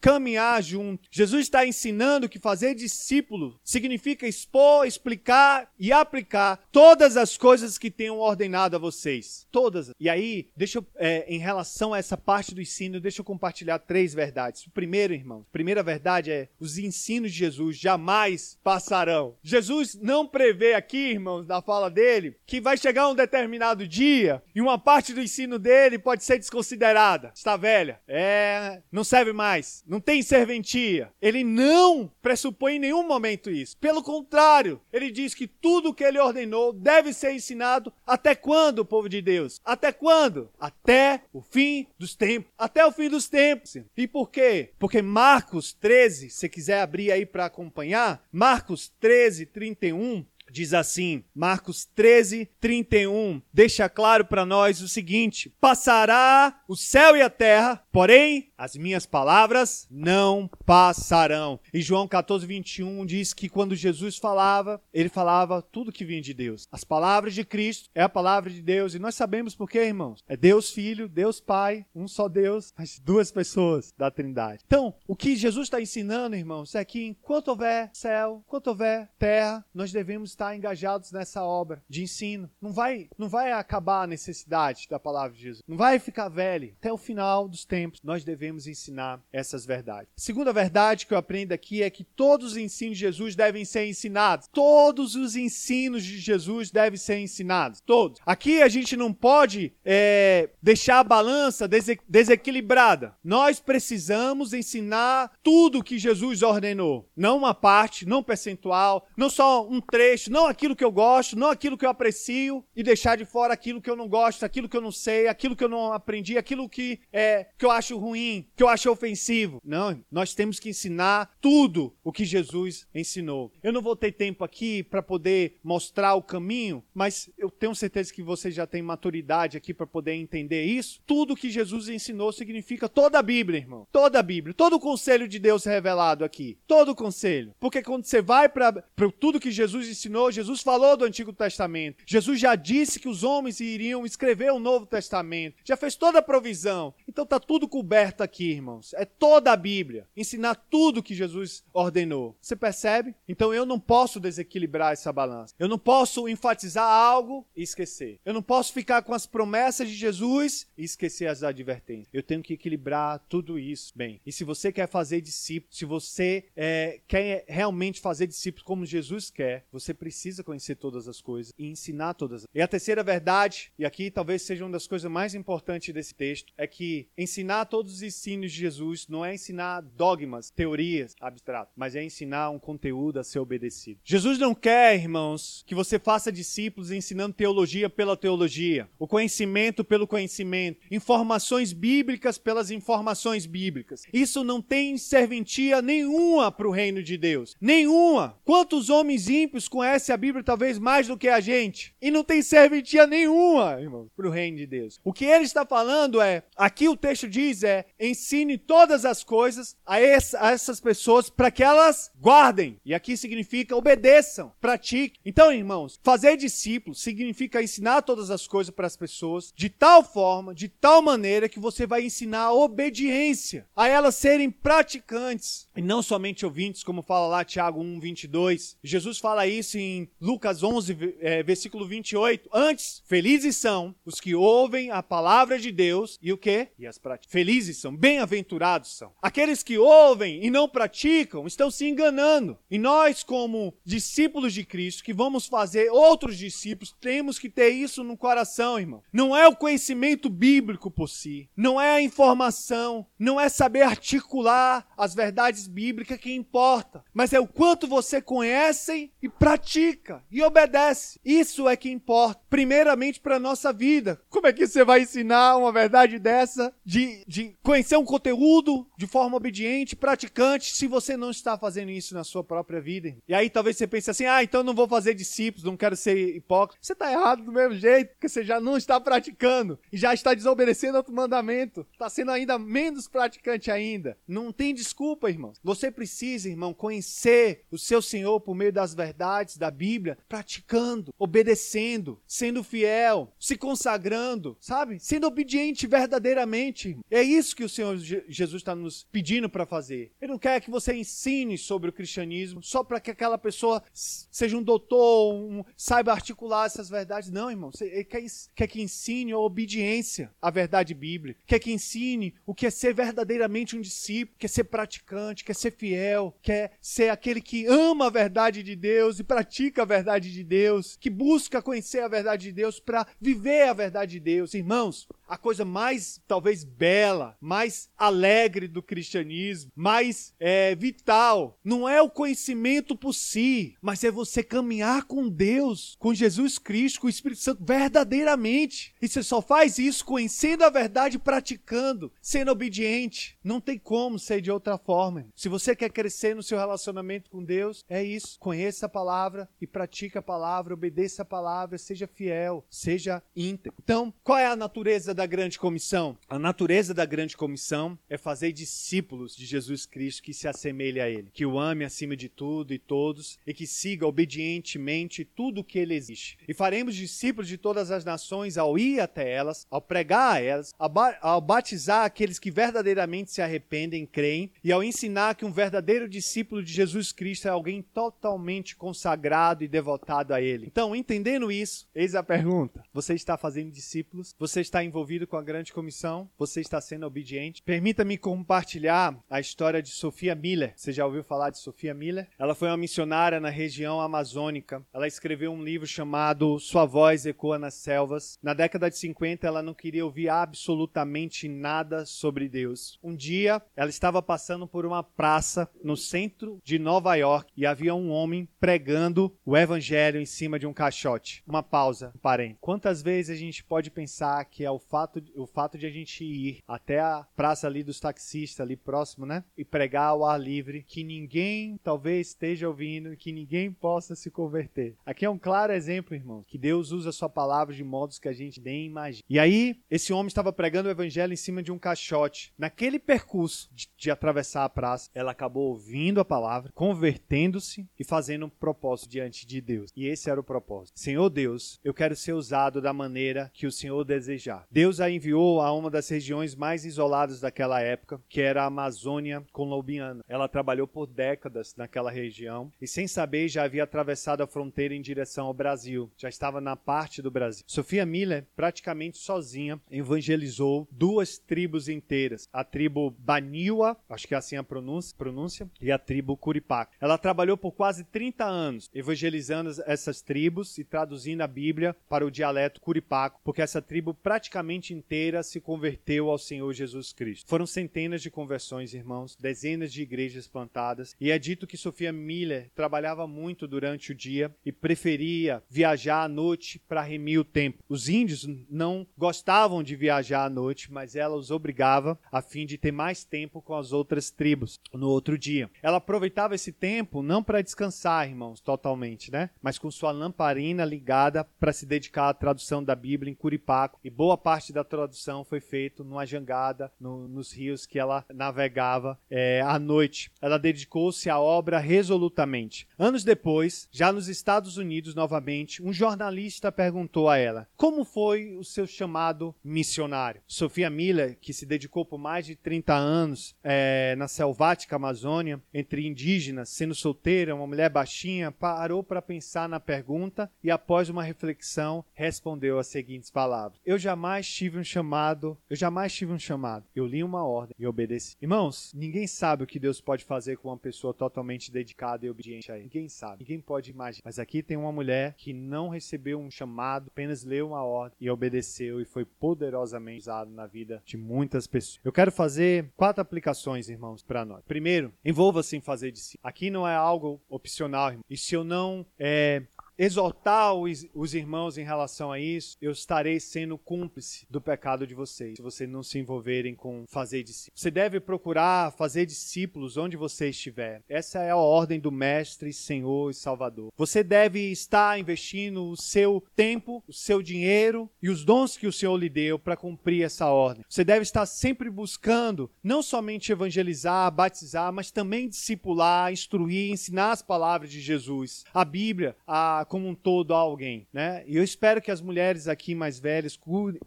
caminhar 0.00 0.62
junto. 0.62 1.06
Jesus 1.10 1.42
está 1.42 1.66
ensinando 1.66 2.28
que 2.28 2.38
fazer 2.38 2.74
discípulo 2.74 3.58
significa 3.62 4.26
expor, 4.26 4.86
explicar 4.86 5.70
e 5.78 5.92
aplicar 5.92 6.60
todas 6.72 7.16
as 7.16 7.36
coisas 7.36 7.78
que 7.78 7.90
tenham 7.90 8.18
ordenado 8.18 8.76
a 8.76 8.78
vocês. 8.78 9.46
Todas. 9.50 9.90
E 9.98 10.08
aí, 10.08 10.48
deixa 10.56 10.78
eu, 10.78 10.86
é, 10.96 11.24
em 11.28 11.38
relação 11.38 11.92
a 11.92 11.98
essa 11.98 12.16
parte 12.16 12.54
do 12.54 12.60
ensino, 12.60 13.00
deixa 13.00 13.20
eu 13.20 13.24
compartilhar 13.24 13.78
três 13.78 14.14
verdades. 14.14 14.66
Primeiro, 14.72 15.12
irmão, 15.12 15.44
a 15.48 15.52
primeira 15.52 15.82
verdade 15.82 16.30
é 16.30 16.48
os 16.60 16.78
ensinos 16.78 17.32
de 17.32 17.38
Jesus 17.38 17.76
jamais 17.76 18.58
passarão. 18.62 19.36
Jesus 19.42 19.94
não 20.00 20.26
prevê 20.26 20.74
aqui, 20.74 21.10
irmãos, 21.10 21.46
na 21.46 21.60
fala 21.60 21.90
dele, 21.90 22.36
que 22.46 22.60
vai 22.60 22.76
chegar 22.76 23.08
um 23.08 23.14
determinado 23.14 23.86
dia 23.86 24.42
e 24.54 24.60
uma 24.60 24.78
parte 24.78 25.12
do 25.12 25.20
ensino 25.20 25.58
dele 25.58 25.98
pode 25.98 26.24
ser 26.24 26.38
desconsiderada. 26.38 27.32
Está 27.34 27.56
velha. 27.56 28.00
É, 28.06 28.82
não 28.90 29.04
serve 29.04 29.17
mais. 29.32 29.82
Não 29.86 30.00
tem 30.00 30.22
serventia. 30.22 31.12
Ele 31.20 31.44
não 31.44 32.10
pressupõe 32.22 32.76
em 32.76 32.78
nenhum 32.78 33.06
momento 33.06 33.50
isso. 33.50 33.76
Pelo 33.76 34.02
contrário, 34.02 34.80
ele 34.92 35.10
diz 35.10 35.34
que 35.34 35.46
tudo 35.46 35.94
que 35.94 36.04
ele 36.04 36.18
ordenou 36.18 36.72
deve 36.72 37.12
ser 37.12 37.32
ensinado 37.32 37.92
até 38.06 38.34
quando, 38.34 38.84
povo 38.84 39.08
de 39.08 39.20
Deus? 39.20 39.60
Até 39.64 39.92
quando? 39.92 40.50
Até 40.58 41.22
o 41.32 41.40
fim 41.40 41.86
dos 41.98 42.14
tempos. 42.14 42.50
Até 42.56 42.84
o 42.84 42.92
fim 42.92 43.08
dos 43.08 43.28
tempos. 43.28 43.76
E 43.96 44.06
por 44.06 44.30
quê? 44.30 44.72
Porque 44.78 45.02
Marcos 45.02 45.72
13, 45.72 46.30
se 46.30 46.48
quiser 46.48 46.80
abrir 46.80 47.12
aí 47.12 47.26
para 47.26 47.46
acompanhar, 47.46 48.22
Marcos 48.32 48.92
13, 49.00 49.46
31, 49.46 50.24
diz 50.50 50.74
assim, 50.74 51.24
Marcos 51.34 51.84
13, 51.84 52.48
31, 52.60 53.40
deixa 53.52 53.88
claro 53.88 54.24
para 54.24 54.44
nós 54.44 54.80
o 54.80 54.88
seguinte: 54.88 55.52
passará 55.60 56.62
o 56.68 56.76
céu 56.76 57.16
e 57.16 57.22
a 57.22 57.30
terra, 57.30 57.84
porém 57.92 58.47
as 58.58 58.76
minhas 58.76 59.06
palavras 59.06 59.86
não 59.88 60.50
passarão. 60.66 61.60
E 61.72 61.80
João 61.80 62.08
14, 62.08 62.44
21 62.44 63.06
diz 63.06 63.32
que 63.32 63.48
quando 63.48 63.76
Jesus 63.76 64.18
falava, 64.18 64.82
ele 64.92 65.08
falava 65.08 65.62
tudo 65.62 65.92
que 65.92 66.04
vinha 66.04 66.20
de 66.20 66.34
Deus. 66.34 66.66
As 66.72 66.82
palavras 66.82 67.34
de 67.34 67.44
Cristo 67.44 67.88
é 67.94 68.02
a 68.02 68.08
palavra 68.08 68.50
de 68.50 68.60
Deus. 68.60 68.94
E 68.94 68.98
nós 68.98 69.14
sabemos 69.14 69.54
por 69.54 69.70
quê, 69.70 69.84
irmãos? 69.84 70.24
É 70.26 70.36
Deus 70.36 70.70
Filho, 70.70 71.08
Deus 71.08 71.40
Pai, 71.40 71.86
um 71.94 72.08
só 72.08 72.28
Deus, 72.28 72.74
mas 72.76 72.98
duas 72.98 73.30
pessoas 73.30 73.94
da 73.96 74.10
Trindade. 74.10 74.64
Então, 74.66 74.92
o 75.06 75.14
que 75.14 75.36
Jesus 75.36 75.66
está 75.66 75.80
ensinando, 75.80 76.34
irmãos, 76.34 76.74
é 76.74 76.84
que 76.84 77.06
enquanto 77.06 77.48
houver 77.48 77.90
céu, 77.92 78.42
enquanto 78.46 78.68
houver 78.68 79.08
terra, 79.18 79.64
nós 79.72 79.92
devemos 79.92 80.30
estar 80.30 80.56
engajados 80.56 81.12
nessa 81.12 81.44
obra 81.44 81.82
de 81.88 82.02
ensino. 82.02 82.50
Não 82.60 82.72
vai, 82.72 83.08
não 83.16 83.28
vai 83.28 83.52
acabar 83.52 84.02
a 84.02 84.06
necessidade 84.06 84.88
da 84.90 84.98
palavra 84.98 85.36
de 85.36 85.42
Jesus. 85.42 85.64
Não 85.68 85.76
vai 85.76 85.98
ficar 86.00 86.28
velho. 86.28 86.74
Até 86.78 86.92
o 86.92 86.98
final 86.98 87.48
dos 87.48 87.64
tempos, 87.64 88.00
nós 88.02 88.24
devemos 88.24 88.47
devemos 88.48 88.66
ensinar 88.66 89.20
essas 89.30 89.66
verdades. 89.66 90.10
Segunda 90.16 90.52
verdade 90.52 91.06
que 91.06 91.12
eu 91.12 91.18
aprendo 91.18 91.52
aqui 91.52 91.82
é 91.82 91.90
que 91.90 92.02
todos 92.02 92.52
os 92.52 92.56
ensinos 92.56 92.96
de 92.96 93.04
Jesus 93.04 93.36
devem 93.36 93.64
ser 93.64 93.86
ensinados. 93.86 94.48
Todos 94.52 95.14
os 95.14 95.36
ensinos 95.36 96.02
de 96.02 96.18
Jesus 96.18 96.70
devem 96.70 96.98
ser 96.98 97.18
ensinados. 97.18 97.80
Todos. 97.80 98.20
Aqui 98.24 98.62
a 98.62 98.68
gente 98.68 98.96
não 98.96 99.12
pode 99.12 99.72
é, 99.84 100.48
deixar 100.62 101.00
a 101.00 101.04
balança 101.04 101.68
desequilibrada. 102.08 103.14
Nós 103.22 103.60
precisamos 103.60 104.54
ensinar 104.54 105.30
tudo 105.42 105.84
que 105.84 105.98
Jesus 105.98 106.42
ordenou. 106.42 107.08
Não 107.14 107.36
uma 107.36 107.54
parte, 107.54 108.06
não 108.06 108.20
um 108.20 108.22
percentual, 108.22 109.06
não 109.16 109.28
só 109.28 109.68
um 109.68 109.80
trecho, 109.80 110.32
não 110.32 110.46
aquilo 110.46 110.74
que 110.74 110.84
eu 110.84 110.90
gosto, 110.90 111.38
não 111.38 111.50
aquilo 111.50 111.76
que 111.76 111.84
eu 111.84 111.90
aprecio 111.90 112.64
e 112.74 112.82
deixar 112.82 113.16
de 113.16 113.24
fora 113.24 113.52
aquilo 113.52 113.82
que 113.82 113.90
eu 113.90 113.96
não 113.96 114.08
gosto, 114.08 114.44
aquilo 114.44 114.68
que 114.68 114.76
eu 114.76 114.80
não 114.80 114.92
sei, 114.92 115.28
aquilo 115.28 115.54
que 115.54 115.64
eu 115.64 115.68
não 115.68 115.92
aprendi, 115.92 116.38
aquilo 116.38 116.68
que, 116.68 117.00
é, 117.12 117.46
que 117.58 117.64
eu 117.64 117.70
acho 117.70 117.98
ruim 117.98 118.37
que 118.56 118.62
eu 118.62 118.68
acho 118.68 118.90
ofensivo. 118.90 119.60
Não, 119.64 120.02
nós 120.10 120.34
temos 120.34 120.58
que 120.58 120.70
ensinar 120.70 121.36
tudo 121.40 121.94
o 122.02 122.12
que 122.12 122.24
Jesus 122.24 122.86
ensinou. 122.94 123.52
Eu 123.62 123.72
não 123.72 123.82
vou 123.82 123.96
ter 123.96 124.12
tempo 124.12 124.44
aqui 124.44 124.82
para 124.82 125.02
poder 125.02 125.58
mostrar 125.62 126.14
o 126.14 126.22
caminho, 126.22 126.82
mas 126.94 127.30
eu 127.38 127.50
tenho 127.50 127.74
certeza 127.74 128.12
que 128.12 128.22
você 128.22 128.50
já 128.50 128.66
tem 128.66 128.82
maturidade 128.82 129.56
aqui 129.56 129.72
para 129.72 129.86
poder 129.86 130.14
entender 130.14 130.64
isso. 130.64 131.00
Tudo 131.06 131.36
que 131.36 131.50
Jesus 131.50 131.88
ensinou 131.88 132.32
significa 132.32 132.88
toda 132.88 133.18
a 133.18 133.22
Bíblia, 133.22 133.58
irmão. 133.58 133.86
Toda 133.90 134.18
a 134.18 134.22
Bíblia. 134.22 134.54
Todo 134.54 134.76
o 134.76 134.80
conselho 134.80 135.28
de 135.28 135.38
Deus 135.38 135.64
revelado 135.64 136.24
aqui. 136.24 136.58
Todo 136.66 136.90
o 136.90 136.94
conselho. 136.94 137.54
Porque 137.60 137.82
quando 137.82 138.04
você 138.04 138.20
vai 138.20 138.48
para 138.48 138.82
tudo 139.18 139.40
que 139.40 139.50
Jesus 139.50 139.88
ensinou, 139.88 140.30
Jesus 140.30 140.62
falou 140.62 140.96
do 140.96 141.04
Antigo 141.04 141.32
Testamento. 141.32 142.04
Jesus 142.06 142.40
já 142.40 142.54
disse 142.54 143.00
que 143.00 143.08
os 143.08 143.22
homens 143.22 143.60
iriam 143.60 144.04
escrever 144.04 144.52
o 144.52 144.58
Novo 144.58 144.86
Testamento. 144.86 145.56
Já 145.64 145.76
fez 145.76 145.94
toda 145.94 146.18
a 146.18 146.22
provisão. 146.22 146.94
Então 147.06 147.24
está 147.24 147.38
tudo 147.38 147.68
coberto 147.68 148.22
aqui, 148.22 148.27
irmãos. 148.36 148.94
É 148.94 149.04
toda 149.04 149.52
a 149.52 149.56
Bíblia. 149.56 150.06
Ensinar 150.16 150.54
tudo 150.54 151.02
que 151.02 151.14
Jesus 151.14 151.64
ordenou. 151.72 152.36
Você 152.40 152.56
percebe? 152.56 153.14
Então 153.28 153.52
eu 153.52 153.64
não 153.64 153.78
posso 153.78 154.20
desequilibrar 154.20 154.92
essa 154.92 155.12
balança. 155.12 155.54
Eu 155.58 155.68
não 155.68 155.78
posso 155.78 156.28
enfatizar 156.28 156.84
algo 156.84 157.46
e 157.56 157.62
esquecer. 157.62 158.18
Eu 158.24 158.34
não 158.34 158.42
posso 158.42 158.72
ficar 158.72 159.02
com 159.02 159.14
as 159.14 159.26
promessas 159.26 159.88
de 159.88 159.94
Jesus 159.94 160.66
e 160.76 160.84
esquecer 160.84 161.26
as 161.26 161.42
advertências. 161.42 162.08
Eu 162.12 162.22
tenho 162.22 162.42
que 162.42 162.54
equilibrar 162.54 163.18
tudo 163.28 163.58
isso 163.58 163.92
bem. 163.96 164.20
E 164.24 164.32
se 164.32 164.44
você 164.44 164.72
quer 164.72 164.88
fazer 164.88 165.20
discípulos, 165.20 165.76
se 165.76 165.84
você 165.84 166.44
é, 166.56 167.00
quer 167.06 167.44
realmente 167.48 168.00
fazer 168.00 168.26
discípulos 168.26 168.64
como 168.64 168.86
Jesus 168.86 169.30
quer, 169.30 169.64
você 169.72 169.94
precisa 169.94 170.44
conhecer 170.44 170.76
todas 170.76 171.08
as 171.08 171.20
coisas 171.20 171.52
e 171.58 171.66
ensinar 171.66 172.14
todas. 172.14 172.46
E 172.54 172.60
a 172.60 172.68
terceira 172.68 173.02
verdade, 173.02 173.72
e 173.78 173.84
aqui 173.84 174.10
talvez 174.10 174.42
seja 174.42 174.64
uma 174.64 174.72
das 174.72 174.86
coisas 174.86 175.10
mais 175.10 175.34
importantes 175.34 175.92
desse 175.92 176.14
texto, 176.14 176.52
é 176.56 176.66
que 176.66 177.08
ensinar 177.16 177.66
todos 177.66 177.94
os 177.94 178.02
ensinos 178.18 178.52
de 178.52 178.58
Jesus 178.58 179.06
não 179.08 179.24
é 179.24 179.34
ensinar 179.34 179.80
dogmas, 179.80 180.50
teorias 180.50 181.14
abstratas, 181.20 181.72
mas 181.76 181.94
é 181.94 182.02
ensinar 182.02 182.50
um 182.50 182.58
conteúdo 182.58 183.20
a 183.20 183.24
ser 183.24 183.38
obedecido. 183.38 184.00
Jesus 184.04 184.38
não 184.38 184.54
quer, 184.54 184.96
irmãos, 184.96 185.62
que 185.66 185.74
você 185.74 185.98
faça 185.98 186.32
discípulos 186.32 186.90
ensinando 186.90 187.34
teologia 187.34 187.88
pela 187.88 188.16
teologia, 188.16 188.88
o 188.98 189.06
conhecimento 189.06 189.84
pelo 189.84 190.06
conhecimento, 190.06 190.80
informações 190.90 191.72
bíblicas 191.72 192.38
pelas 192.38 192.70
informações 192.70 193.46
bíblicas. 193.46 194.02
Isso 194.12 194.42
não 194.42 194.60
tem 194.60 194.98
serventia 194.98 195.80
nenhuma 195.80 196.50
para 196.50 196.68
o 196.68 196.72
reino 196.72 197.02
de 197.02 197.16
Deus. 197.16 197.54
Nenhuma. 197.60 198.38
Quantos 198.44 198.90
homens 198.90 199.28
ímpios 199.28 199.68
conhecem 199.68 200.12
a 200.12 200.18
Bíblia 200.18 200.42
talvez 200.42 200.78
mais 200.78 201.06
do 201.06 201.16
que 201.16 201.28
a 201.28 201.40
gente? 201.40 201.94
E 202.02 202.10
não 202.10 202.24
tem 202.24 202.42
serventia 202.42 203.06
nenhuma, 203.06 203.80
irmãos, 203.80 204.08
para 204.16 204.26
o 204.26 204.30
reino 204.30 204.56
de 204.56 204.66
Deus. 204.66 204.98
O 205.04 205.12
que 205.12 205.24
ele 205.24 205.44
está 205.44 205.64
falando 205.64 206.20
é, 206.20 206.42
aqui 206.56 206.88
o 206.88 206.96
texto 206.96 207.28
diz 207.28 207.62
é, 207.62 207.86
ensine 208.08 208.58
todas 208.58 209.04
as 209.04 209.22
coisas 209.22 209.76
a, 209.86 210.00
essa, 210.00 210.40
a 210.40 210.50
essas 210.50 210.80
pessoas 210.80 211.30
para 211.30 211.50
que 211.50 211.62
elas 211.62 212.10
guardem. 212.20 212.80
E 212.84 212.94
aqui 212.94 213.16
significa 213.16 213.76
obedeçam, 213.76 214.52
pratiquem. 214.60 215.20
Então, 215.24 215.52
irmãos, 215.52 215.98
fazer 216.02 216.36
discípulos 216.36 217.00
significa 217.00 217.62
ensinar 217.62 218.02
todas 218.02 218.30
as 218.30 218.46
coisas 218.46 218.74
para 218.74 218.86
as 218.86 218.96
pessoas 218.96 219.52
de 219.54 219.68
tal 219.68 220.02
forma, 220.02 220.54
de 220.54 220.68
tal 220.68 221.02
maneira 221.02 221.48
que 221.48 221.60
você 221.60 221.86
vai 221.86 222.02
ensinar 222.04 222.44
a 222.44 222.52
obediência, 222.52 223.66
a 223.76 223.86
elas 223.86 224.16
serem 224.16 224.50
praticantes 224.50 225.67
e 225.78 225.82
não 225.82 226.02
somente 226.02 226.44
ouvintes, 226.44 226.82
como 226.82 227.02
fala 227.02 227.28
lá 227.28 227.44
Tiago 227.44 227.80
1, 227.80 228.00
22. 228.00 228.76
Jesus 228.82 229.18
fala 229.18 229.46
isso 229.46 229.78
em 229.78 230.10
Lucas 230.20 230.64
11, 230.64 231.16
é, 231.20 231.40
versículo 231.44 231.86
28. 231.86 232.50
Antes, 232.52 233.00
felizes 233.06 233.56
são 233.56 233.94
os 234.04 234.20
que 234.20 234.34
ouvem 234.34 234.90
a 234.90 235.04
palavra 235.04 235.56
de 235.56 235.70
Deus 235.70 236.18
e 236.20 236.32
o 236.32 236.36
que? 236.36 236.66
E 236.76 236.84
as 236.84 236.98
praticam. 236.98 237.30
Felizes 237.30 237.76
são 237.76 237.96
bem-aventurados 237.96 238.96
são. 238.96 239.12
Aqueles 239.22 239.62
que 239.62 239.78
ouvem 239.78 240.44
e 240.44 240.50
não 240.50 240.68
praticam 240.68 241.46
estão 241.46 241.70
se 241.70 241.86
enganando. 241.86 242.58
E 242.68 242.76
nós, 242.76 243.22
como 243.22 243.72
discípulos 243.84 244.52
de 244.52 244.64
Cristo, 244.64 245.04
que 245.04 245.14
vamos 245.14 245.46
fazer 245.46 245.92
outros 245.92 246.36
discípulos, 246.36 246.92
temos 247.00 247.38
que 247.38 247.48
ter 247.48 247.68
isso 247.68 248.02
no 248.02 248.16
coração, 248.16 248.80
irmão. 248.80 249.04
Não 249.12 249.36
é 249.36 249.46
o 249.46 249.54
conhecimento 249.54 250.28
bíblico 250.28 250.90
por 250.90 251.08
si, 251.08 251.48
não 251.56 251.80
é 251.80 251.92
a 251.92 252.02
informação, 252.02 253.06
não 253.16 253.38
é 253.40 253.48
saber 253.48 253.82
articular 253.82 254.84
as 254.96 255.14
verdades 255.14 255.67
bíblicas 255.68 256.18
que 256.18 256.34
importa, 256.34 257.04
mas 257.12 257.32
é 257.32 257.40
o 257.40 257.46
quanto 257.46 257.86
você 257.86 258.20
conhece 258.20 259.12
e 259.22 259.28
pratica 259.28 260.22
e 260.30 260.42
obedece. 260.42 261.20
Isso 261.24 261.68
é 261.68 261.76
que 261.76 261.90
importa, 261.90 262.40
primeiramente 262.48 263.20
para 263.20 263.36
a 263.36 263.40
nossa 263.40 263.72
vida. 263.72 264.20
Como 264.28 264.46
é 264.46 264.52
que 264.52 264.66
você 264.66 264.84
vai 264.84 265.02
ensinar 265.02 265.56
uma 265.56 265.72
verdade 265.72 266.18
dessa 266.18 266.74
de, 266.84 267.24
de 267.26 267.56
conhecer 267.62 267.96
um 267.96 268.04
conteúdo 268.04 268.86
de 268.96 269.06
forma 269.06 269.36
obediente, 269.36 269.94
praticante, 269.94 270.74
se 270.74 270.86
você 270.86 271.16
não 271.16 271.30
está 271.30 271.56
fazendo 271.56 271.90
isso 271.90 272.14
na 272.14 272.24
sua 272.24 272.42
própria 272.42 272.80
vida? 272.80 273.16
E 273.28 273.34
aí 273.34 273.50
talvez 273.50 273.76
você 273.76 273.86
pense 273.86 274.10
assim: 274.10 274.26
ah, 274.26 274.42
então 274.42 274.62
não 274.62 274.74
vou 274.74 274.88
fazer 274.88 275.14
discípulos, 275.14 275.64
não 275.64 275.76
quero 275.76 275.96
ser 275.96 276.36
hipócrita. 276.36 276.80
Você 276.82 276.92
está 276.92 277.12
errado 277.12 277.42
do 277.42 277.52
mesmo 277.52 277.74
jeito, 277.74 278.12
porque 278.12 278.28
você 278.28 278.44
já 278.44 278.60
não 278.60 278.76
está 278.76 279.00
praticando 279.00 279.78
e 279.92 279.96
já 279.96 280.14
está 280.14 280.34
desobedecendo 280.34 280.96
outro 280.96 281.14
mandamento, 281.14 281.86
está 281.92 282.08
sendo 282.08 282.30
ainda 282.30 282.58
menos 282.58 283.08
praticante 283.08 283.70
ainda. 283.70 284.16
Não 284.26 284.52
tem 284.52 284.74
desculpa, 284.74 285.28
irmão. 285.28 285.52
Você 285.62 285.90
precisa, 285.90 286.48
irmão, 286.48 286.72
conhecer 286.72 287.64
o 287.70 287.78
seu 287.78 288.00
Senhor 288.00 288.40
por 288.40 288.54
meio 288.54 288.72
das 288.72 288.94
verdades 288.94 289.56
da 289.56 289.70
Bíblia, 289.70 290.18
praticando, 290.28 291.12
obedecendo, 291.18 292.20
sendo 292.26 292.62
fiel, 292.62 293.32
se 293.38 293.56
consagrando, 293.56 294.56
sabe? 294.60 294.98
Sendo 294.98 295.26
obediente 295.26 295.86
verdadeiramente. 295.86 296.98
É 297.10 297.22
isso 297.22 297.56
que 297.56 297.64
o 297.64 297.68
Senhor 297.68 297.96
Jesus 297.96 298.60
está 298.60 298.74
nos 298.74 299.04
pedindo 299.10 299.48
para 299.48 299.66
fazer. 299.66 300.12
Ele 300.20 300.32
não 300.32 300.38
quer 300.38 300.60
que 300.60 300.70
você 300.70 300.94
ensine 300.94 301.58
sobre 301.58 301.90
o 301.90 301.92
cristianismo 301.92 302.62
só 302.62 302.82
para 302.82 303.00
que 303.00 303.10
aquela 303.10 303.38
pessoa 303.38 303.82
seja 303.92 304.56
um 304.56 304.62
doutor, 304.62 305.34
um, 305.34 305.64
saiba 305.76 306.12
articular 306.12 306.66
essas 306.66 306.88
verdades. 306.88 307.30
Não, 307.30 307.50
irmão. 307.50 307.70
Ele 307.80 308.04
quer, 308.04 308.22
quer 308.54 308.66
que 308.66 308.80
ensine 308.80 309.32
a 309.32 309.38
obediência 309.38 310.32
à 310.40 310.50
verdade 310.50 310.94
bíblica. 310.94 311.40
Quer 311.46 311.58
que 311.58 311.72
ensine 311.72 312.34
o 312.46 312.54
que 312.54 312.66
é 312.66 312.70
ser 312.70 312.94
verdadeiramente 312.94 313.76
um 313.76 313.80
discípulo, 313.80 314.38
quer 314.38 314.48
ser 314.48 314.64
praticante, 314.64 315.44
quer 315.48 315.54
ser 315.54 315.70
fiel, 315.70 316.36
quer 316.42 316.72
ser 316.78 317.08
aquele 317.08 317.40
que 317.40 317.64
ama 317.66 318.08
a 318.08 318.10
verdade 318.10 318.62
de 318.62 318.76
Deus 318.76 319.18
e 319.18 319.24
pratica 319.24 319.80
a 319.80 319.86
verdade 319.86 320.30
de 320.30 320.44
Deus, 320.44 320.98
que 321.00 321.08
busca 321.08 321.62
conhecer 321.62 322.00
a 322.00 322.08
verdade 322.08 322.48
de 322.48 322.52
Deus 322.52 322.78
para 322.78 323.06
viver 323.18 323.62
a 323.68 323.72
verdade 323.72 324.12
de 324.12 324.20
Deus. 324.20 324.52
Irmãos, 324.52 325.08
a 325.28 325.36
coisa 325.36 325.64
mais, 325.64 326.20
talvez, 326.26 326.64
bela, 326.64 327.36
mais 327.40 327.90
alegre 327.96 328.66
do 328.66 328.82
cristianismo, 328.82 329.70
mais 329.76 330.34
é, 330.40 330.74
vital, 330.74 331.58
não 331.62 331.88
é 331.88 332.00
o 332.00 332.10
conhecimento 332.10 332.96
por 332.96 333.12
si, 333.12 333.76
mas 333.82 334.02
é 334.02 334.10
você 334.10 334.42
caminhar 334.42 335.04
com 335.04 335.28
Deus, 335.28 335.96
com 335.98 336.14
Jesus 336.14 336.58
Cristo, 336.58 337.00
com 337.00 337.06
o 337.06 337.10
Espírito 337.10 337.42
Santo, 337.42 337.64
verdadeiramente. 337.64 338.94
E 339.02 339.08
você 339.08 339.22
só 339.22 339.42
faz 339.42 339.78
isso 339.78 340.04
conhecendo 340.04 340.64
a 340.64 340.70
verdade, 340.70 341.18
praticando, 341.18 342.10
sendo 342.22 342.50
obediente. 342.50 343.38
Não 343.44 343.60
tem 343.60 343.78
como 343.78 344.18
ser 344.18 344.40
de 344.40 344.50
outra 344.50 344.78
forma. 344.78 345.26
Se 345.36 345.48
você 345.48 345.76
quer 345.76 345.90
crescer 345.90 346.34
no 346.34 346.42
seu 346.42 346.58
relacionamento 346.58 347.30
com 347.30 347.44
Deus, 347.44 347.84
é 347.88 348.02
isso. 348.02 348.38
Conheça 348.38 348.86
a 348.86 348.88
palavra 348.88 349.48
e 349.60 349.66
pratique 349.66 350.16
a 350.16 350.22
palavra, 350.22 350.74
obedeça 350.74 351.22
a 351.22 351.24
palavra, 351.24 351.76
seja 351.76 352.06
fiel, 352.06 352.64
seja 352.70 353.22
íntegro. 353.36 353.78
Então, 353.82 354.12
qual 354.22 354.38
é 354.38 354.46
a 354.46 354.56
natureza 354.56 355.14
da 355.18 355.26
grande 355.26 355.58
comissão? 355.58 356.16
A 356.28 356.38
natureza 356.38 356.94
da 356.94 357.04
grande 357.04 357.36
comissão 357.36 357.98
é 358.08 358.16
fazer 358.16 358.52
discípulos 358.52 359.34
de 359.34 359.46
Jesus 359.46 359.84
Cristo 359.84 360.22
que 360.22 360.32
se 360.32 360.46
assemelhe 360.46 361.00
a 361.00 361.10
ele, 361.10 361.28
que 361.34 361.44
o 361.44 361.58
ame 361.58 361.84
acima 361.84 362.16
de 362.16 362.28
tudo 362.28 362.72
e 362.72 362.78
todos 362.78 363.36
e 363.44 363.52
que 363.52 363.66
siga 363.66 364.06
obedientemente 364.06 365.24
tudo 365.24 365.60
o 365.60 365.64
que 365.64 365.76
ele 365.76 365.94
existe. 365.94 366.38
E 366.46 366.54
faremos 366.54 366.94
discípulos 366.94 367.48
de 367.48 367.58
todas 367.58 367.90
as 367.90 368.04
nações 368.04 368.56
ao 368.56 368.78
ir 368.78 369.00
até 369.00 369.28
elas, 369.28 369.66
ao 369.68 369.82
pregar 369.82 370.36
a 370.36 370.40
elas, 370.40 370.72
ao 371.20 371.40
batizar 371.40 372.04
aqueles 372.04 372.38
que 372.38 372.52
verdadeiramente 372.52 373.32
se 373.32 373.42
arrependem, 373.42 374.06
creem 374.06 374.52
e 374.62 374.70
ao 374.70 374.84
ensinar 374.84 375.34
que 375.34 375.44
um 375.44 375.50
verdadeiro 375.50 376.08
discípulo 376.08 376.62
de 376.62 376.72
Jesus 376.72 377.10
Cristo 377.10 377.48
é 377.48 377.50
alguém 377.50 377.82
totalmente 377.82 378.76
consagrado 378.76 379.64
e 379.64 379.68
devotado 379.68 380.32
a 380.32 380.40
ele. 380.40 380.68
Então, 380.68 380.94
entendendo 380.94 381.50
isso, 381.50 381.88
eis 381.92 382.14
a 382.14 382.22
pergunta: 382.22 382.84
você 382.92 383.14
está 383.14 383.36
fazendo 383.36 383.72
discípulos? 383.72 384.32
Você 384.38 384.60
está 384.60 384.84
envolvido 384.84 385.07
envolvido 385.08 385.26
com 385.26 385.38
a 385.38 385.42
grande 385.42 385.72
comissão, 385.72 386.28
você 386.36 386.60
está 386.60 386.78
sendo 386.82 387.06
obediente. 387.06 387.62
Permita-me 387.62 388.18
compartilhar 388.18 389.18
a 389.30 389.40
história 389.40 389.82
de 389.82 389.88
Sofia 389.88 390.34
Miller. 390.34 390.74
Você 390.76 390.92
já 390.92 391.06
ouviu 391.06 391.24
falar 391.24 391.48
de 391.48 391.58
Sofia 391.58 391.94
Miller? 391.94 392.28
Ela 392.38 392.54
foi 392.54 392.68
uma 392.68 392.76
missionária 392.76 393.40
na 393.40 393.48
região 393.48 394.02
amazônica. 394.02 394.84
Ela 394.92 395.06
escreveu 395.06 395.50
um 395.50 395.64
livro 395.64 395.86
chamado 395.86 396.58
Sua 396.58 396.84
Voz 396.84 397.24
Ecoa 397.24 397.58
nas 397.58 397.72
Selvas. 397.72 398.38
Na 398.42 398.52
década 398.52 398.90
de 398.90 398.98
50, 398.98 399.46
ela 399.46 399.62
não 399.62 399.72
queria 399.72 400.04
ouvir 400.04 400.28
absolutamente 400.28 401.48
nada 401.48 402.04
sobre 402.04 402.46
Deus. 402.46 402.98
Um 403.02 403.16
dia, 403.16 403.62
ela 403.74 403.88
estava 403.88 404.20
passando 404.20 404.68
por 404.68 404.84
uma 404.84 405.02
praça 405.02 405.70
no 405.82 405.96
centro 405.96 406.60
de 406.62 406.78
Nova 406.78 407.14
York 407.14 407.50
e 407.56 407.64
havia 407.64 407.94
um 407.94 408.10
homem 408.10 408.46
pregando 408.60 409.34
o 409.46 409.56
evangelho 409.56 410.20
em 410.20 410.26
cima 410.26 410.58
de 410.58 410.66
um 410.66 410.74
caixote. 410.74 411.42
Uma 411.46 411.62
pausa, 411.62 412.12
parente. 412.20 412.58
Quantas 412.60 413.00
vezes 413.00 413.34
a 413.34 413.38
gente 413.38 413.64
pode 413.64 413.90
pensar 413.90 414.44
que 414.44 414.64
é 414.64 414.70
o 414.70 414.78
fato 414.78 414.97
fato, 414.98 415.22
o 415.36 415.46
fato 415.46 415.78
de 415.78 415.86
a 415.86 415.90
gente 415.90 416.24
ir 416.24 416.62
até 416.66 416.98
a 416.98 417.24
praça 417.36 417.66
ali 417.66 417.84
dos 417.84 418.00
taxistas, 418.00 418.60
ali 418.60 418.76
próximo, 418.76 419.24
né? 419.24 419.44
E 419.56 419.64
pregar 419.64 420.08
ao 420.08 420.24
ar 420.24 420.40
livre, 420.40 420.82
que 420.82 421.04
ninguém 421.04 421.78
talvez 421.84 422.28
esteja 422.28 422.68
ouvindo, 422.68 423.16
que 423.16 423.30
ninguém 423.30 423.70
possa 423.70 424.16
se 424.16 424.30
converter. 424.30 424.96
Aqui 425.06 425.24
é 425.24 425.30
um 425.30 425.38
claro 425.38 425.72
exemplo, 425.72 426.14
irmão, 426.14 426.44
que 426.46 426.58
Deus 426.58 426.90
usa 426.90 427.10
a 427.10 427.12
sua 427.12 427.28
palavra 427.28 427.74
de 427.74 427.84
modos 427.84 428.18
que 428.18 428.28
a 428.28 428.32
gente 428.32 428.60
nem 428.60 428.86
imagina. 428.86 429.22
E 429.28 429.38
aí, 429.38 429.80
esse 429.88 430.12
homem 430.12 430.26
estava 430.26 430.52
pregando 430.52 430.88
o 430.88 430.92
evangelho 430.92 431.32
em 431.32 431.36
cima 431.36 431.62
de 431.62 431.70
um 431.70 431.78
caixote. 431.78 432.52
Naquele 432.58 432.98
percurso 432.98 433.68
de, 433.72 433.88
de 433.96 434.10
atravessar 434.10 434.64
a 434.64 434.68
praça, 434.68 435.10
ela 435.14 435.30
acabou 435.30 435.70
ouvindo 435.70 436.20
a 436.20 436.24
palavra, 436.24 436.72
convertendo-se 436.74 437.88
e 437.98 438.04
fazendo 438.04 438.46
um 438.46 438.50
propósito 438.50 439.10
diante 439.10 439.46
de 439.46 439.60
Deus. 439.60 439.92
E 439.94 440.06
esse 440.06 440.28
era 440.28 440.40
o 440.40 440.44
propósito. 440.44 440.98
Senhor 440.98 441.28
Deus, 441.30 441.78
eu 441.84 441.94
quero 441.94 442.16
ser 442.16 442.32
usado 442.32 442.80
da 442.80 442.92
maneira 442.92 443.50
que 443.54 443.66
o 443.66 443.72
Senhor 443.72 444.02
desejar. 444.04 444.66
Deus 444.70 444.87
Deus 444.88 445.00
a 445.00 445.10
enviou 445.10 445.60
a 445.60 445.70
uma 445.70 445.90
das 445.90 446.08
regiões 446.08 446.54
mais 446.54 446.86
isoladas 446.86 447.40
daquela 447.40 447.78
época, 447.78 448.18
que 448.26 448.40
era 448.40 448.62
a 448.62 448.66
Amazônia 448.68 449.44
colombiana. 449.52 450.24
Ela 450.26 450.48
trabalhou 450.48 450.88
por 450.88 451.06
décadas 451.06 451.74
naquela 451.76 452.10
região 452.10 452.72
e, 452.80 452.86
sem 452.86 453.06
saber, 453.06 453.48
já 453.48 453.64
havia 453.64 453.84
atravessado 453.84 454.42
a 454.42 454.46
fronteira 454.46 454.94
em 454.94 455.02
direção 455.02 455.46
ao 455.46 455.52
Brasil. 455.52 456.10
Já 456.16 456.30
estava 456.30 456.58
na 456.58 456.74
parte 456.74 457.20
do 457.20 457.30
Brasil. 457.30 457.64
Sofia 457.66 458.06
Miller, 458.06 458.46
praticamente 458.56 459.18
sozinha, 459.18 459.78
evangelizou 459.90 460.88
duas 460.90 461.36
tribos 461.36 461.90
inteiras: 461.90 462.48
a 462.50 462.64
tribo 462.64 463.10
Baniwa, 463.10 463.94
acho 464.08 464.26
que 464.26 464.34
é 464.34 464.38
assim 464.38 464.56
a 464.56 464.64
pronúncia, 464.64 465.14
pronúncia 465.18 465.68
e 465.82 465.92
a 465.92 465.98
tribo 465.98 466.34
Curipaca. 466.34 466.96
Ela 466.98 467.18
trabalhou 467.18 467.58
por 467.58 467.72
quase 467.72 468.04
30 468.04 468.42
anos 468.42 468.90
evangelizando 468.94 469.70
essas 469.84 470.22
tribos 470.22 470.78
e 470.78 470.84
traduzindo 470.84 471.42
a 471.42 471.46
Bíblia 471.46 471.94
para 472.08 472.24
o 472.24 472.30
dialeto 472.30 472.80
curipaco, 472.80 473.38
porque 473.44 473.60
essa 473.60 473.82
tribo 473.82 474.14
praticamente 474.14 474.77
inteira 474.94 475.42
se 475.42 475.60
converteu 475.60 476.30
ao 476.30 476.38
Senhor 476.38 476.72
Jesus 476.72 477.12
Cristo. 477.12 477.48
Foram 477.48 477.66
centenas 477.66 478.22
de 478.22 478.30
conversões, 478.30 478.94
irmãos, 478.94 479.36
dezenas 479.36 479.92
de 479.92 480.02
igrejas 480.02 480.46
plantadas, 480.46 481.14
e 481.20 481.30
é 481.30 481.38
dito 481.38 481.66
que 481.66 481.76
Sofia 481.76 482.12
Miller 482.12 482.70
trabalhava 482.74 483.26
muito 483.26 483.66
durante 483.66 484.12
o 484.12 484.14
dia 484.14 484.54
e 484.64 484.72
preferia 484.72 485.62
viajar 485.68 486.24
à 486.24 486.28
noite 486.28 486.80
para 486.88 487.02
remir 487.02 487.40
o 487.40 487.44
tempo. 487.44 487.82
Os 487.88 488.08
índios 488.08 488.46
não 488.70 489.06
gostavam 489.16 489.82
de 489.82 489.96
viajar 489.96 490.44
à 490.44 490.50
noite, 490.50 490.92
mas 490.92 491.16
ela 491.16 491.36
os 491.36 491.50
obrigava 491.50 492.18
a 492.30 492.40
fim 492.40 492.66
de 492.66 492.78
ter 492.78 492.92
mais 492.92 493.24
tempo 493.24 493.60
com 493.60 493.74
as 493.74 493.92
outras 493.92 494.30
tribos 494.30 494.80
no 494.92 495.08
outro 495.08 495.38
dia. 495.38 495.70
Ela 495.82 495.98
aproveitava 495.98 496.54
esse 496.54 496.72
tempo 496.72 497.22
não 497.22 497.42
para 497.42 497.62
descansar, 497.62 498.28
irmãos, 498.28 498.60
totalmente, 498.60 499.30
né? 499.30 499.50
Mas 499.62 499.78
com 499.78 499.90
sua 499.90 500.10
lamparina 500.10 500.84
ligada 500.84 501.44
para 501.44 501.72
se 501.72 501.86
dedicar 501.86 502.28
à 502.28 502.34
tradução 502.34 502.82
da 502.82 502.94
Bíblia 502.94 503.30
em 503.30 503.34
Curipaco 503.34 503.98
e 504.02 504.10
boa 504.10 504.36
parte 504.36 504.57
parte 504.58 504.72
da 504.72 504.82
tradução 504.82 505.44
foi 505.44 505.60
feito 505.60 506.02
numa 506.02 506.26
jangada 506.26 506.90
no, 506.98 507.28
nos 507.28 507.52
rios 507.52 507.86
que 507.86 507.96
ela 507.96 508.24
navegava 508.34 509.16
é, 509.30 509.60
à 509.60 509.78
noite. 509.78 510.32
Ela 510.42 510.58
dedicou-se 510.58 511.30
à 511.30 511.38
obra 511.38 511.78
resolutamente. 511.78 512.88
Anos 512.98 513.22
depois, 513.22 513.88
já 513.92 514.12
nos 514.12 514.26
Estados 514.26 514.76
Unidos 514.76 515.14
novamente, 515.14 515.80
um 515.80 515.92
jornalista 515.92 516.72
perguntou 516.72 517.28
a 517.28 517.38
ela 517.38 517.68
como 517.76 518.04
foi 518.04 518.56
o 518.56 518.64
seu 518.64 518.84
chamado 518.84 519.54
missionário. 519.62 520.42
Sofia 520.44 520.90
Miller, 520.90 521.38
que 521.40 521.52
se 521.52 521.64
dedicou 521.64 522.04
por 522.04 522.18
mais 522.18 522.44
de 522.44 522.56
30 522.56 522.92
anos 522.92 523.54
é, 523.62 524.16
na 524.16 524.26
selvática 524.26 524.96
Amazônia, 524.96 525.62
entre 525.72 526.04
indígenas, 526.04 526.68
sendo 526.70 526.96
solteira, 526.96 527.54
uma 527.54 527.66
mulher 527.66 527.90
baixinha, 527.90 528.50
parou 528.50 529.04
para 529.04 529.22
pensar 529.22 529.68
na 529.68 529.78
pergunta 529.78 530.50
e, 530.64 530.68
após 530.68 531.08
uma 531.08 531.22
reflexão, 531.22 532.04
respondeu 532.12 532.76
as 532.80 532.88
seguintes 532.88 533.30
palavras: 533.30 533.80
Eu 533.86 533.96
jamais 533.96 534.47
tive 534.48 534.78
um 534.78 534.84
chamado, 534.84 535.56
eu 535.68 535.76
jamais 535.76 536.12
tive 536.12 536.32
um 536.32 536.38
chamado. 536.38 536.84
Eu 536.94 537.06
li 537.06 537.22
uma 537.22 537.44
ordem 537.44 537.74
e 537.78 537.86
obedeci. 537.86 538.36
Irmãos, 538.40 538.92
ninguém 538.94 539.26
sabe 539.26 539.64
o 539.64 539.66
que 539.66 539.78
Deus 539.78 540.00
pode 540.00 540.24
fazer 540.24 540.56
com 540.56 540.68
uma 540.68 540.76
pessoa 540.76 541.14
totalmente 541.14 541.70
dedicada 541.70 542.26
e 542.26 542.30
obediente 542.30 542.70
a 542.70 542.74
Ele. 542.76 542.84
Ninguém 542.84 543.08
sabe, 543.08 543.38
ninguém 543.40 543.60
pode 543.60 543.90
imaginar. 543.90 544.22
Mas 544.24 544.38
aqui 544.38 544.62
tem 544.62 544.76
uma 544.76 544.92
mulher 544.92 545.34
que 545.36 545.52
não 545.52 545.88
recebeu 545.88 546.38
um 546.38 546.50
chamado, 546.50 547.08
apenas 547.08 547.44
leu 547.44 547.68
uma 547.68 547.82
ordem 547.82 548.16
e 548.20 548.30
obedeceu 548.30 549.00
e 549.00 549.04
foi 549.04 549.24
poderosamente 549.24 550.20
usado 550.20 550.50
na 550.50 550.66
vida 550.66 551.02
de 551.04 551.16
muitas 551.16 551.66
pessoas. 551.66 552.00
Eu 552.04 552.12
quero 552.12 552.32
fazer 552.32 552.90
quatro 552.96 553.22
aplicações, 553.22 553.88
irmãos, 553.88 554.22
para 554.22 554.44
nós. 554.44 554.62
Primeiro, 554.64 555.12
envolva-se 555.24 555.76
em 555.76 555.80
fazer 555.80 556.10
de 556.10 556.20
si. 556.20 556.38
Aqui 556.42 556.70
não 556.70 556.86
é 556.86 556.94
algo 556.94 557.40
opcional, 557.48 558.08
irmão. 558.08 558.24
E 558.28 558.36
se 558.36 558.54
eu 558.54 558.64
não 558.64 559.04
é, 559.18 559.62
exortar 559.98 560.74
os, 560.74 561.04
os, 561.12 561.34
irmãos 561.34 561.76
em 561.76 561.84
relação 561.84 562.30
a 562.30 562.38
isso, 562.38 562.76
eu 562.80 562.92
estarei 562.92 563.40
sendo 563.40 563.76
cúmplice 563.76 564.46
do 564.48 564.60
pecado 564.60 565.06
de 565.06 565.14
vocês, 565.14 565.56
se 565.56 565.62
vocês 565.62 565.90
não 565.90 566.02
se 566.02 566.18
envolverem 566.18 566.74
com 566.74 567.04
fazer 567.08 567.42
discípulos. 567.42 567.80
Você 567.80 567.90
deve 567.90 568.20
procurar 568.20 568.92
fazer 568.92 569.26
discípulos 569.26 569.96
onde 569.96 570.16
você 570.16 570.50
estiver. 570.50 571.02
Essa 571.08 571.40
é 571.40 571.50
a 571.50 571.56
ordem 571.56 571.98
do 571.98 572.12
Mestre, 572.12 572.72
Senhor 572.72 573.30
e 573.30 573.34
Salvador. 573.34 573.90
Você 573.96 574.22
deve 574.22 574.70
estar 574.70 575.18
investindo 575.18 575.90
o 575.90 575.96
seu 575.96 576.44
tempo, 576.54 577.02
o 577.08 577.12
seu 577.12 577.42
dinheiro 577.42 578.08
e 578.22 578.30
os 578.30 578.44
dons 578.44 578.76
que 578.76 578.86
o 578.86 578.92
Senhor 578.92 579.16
lhe 579.16 579.28
deu 579.28 579.58
para 579.58 579.76
cumprir 579.76 580.22
essa 580.22 580.46
ordem. 580.46 580.84
Você 580.88 581.02
deve 581.02 581.22
estar 581.22 581.46
sempre 581.46 581.90
buscando 581.90 582.70
não 582.82 583.02
somente 583.02 583.50
evangelizar, 583.50 584.30
batizar, 584.30 584.92
mas 584.92 585.10
também 585.10 585.48
discipular, 585.48 586.32
instruir, 586.32 586.92
ensinar 586.92 587.32
as 587.32 587.42
palavras 587.42 587.90
de 587.90 588.00
Jesus, 588.00 588.64
a 588.72 588.84
Bíblia, 588.84 589.36
a 589.46 589.84
como 589.88 590.08
um 590.08 590.14
todo 590.14 590.54
a 590.54 590.58
alguém, 590.58 591.06
né? 591.12 591.42
E 591.46 591.56
eu 591.56 591.64
espero 591.64 592.00
que 592.00 592.10
as 592.10 592.20
mulheres 592.20 592.68
aqui 592.68 592.94
mais 592.94 593.18
velhas 593.18 593.58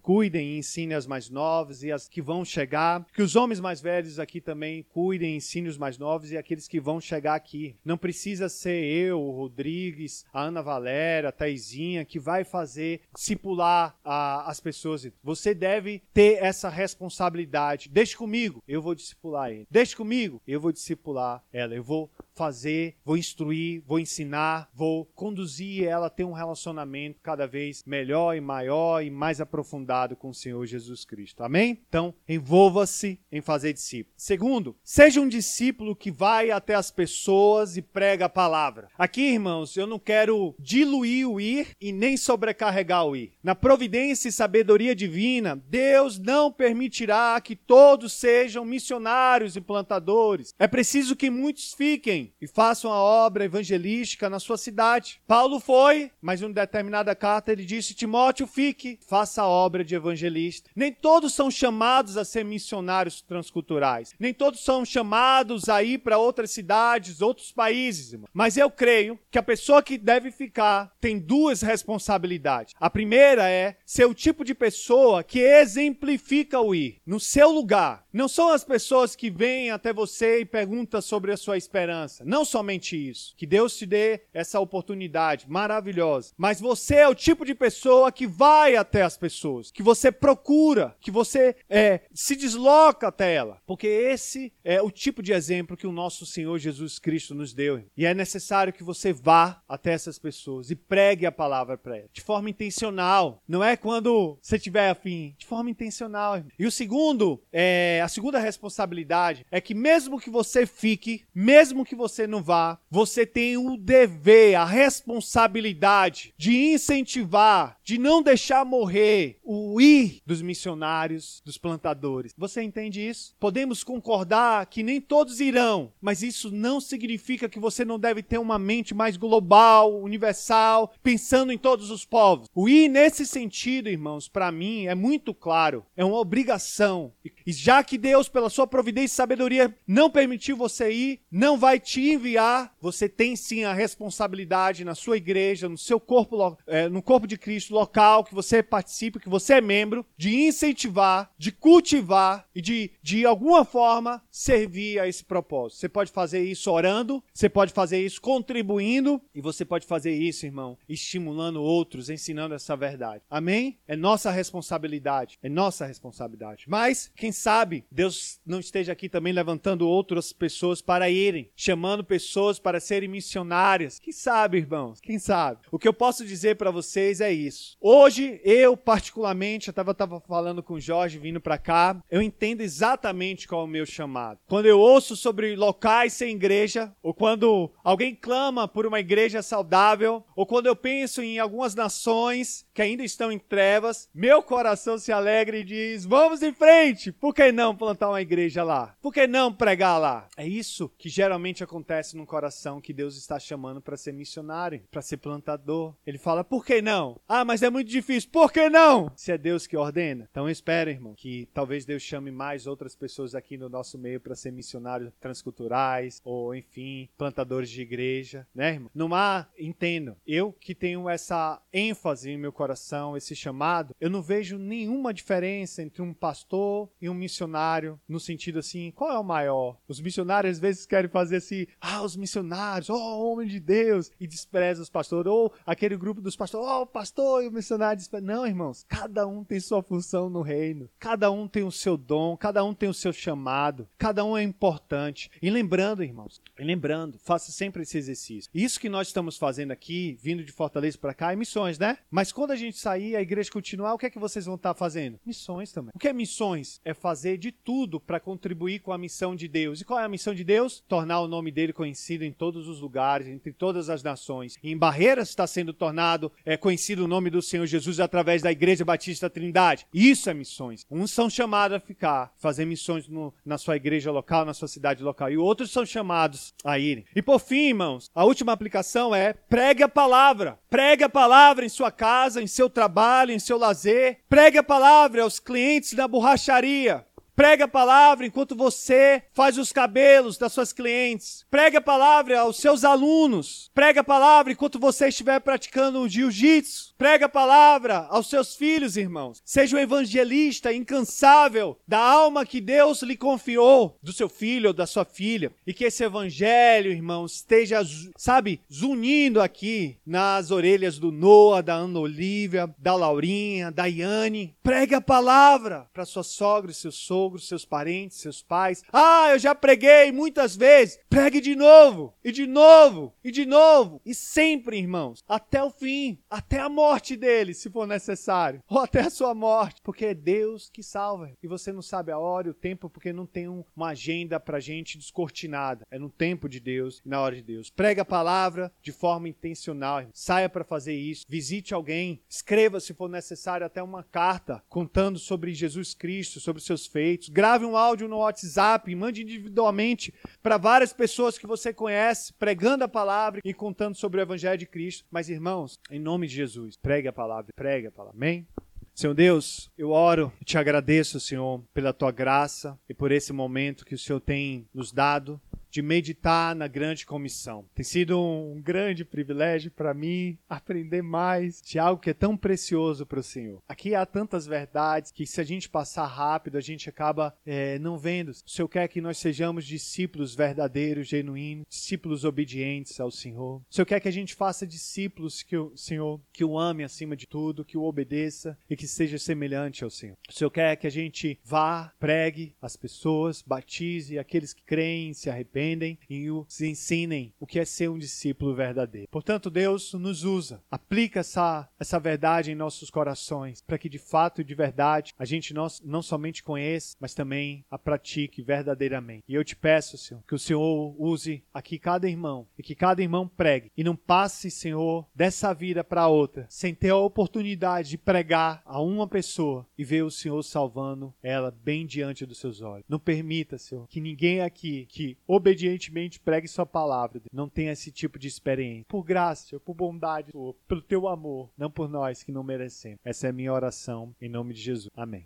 cuidem 0.01 0.55
e 0.55 0.57
ensinem 0.59 0.95
as 0.95 1.07
mais 1.07 1.29
novas 1.29 1.83
e 1.83 1.91
as 1.91 2.07
que 2.07 2.21
vão 2.21 2.45
chegar, 2.45 3.05
que 3.13 3.21
os 3.21 3.35
homens 3.35 3.59
mais 3.59 3.81
velhos 3.81 4.19
aqui 4.19 4.39
também 4.39 4.83
cuidem 4.83 5.33
e 5.33 5.37
ensinem 5.37 5.69
os 5.69 5.77
mais 5.77 5.97
novos 5.97 6.31
e 6.31 6.37
aqueles 6.37 6.67
que 6.67 6.79
vão 6.79 7.01
chegar 7.01 7.35
aqui. 7.35 7.75
Não 7.83 7.97
precisa 7.97 8.47
ser 8.47 8.83
eu, 8.83 9.19
o 9.19 9.31
Rodrigues, 9.31 10.25
a 10.33 10.43
Ana 10.43 10.61
Valéria, 10.61 11.29
a 11.29 11.31
Taizinha 11.31 12.05
que 12.05 12.19
vai 12.19 12.43
fazer 12.43 13.01
discipular 13.15 13.97
as 14.03 14.59
pessoas. 14.59 15.09
Você 15.23 15.53
deve 15.53 16.01
ter 16.13 16.43
essa 16.43 16.69
responsabilidade. 16.69 17.89
Deixe 17.89 18.15
comigo, 18.15 18.63
eu 18.67 18.81
vou 18.81 18.93
discipular 18.93 19.51
ele. 19.51 19.67
Deixe 19.69 19.95
comigo, 19.95 20.41
eu 20.47 20.59
vou 20.59 20.71
discipular 20.71 21.43
ela. 21.51 21.73
Eu 21.73 21.83
vou 21.83 22.09
fazer, 22.33 22.95
vou 23.03 23.17
instruir, 23.17 23.83
vou 23.85 23.99
ensinar, 23.99 24.69
vou 24.73 25.05
conduzir 25.15 25.83
ela 25.83 26.07
a 26.07 26.09
ter 26.09 26.23
um 26.23 26.31
relacionamento 26.31 27.19
cada 27.21 27.45
vez 27.47 27.83
melhor 27.85 28.35
e 28.35 28.41
maior 28.41 29.03
e 29.03 29.09
mais 29.09 29.41
aprofundado 29.41 30.15
com 30.15 30.29
o 30.29 30.33
Senhor 30.33 30.65
Jesus 30.65 31.05
Cristo. 31.05 31.43
Amém? 31.43 31.79
Então, 31.87 32.13
envolva-se 32.27 33.19
em 33.31 33.41
fazer 33.41 33.73
discípulo. 33.73 34.13
Segundo, 34.17 34.75
seja 34.83 35.21
um 35.21 35.27
discípulo 35.27 35.95
que 35.95 36.11
vai 36.11 36.51
até 36.51 36.75
as 36.75 36.91
pessoas 36.91 37.77
e 37.77 37.81
prega 37.81 38.25
a 38.25 38.29
palavra. 38.29 38.89
Aqui, 38.97 39.21
irmãos, 39.21 39.75
eu 39.75 39.87
não 39.87 39.99
quero 39.99 40.55
diluir 40.59 41.29
o 41.29 41.39
ir 41.39 41.75
e 41.79 41.91
nem 41.91 42.17
sobrecarregar 42.17 43.05
o 43.05 43.15
ir. 43.15 43.33
Na 43.43 43.55
providência 43.55 44.29
e 44.29 44.31
sabedoria 44.31 44.95
divina, 44.95 45.61
Deus 45.67 46.17
não 46.17 46.51
permitirá 46.51 47.39
que 47.41 47.55
todos 47.55 48.13
sejam 48.13 48.65
missionários 48.65 49.55
e 49.55 49.61
plantadores. 49.61 50.53
É 50.57 50.67
preciso 50.67 51.15
que 51.15 51.29
muitos 51.29 51.73
fiquem 51.73 52.20
e 52.41 52.47
façam 52.47 52.91
a 52.91 53.01
obra 53.01 53.45
evangelística 53.45 54.29
na 54.29 54.39
sua 54.39 54.57
cidade. 54.57 55.21
Paulo 55.27 55.59
foi, 55.59 56.11
mas 56.21 56.41
em 56.41 56.45
uma 56.45 56.53
determinada 56.53 57.15
carta 57.15 57.51
ele 57.51 57.65
disse: 57.65 57.93
Timóteo, 57.93 58.45
fique, 58.45 58.99
faça 59.07 59.41
a 59.41 59.47
obra 59.47 59.83
de 59.83 59.95
evangelista. 59.95 60.69
Nem 60.75 60.91
todos 60.91 61.33
são 61.33 61.49
chamados 61.49 62.17
a 62.17 62.25
ser 62.25 62.43
missionários 62.43 63.21
transculturais. 63.21 64.13
Nem 64.19 64.33
todos 64.33 64.63
são 64.63 64.83
chamados 64.85 65.69
a 65.69 65.81
ir 65.83 65.99
para 65.99 66.17
outras 66.17 66.51
cidades, 66.51 67.21
outros 67.21 67.51
países. 67.51 68.13
Irmão. 68.13 68.27
Mas 68.33 68.57
eu 68.57 68.69
creio 68.69 69.19
que 69.29 69.39
a 69.39 69.43
pessoa 69.43 69.81
que 69.81 69.97
deve 69.97 70.31
ficar 70.31 70.91
tem 70.99 71.17
duas 71.19 71.61
responsabilidades. 71.61 72.73
A 72.79 72.89
primeira 72.89 73.49
é 73.49 73.77
ser 73.85 74.05
o 74.05 74.13
tipo 74.13 74.43
de 74.43 74.53
pessoa 74.53 75.23
que 75.23 75.39
exemplifica 75.39 76.59
o 76.59 76.75
ir 76.75 77.01
no 77.05 77.19
seu 77.19 77.49
lugar. 77.49 78.05
Não 78.11 78.27
são 78.27 78.49
as 78.49 78.63
pessoas 78.63 79.15
que 79.15 79.29
vêm 79.29 79.71
até 79.71 79.93
você 79.93 80.41
e 80.41 80.45
perguntam 80.45 81.01
sobre 81.01 81.31
a 81.31 81.37
sua 81.37 81.57
esperança. 81.57 82.10
Não 82.25 82.43
somente 82.43 82.95
isso. 82.95 83.33
Que 83.37 83.45
Deus 83.45 83.77
te 83.77 83.85
dê 83.85 84.21
essa 84.33 84.59
oportunidade 84.59 85.45
maravilhosa. 85.49 86.33
Mas 86.37 86.59
você 86.59 86.95
é 86.95 87.07
o 87.07 87.15
tipo 87.15 87.45
de 87.45 87.55
pessoa 87.55 88.11
que 88.11 88.27
vai 88.27 88.75
até 88.75 89.01
as 89.01 89.17
pessoas, 89.17 89.71
que 89.71 89.83
você 89.83 90.11
procura, 90.11 90.95
que 90.99 91.11
você 91.11 91.55
é, 91.69 92.01
se 92.13 92.35
desloca 92.35 93.07
até 93.07 93.33
ela. 93.33 93.61
Porque 93.65 93.87
esse 93.87 94.53
é 94.63 94.81
o 94.81 94.91
tipo 94.91 95.21
de 95.21 95.33
exemplo 95.33 95.77
que 95.77 95.87
o 95.87 95.91
nosso 95.91 96.25
Senhor 96.25 96.57
Jesus 96.57 96.99
Cristo 96.99 97.33
nos 97.33 97.53
deu. 97.53 97.83
E 97.95 98.05
é 98.05 98.13
necessário 98.13 98.73
que 98.73 98.83
você 98.83 99.13
vá 99.13 99.61
até 99.67 99.93
essas 99.93 100.19
pessoas 100.19 100.69
e 100.69 100.75
pregue 100.75 101.25
a 101.25 101.31
palavra 101.31 101.77
para 101.77 101.97
elas. 101.97 102.09
De 102.11 102.21
forma 102.21 102.49
intencional. 102.49 103.41
Não 103.47 103.63
é 103.63 103.77
quando 103.77 104.37
você 104.41 104.57
tiver 104.59 104.89
afim. 104.89 105.35
De 105.37 105.45
forma 105.45 105.69
intencional. 105.69 106.43
E 106.57 106.65
o 106.65 106.71
segundo, 106.71 107.41
é, 107.51 108.01
a 108.03 108.07
segunda 108.07 108.39
responsabilidade 108.39 109.45
é 109.51 109.61
que 109.61 109.73
mesmo 109.73 110.19
que 110.19 110.29
você 110.29 110.65
fique, 110.65 111.25
mesmo 111.33 111.85
que 111.85 111.95
você 112.01 112.25
não 112.25 112.41
vá, 112.41 112.79
você 112.89 113.25
tem 113.25 113.57
o 113.57 113.77
dever, 113.77 114.55
a 114.55 114.65
responsabilidade 114.65 116.33
de 116.35 116.73
incentivar, 116.73 117.77
de 117.91 117.97
não 117.97 118.23
deixar 118.23 118.63
morrer 118.63 119.37
o 119.43 119.81
ir 119.81 120.21
dos 120.25 120.41
missionários, 120.41 121.41
dos 121.43 121.57
plantadores. 121.57 122.33
Você 122.37 122.61
entende 122.61 123.05
isso? 123.05 123.35
Podemos 123.37 123.83
concordar 123.83 124.65
que 124.67 124.81
nem 124.81 125.01
todos 125.01 125.41
irão, 125.41 125.91
mas 125.99 126.23
isso 126.23 126.49
não 126.49 126.79
significa 126.79 127.49
que 127.49 127.59
você 127.59 127.83
não 127.83 127.99
deve 127.99 128.23
ter 128.23 128.37
uma 128.37 128.57
mente 128.57 128.93
mais 128.93 129.17
global, 129.17 130.01
universal, 130.01 130.93
pensando 131.03 131.51
em 131.51 131.57
todos 131.57 131.91
os 131.91 132.05
povos. 132.05 132.47
O 132.55 132.69
ir 132.69 132.87
nesse 132.87 133.25
sentido, 133.25 133.89
irmãos, 133.89 134.29
para 134.29 134.53
mim 134.53 134.85
é 134.85 134.95
muito 134.95 135.33
claro, 135.33 135.85
é 135.97 136.05
uma 136.05 136.17
obrigação. 136.17 137.11
E 137.45 137.51
já 137.51 137.83
que 137.83 137.97
Deus, 137.97 138.29
pela 138.29 138.49
sua 138.49 138.65
providência 138.65 139.15
e 139.15 139.17
sabedoria, 139.17 139.77
não 139.85 140.09
permitiu 140.09 140.55
você 140.55 140.93
ir, 140.93 141.19
não 141.29 141.57
vai 141.57 141.77
te 141.77 142.13
enviar, 142.13 142.73
você 142.79 143.09
tem 143.09 143.35
sim 143.35 143.65
a 143.65 143.73
responsabilidade 143.73 144.85
na 144.85 144.95
sua 144.95 145.17
igreja, 145.17 145.67
no 145.67 145.77
seu 145.77 145.99
corpo, 145.99 146.57
é, 146.65 146.87
no 146.87 147.01
corpo 147.01 147.27
de 147.27 147.37
Cristo 147.37 147.80
local, 147.81 148.23
que 148.23 148.35
você 148.35 148.61
participa, 148.61 149.19
que 149.19 149.29
você 149.29 149.55
é 149.55 149.61
membro, 149.61 150.05
de 150.15 150.35
incentivar, 150.35 151.31
de 151.37 151.51
cultivar 151.51 152.47
e 152.55 152.61
de, 152.61 152.91
de 153.01 153.25
alguma 153.25 153.65
forma, 153.65 154.21
servir 154.29 154.99
a 154.99 155.07
esse 155.07 155.23
propósito. 155.23 155.79
Você 155.79 155.89
pode 155.89 156.11
fazer 156.11 156.43
isso 156.43 156.71
orando, 156.71 157.23
você 157.33 157.49
pode 157.49 157.73
fazer 157.73 157.99
isso 158.03 158.21
contribuindo, 158.21 159.21
e 159.33 159.41
você 159.41 159.65
pode 159.65 159.85
fazer 159.85 160.13
isso, 160.13 160.45
irmão, 160.45 160.77
estimulando 160.87 161.61
outros, 161.61 162.09
ensinando 162.09 162.53
essa 162.53 162.75
verdade. 162.75 163.23
Amém? 163.29 163.79
É 163.87 163.95
nossa 163.95 164.29
responsabilidade. 164.31 165.39
É 165.41 165.49
nossa 165.49 165.85
responsabilidade. 165.85 166.65
Mas, 166.67 167.11
quem 167.15 167.31
sabe, 167.31 167.83
Deus 167.91 168.39
não 168.45 168.59
esteja 168.59 168.91
aqui 168.91 169.09
também 169.09 169.33
levantando 169.33 169.87
outras 169.87 170.31
pessoas 170.31 170.81
para 170.81 171.09
irem, 171.09 171.49
chamando 171.55 172.03
pessoas 172.03 172.59
para 172.59 172.79
serem 172.79 173.09
missionárias. 173.09 173.99
Quem 173.99 174.13
sabe, 174.13 174.57
irmãos? 174.57 174.99
Quem 175.01 175.17
sabe? 175.17 175.61
O 175.71 175.79
que 175.79 175.87
eu 175.87 175.93
posso 175.93 176.25
dizer 176.25 176.55
para 176.57 176.71
vocês 176.71 177.21
é 177.21 177.31
isso. 177.31 177.60
Hoje, 177.79 178.39
eu 178.43 178.75
particularmente, 178.77 179.67
eu 179.67 179.71
estava 179.71 180.21
falando 180.21 180.63
com 180.63 180.75
o 180.75 180.79
Jorge 180.79 181.19
vindo 181.19 181.41
para 181.41 181.57
cá, 181.57 182.01
eu 182.09 182.21
entendo 182.21 182.61
exatamente 182.61 183.47
qual 183.47 183.61
é 183.61 183.63
o 183.65 183.67
meu 183.67 183.85
chamado. 183.85 184.39
Quando 184.47 184.65
eu 184.65 184.79
ouço 184.79 185.15
sobre 185.15 185.55
locais 185.55 186.13
sem 186.13 186.35
igreja, 186.35 186.93
ou 187.01 187.13
quando 187.13 187.71
alguém 187.83 188.15
clama 188.15 188.67
por 188.67 188.85
uma 188.85 188.99
igreja 188.99 189.41
saudável, 189.41 190.23
ou 190.35 190.45
quando 190.45 190.67
eu 190.67 190.75
penso 190.75 191.21
em 191.21 191.39
algumas 191.39 191.75
nações 191.75 192.65
que 192.73 192.81
ainda 192.81 193.03
estão 193.03 193.31
em 193.31 193.39
trevas, 193.39 194.09
meu 194.13 194.41
coração 194.41 194.97
se 194.97 195.11
alegra 195.11 195.57
e 195.57 195.63
diz: 195.63 196.05
vamos 196.05 196.41
em 196.41 196.53
frente! 196.53 197.11
Por 197.11 197.33
que 197.33 197.51
não 197.51 197.75
plantar 197.75 198.09
uma 198.09 198.21
igreja 198.21 198.63
lá? 198.63 198.95
Por 199.01 199.13
que 199.13 199.27
não 199.27 199.53
pregar 199.53 199.99
lá? 199.99 200.27
É 200.37 200.47
isso 200.47 200.89
que 200.97 201.09
geralmente 201.09 201.63
acontece 201.63 202.15
num 202.15 202.25
coração 202.25 202.79
que 202.79 202.93
Deus 202.93 203.17
está 203.17 203.37
chamando 203.39 203.81
para 203.81 203.97
ser 203.97 204.13
missionário, 204.13 204.83
para 204.89 205.01
ser 205.01 205.17
plantador. 205.17 205.93
Ele 206.05 206.17
fala: 206.17 206.43
por 206.43 206.65
que 206.65 206.81
não? 206.81 207.19
Ah, 207.27 207.43
mas 207.43 207.50
é 207.59 207.69
muito 207.69 207.89
difícil. 207.89 208.29
Por 208.31 208.51
que 208.51 208.69
não? 208.69 209.11
Se 209.15 209.31
é 209.31 209.37
Deus 209.37 209.67
que 209.67 209.75
ordena. 209.75 210.27
Então 210.31 210.45
eu 210.45 210.51
espero, 210.51 210.89
irmão, 210.89 211.13
que 211.13 211.49
talvez 211.53 211.85
Deus 211.85 212.01
chame 212.01 212.31
mais 212.31 212.67
outras 212.67 212.95
pessoas 212.95 213.35
aqui 213.35 213.57
no 213.57 213.67
nosso 213.67 213.97
meio 213.97 214.21
para 214.21 214.35
ser 214.35 214.51
missionários 214.51 215.11
transculturais, 215.19 216.21
ou 216.23 216.55
enfim, 216.55 217.09
plantadores 217.17 217.69
de 217.69 217.81
igreja, 217.81 218.47
né, 218.55 218.73
irmão? 218.73 218.89
No 218.95 219.09
mar, 219.09 219.51
entendo. 219.59 220.15
Eu 220.25 220.53
que 220.53 220.73
tenho 220.73 221.09
essa 221.09 221.61
ênfase 221.73 222.31
em 222.31 222.37
meu 222.37 222.53
coração, 222.53 223.17
esse 223.17 223.35
chamado, 223.35 223.95
eu 223.99 224.09
não 224.09 224.21
vejo 224.21 224.57
nenhuma 224.57 225.13
diferença 225.13 225.81
entre 225.81 226.01
um 226.01 226.13
pastor 226.13 226.89
e 227.01 227.09
um 227.09 227.13
missionário, 227.13 227.99
no 228.07 228.19
sentido 228.19 228.59
assim, 228.59 228.91
qual 228.91 229.11
é 229.11 229.19
o 229.19 229.23
maior? 229.23 229.77
Os 229.87 229.99
missionários 229.99 230.51
às 230.57 230.59
vezes 230.59 230.85
querem 230.85 231.09
fazer 231.09 231.37
assim, 231.37 231.65
ah, 231.79 232.01
os 232.01 232.15
missionários, 232.15 232.89
oh, 232.89 232.95
homem 232.95 233.47
de 233.47 233.59
Deus, 233.59 234.11
e 234.19 234.27
despreza 234.27 234.81
os 234.81 234.89
pastores, 234.89 235.31
ou 235.31 235.51
aquele 235.65 235.97
grupo 235.97 236.21
dos 236.21 236.35
pastores, 236.35 236.67
oh, 236.67 236.85
pastor, 236.85 237.40
oh, 237.45 237.49
o 237.49 237.51
missionário 237.51 237.97
diz, 237.97 238.09
não, 238.21 238.45
irmãos, 238.45 238.85
cada 238.87 239.27
um 239.27 239.43
tem 239.43 239.59
sua 239.59 239.81
função 239.81 240.29
no 240.29 240.41
reino, 240.41 240.89
cada 240.99 241.31
um 241.31 241.47
tem 241.47 241.63
o 241.63 241.71
seu 241.71 241.97
dom, 241.97 242.37
cada 242.37 242.63
um 242.63 242.73
tem 242.73 242.89
o 242.89 242.93
seu 242.93 243.11
chamado, 243.11 243.87
cada 243.97 244.23
um 244.23 244.37
é 244.37 244.43
importante. 244.43 245.29
E 245.41 245.49
lembrando, 245.49 246.03
irmãos, 246.03 246.41
e 246.59 246.63
lembrando, 246.63 247.17
faça 247.19 247.51
sempre 247.51 247.83
esse 247.83 247.97
exercício. 247.97 248.49
Isso 248.53 248.79
que 248.79 248.89
nós 248.89 249.07
estamos 249.07 249.37
fazendo 249.37 249.71
aqui, 249.71 250.17
vindo 250.21 250.43
de 250.43 250.51
Fortaleza 250.51 250.97
para 250.97 251.13
cá, 251.13 251.33
é 251.33 251.35
missões, 251.35 251.79
né? 251.79 251.97
Mas 252.09 252.31
quando 252.31 252.51
a 252.51 252.55
gente 252.55 252.77
sair, 252.77 253.15
a 253.15 253.21
igreja 253.21 253.51
continuar, 253.51 253.93
o 253.93 253.97
que 253.97 254.05
é 254.05 254.09
que 254.09 254.19
vocês 254.19 254.45
vão 254.45 254.55
estar 254.55 254.73
fazendo? 254.73 255.19
Missões 255.25 255.71
também. 255.71 255.91
O 255.95 255.99
que 255.99 256.07
é 256.07 256.13
missões? 256.13 256.79
É 256.85 256.93
fazer 256.93 257.37
de 257.37 257.51
tudo 257.51 257.99
para 257.99 258.19
contribuir 258.19 258.79
com 258.79 258.91
a 258.91 258.97
missão 258.97 259.35
de 259.35 259.47
Deus. 259.47 259.81
E 259.81 259.85
qual 259.85 259.99
é 259.99 260.03
a 260.03 260.09
missão 260.09 260.33
de 260.33 260.43
Deus? 260.43 260.83
Tornar 260.87 261.21
o 261.21 261.27
nome 261.27 261.51
dele 261.51 261.73
conhecido 261.73 262.23
em 262.23 262.31
todos 262.31 262.67
os 262.67 262.79
lugares, 262.79 263.27
entre 263.27 263.51
todas 263.51 263.89
as 263.89 264.03
nações. 264.03 264.55
E 264.61 264.71
em 264.71 264.77
Barreiras 264.77 265.29
está 265.29 265.47
sendo 265.47 265.73
tornado 265.73 266.31
é, 266.45 266.55
conhecido 266.55 267.05
o 267.05 267.07
nome 267.07 267.29
do 267.31 267.41
Senhor 267.41 267.65
Jesus 267.65 267.99
através 267.99 268.41
da 268.41 268.51
Igreja 268.51 268.85
Batista 268.85 269.29
Trindade. 269.29 269.87
Isso 269.93 270.29
é 270.29 270.33
missões. 270.33 270.85
Uns 270.91 271.11
são 271.11 271.29
chamados 271.29 271.77
a 271.77 271.79
ficar, 271.79 272.33
fazer 272.37 272.65
missões 272.65 273.07
no, 273.07 273.33
na 273.45 273.57
sua 273.57 273.75
igreja 273.75 274.11
local, 274.11 274.45
na 274.45 274.53
sua 274.53 274.67
cidade 274.67 275.03
local, 275.03 275.31
e 275.31 275.37
outros 275.37 275.71
são 275.71 275.85
chamados 275.85 276.53
a 276.63 276.77
irem. 276.77 277.05
E 277.15 277.21
por 277.21 277.39
fim, 277.39 277.69
irmãos, 277.69 278.09
a 278.13 278.25
última 278.25 278.51
aplicação 278.51 279.15
é 279.15 279.33
pregue 279.33 279.83
a 279.83 279.89
palavra. 279.89 280.59
Pregue 280.69 281.03
a 281.03 281.09
palavra 281.09 281.65
em 281.65 281.69
sua 281.69 281.91
casa, 281.91 282.41
em 282.41 282.47
seu 282.47 282.69
trabalho, 282.69 283.31
em 283.31 283.39
seu 283.39 283.57
lazer. 283.57 284.19
Pregue 284.29 284.57
a 284.57 284.63
palavra 284.63 285.23
aos 285.23 285.39
clientes 285.39 285.93
da 285.93 286.07
borracharia. 286.07 287.05
Pregue 287.41 287.63
a 287.63 287.67
palavra 287.67 288.27
enquanto 288.27 288.55
você 288.55 289.23
faz 289.33 289.57
os 289.57 289.71
cabelos 289.71 290.37
das 290.37 290.53
suas 290.53 290.71
clientes. 290.71 291.43
Pregue 291.49 291.77
a 291.77 291.81
palavra 291.81 292.39
aos 292.39 292.57
seus 292.57 292.83
alunos. 292.83 293.71
Pregue 293.73 293.97
a 293.97 294.03
palavra 294.03 294.51
enquanto 294.53 294.77
você 294.77 295.07
estiver 295.07 295.39
praticando 295.39 296.01
o 296.01 296.07
jiu-jitsu. 296.07 296.93
Pregue 296.99 297.23
a 297.23 297.29
palavra 297.29 298.05
aos 298.11 298.29
seus 298.29 298.55
filhos, 298.55 298.95
irmãos. 298.95 299.41
Seja 299.43 299.75
um 299.75 299.79
evangelista 299.79 300.71
incansável 300.71 301.79
da 301.87 301.97
alma 301.97 302.45
que 302.45 302.61
Deus 302.61 303.01
lhe 303.01 303.17
confiou, 303.17 303.97
do 304.03 304.13
seu 304.13 304.29
filho 304.29 304.67
ou 304.67 304.73
da 304.73 304.85
sua 304.85 305.03
filha. 305.03 305.51
E 305.65 305.73
que 305.73 305.85
esse 305.85 306.03
evangelho, 306.03 306.91
irmãos, 306.91 307.37
esteja, 307.37 307.81
sabe, 308.17 308.61
zunindo 308.71 309.41
aqui 309.41 309.97
nas 310.05 310.51
orelhas 310.51 310.99
do 310.99 311.11
Noah, 311.11 311.63
da 311.63 311.73
Ana 311.73 312.01
Olívia, 312.01 312.69
da 312.77 312.93
Laurinha, 312.93 313.71
da 313.71 313.87
Iane. 313.87 314.55
Pregue 314.61 314.93
a 314.93 315.01
palavra 315.01 315.89
para 315.91 316.05
sua 316.05 316.21
sogra 316.21 316.69
e 316.69 316.75
seu 316.75 316.91
sogro 316.91 317.30
sogros, 317.31 317.47
seus 317.47 317.65
parentes, 317.65 318.17
seus 318.17 318.41
pais. 318.41 318.83
Ah, 318.91 319.29
eu 319.31 319.39
já 319.39 319.55
preguei 319.55 320.11
muitas 320.11 320.55
vezes. 320.55 320.99
Pregue 321.09 321.39
de 321.39 321.55
novo, 321.55 322.13
e 322.23 322.31
de 322.31 322.45
novo, 322.45 323.13
e 323.23 323.31
de 323.31 323.45
novo. 323.45 324.01
E 324.05 324.13
sempre, 324.13 324.77
irmãos, 324.77 325.23
até 325.27 325.63
o 325.63 325.69
fim, 325.69 326.19
até 326.29 326.59
a 326.59 326.69
morte 326.69 327.15
dele, 327.15 327.53
se 327.53 327.69
for 327.69 327.87
necessário, 327.87 328.61
ou 328.69 328.79
até 328.79 329.01
a 329.01 329.09
sua 329.09 329.33
morte, 329.33 329.81
porque 329.83 330.05
é 330.05 330.13
Deus 330.13 330.69
que 330.69 330.83
salva. 330.83 331.31
E 331.41 331.47
você 331.47 331.71
não 331.71 331.81
sabe 331.81 332.11
a 332.11 332.19
hora 332.19 332.47
e 332.47 332.51
o 332.51 332.55
tempo, 332.55 332.89
porque 332.89 333.13
não 333.13 333.25
tem 333.25 333.47
um, 333.47 333.63
uma 333.75 333.89
agenda 333.89 334.39
pra 334.39 334.59
gente 334.59 334.97
descortinada. 334.97 335.85
É 335.89 335.97
no 335.97 336.09
tempo 336.09 336.49
de 336.49 336.59
Deus 336.59 337.01
e 337.05 337.09
na 337.09 337.21
hora 337.21 337.35
de 337.35 337.43
Deus. 337.43 337.69
Pregue 337.69 338.01
a 338.01 338.05
palavra 338.05 338.71
de 338.81 338.91
forma 338.91 339.29
intencional. 339.29 339.99
Irmão. 339.99 340.11
Saia 340.13 340.49
para 340.49 340.63
fazer 340.63 340.93
isso. 340.93 341.25
Visite 341.27 341.73
alguém. 341.73 342.21
Escreva, 342.29 342.79
se 342.79 342.93
for 342.93 343.09
necessário, 343.09 343.65
até 343.65 343.81
uma 343.81 344.03
carta 344.03 344.63
contando 344.67 345.19
sobre 345.19 345.53
Jesus 345.53 345.93
Cristo, 345.93 346.39
sobre 346.39 346.61
seus 346.61 346.85
feitos 346.85 347.10
Grave 347.31 347.65
um 347.65 347.77
áudio 347.77 348.07
no 348.07 348.17
WhatsApp, 348.17 348.93
mande 348.95 349.23
individualmente 349.23 350.13
para 350.41 350.57
várias 350.57 350.93
pessoas 350.93 351.37
que 351.37 351.47
você 351.47 351.73
conhece, 351.73 352.33
pregando 352.33 352.83
a 352.83 352.87
palavra 352.87 353.41
e 353.43 353.53
contando 353.53 353.95
sobre 353.95 354.19
o 354.19 354.23
Evangelho 354.23 354.57
de 354.57 354.65
Cristo. 354.65 355.05
Mas, 355.11 355.29
irmãos, 355.29 355.79
em 355.89 355.99
nome 355.99 356.27
de 356.27 356.35
Jesus, 356.35 356.77
pregue 356.77 357.07
a 357.07 357.13
palavra, 357.13 357.51
pregue 357.55 357.87
a 357.87 357.91
palavra. 357.91 358.17
Amém? 358.17 358.47
Senhor 358.93 359.13
Deus, 359.13 359.71
eu 359.77 359.89
oro 359.89 360.31
e 360.41 360.45
te 360.45 360.57
agradeço, 360.57 361.19
Senhor, 361.19 361.63
pela 361.73 361.93
tua 361.93 362.11
graça 362.11 362.77
e 362.89 362.93
por 362.93 363.11
esse 363.11 363.31
momento 363.31 363.85
que 363.85 363.95
o 363.95 363.97
Senhor 363.97 364.19
tem 364.19 364.67
nos 364.73 364.91
dado 364.91 365.41
de 365.71 365.81
meditar 365.81 366.53
na 366.53 366.67
grande 366.67 367.05
comissão. 367.05 367.65
Tem 367.73 367.83
sido 367.83 368.19
um 368.19 368.61
grande 368.61 369.05
privilégio 369.05 369.71
para 369.71 369.93
mim 369.93 370.37
aprender 370.49 371.01
mais 371.01 371.61
de 371.61 371.79
algo 371.79 372.01
que 372.01 372.09
é 372.09 372.13
tão 372.13 372.35
precioso 372.35 373.05
para 373.05 373.21
o 373.21 373.23
Senhor. 373.23 373.63
Aqui 373.67 373.95
há 373.95 374.05
tantas 374.05 374.45
verdades 374.45 375.11
que 375.11 375.25
se 375.25 375.39
a 375.39 375.43
gente 375.43 375.69
passar 375.69 376.05
rápido 376.05 376.57
a 376.57 376.61
gente 376.61 376.89
acaba 376.89 377.33
é, 377.45 377.79
não 377.79 377.97
vendo. 377.97 378.29
O 378.29 378.49
Senhor 378.49 378.67
quer 378.67 378.87
que 378.89 378.99
nós 378.99 379.17
sejamos 379.17 379.65
discípulos 379.65 380.35
verdadeiros, 380.35 381.07
genuínos, 381.07 381.65
discípulos 381.69 382.25
obedientes 382.25 382.99
ao 382.99 383.09
Senhor. 383.09 383.61
O 383.69 383.73
Senhor 383.73 383.85
quer 383.85 384.01
que 384.01 384.09
a 384.09 384.11
gente 384.11 384.35
faça 384.35 384.67
discípulos 384.67 385.41
que 385.41 385.55
o 385.55 385.75
Senhor 385.77 386.19
que 386.33 386.43
o 386.43 386.59
ame 386.59 386.83
acima 386.83 387.15
de 387.15 387.25
tudo, 387.25 387.63
que 387.63 387.77
o 387.77 387.83
obedeça 387.83 388.57
e 388.69 388.75
que 388.75 388.87
seja 388.87 389.17
semelhante 389.17 389.83
ao 389.85 389.89
Senhor. 389.89 390.17
O 390.29 390.33
Senhor 390.33 390.51
quer 390.51 390.75
que 390.75 390.87
a 390.87 390.91
gente 390.91 391.39
vá, 391.45 391.93
pregue 391.97 392.53
as 392.61 392.75
pessoas, 392.75 393.41
batize 393.41 394.19
aqueles 394.19 394.53
que 394.53 394.63
creem, 394.63 395.13
se 395.13 395.29
arrependem 395.29 395.60
aprendem 395.61 395.97
e 396.09 396.29
os 396.31 396.59
ensinem 396.59 397.33
o 397.39 397.45
que 397.45 397.59
é 397.59 397.65
ser 397.65 397.89
um 397.89 397.97
discípulo 397.97 398.55
verdadeiro. 398.55 399.07
Portanto, 399.11 399.49
Deus 399.49 399.93
nos 399.93 400.23
usa, 400.23 400.61
aplica 400.71 401.19
essa, 401.19 401.69
essa 401.79 401.99
verdade 401.99 402.51
em 402.51 402.55
nossos 402.55 402.89
corações, 402.89 403.61
para 403.61 403.77
que 403.77 403.87
de 403.87 403.99
fato 403.99 404.41
e 404.41 404.43
de 404.43 404.55
verdade 404.55 405.13
a 405.17 405.25
gente 405.25 405.53
não, 405.53 405.67
não 405.83 406.01
somente 406.01 406.43
conheça, 406.43 406.95
mas 406.99 407.13
também 407.13 407.63
a 407.69 407.77
pratique 407.77 408.41
verdadeiramente. 408.41 409.23
E 409.27 409.35
eu 409.35 409.43
te 409.43 409.55
peço, 409.55 409.97
Senhor, 409.97 410.23
que 410.27 410.35
o 410.35 410.39
Senhor 410.39 410.95
use 410.97 411.43
aqui 411.53 411.77
cada 411.77 412.09
irmão 412.09 412.47
e 412.57 412.63
que 412.63 412.75
cada 412.75 413.01
irmão 413.01 413.27
pregue 413.27 413.71
e 413.77 413.83
não 413.83 413.95
passe, 413.95 414.49
Senhor, 414.49 415.07
dessa 415.13 415.53
vida 415.53 415.83
para 415.83 416.07
outra, 416.07 416.47
sem 416.49 416.73
ter 416.73 416.89
a 416.89 416.97
oportunidade 416.97 417.89
de 417.89 417.97
pregar 417.97 418.61
a 418.65 418.81
uma 418.81 419.07
pessoa 419.07 419.67
e 419.77 419.83
ver 419.83 420.03
o 420.03 420.11
Senhor 420.11 420.41
salvando 420.43 421.13
ela 421.21 421.51
bem 421.51 421.85
diante 421.85 422.25
dos 422.25 422.39
seus 422.39 422.61
olhos. 422.61 422.85
Não 422.89 422.99
permita, 422.99 423.57
Senhor, 423.57 423.87
que 423.87 424.01
ninguém 424.01 424.41
aqui 424.41 424.87
que 424.89 425.17
obedece 425.27 425.50
obedientemente 425.51 426.19
pregue 426.19 426.47
sua 426.47 426.65
palavra. 426.65 427.21
Não 427.31 427.49
tenha 427.49 427.71
esse 427.71 427.91
tipo 427.91 428.17
de 428.17 428.27
experiência. 428.27 428.85
Por 428.87 429.03
graça, 429.03 429.59
por 429.59 429.75
bondade, 429.75 430.31
Senhor, 430.31 430.55
pelo 430.67 430.81
teu 430.81 431.07
amor, 431.07 431.49
não 431.57 431.69
por 431.69 431.89
nós 431.89 432.23
que 432.23 432.31
não 432.31 432.43
merecemos. 432.43 432.99
Essa 433.03 433.27
é 433.27 433.29
a 433.29 433.33
minha 433.33 433.53
oração 433.53 434.15
em 434.21 434.29
nome 434.29 434.53
de 434.53 434.61
Jesus. 434.61 434.89
Amém. 434.95 435.19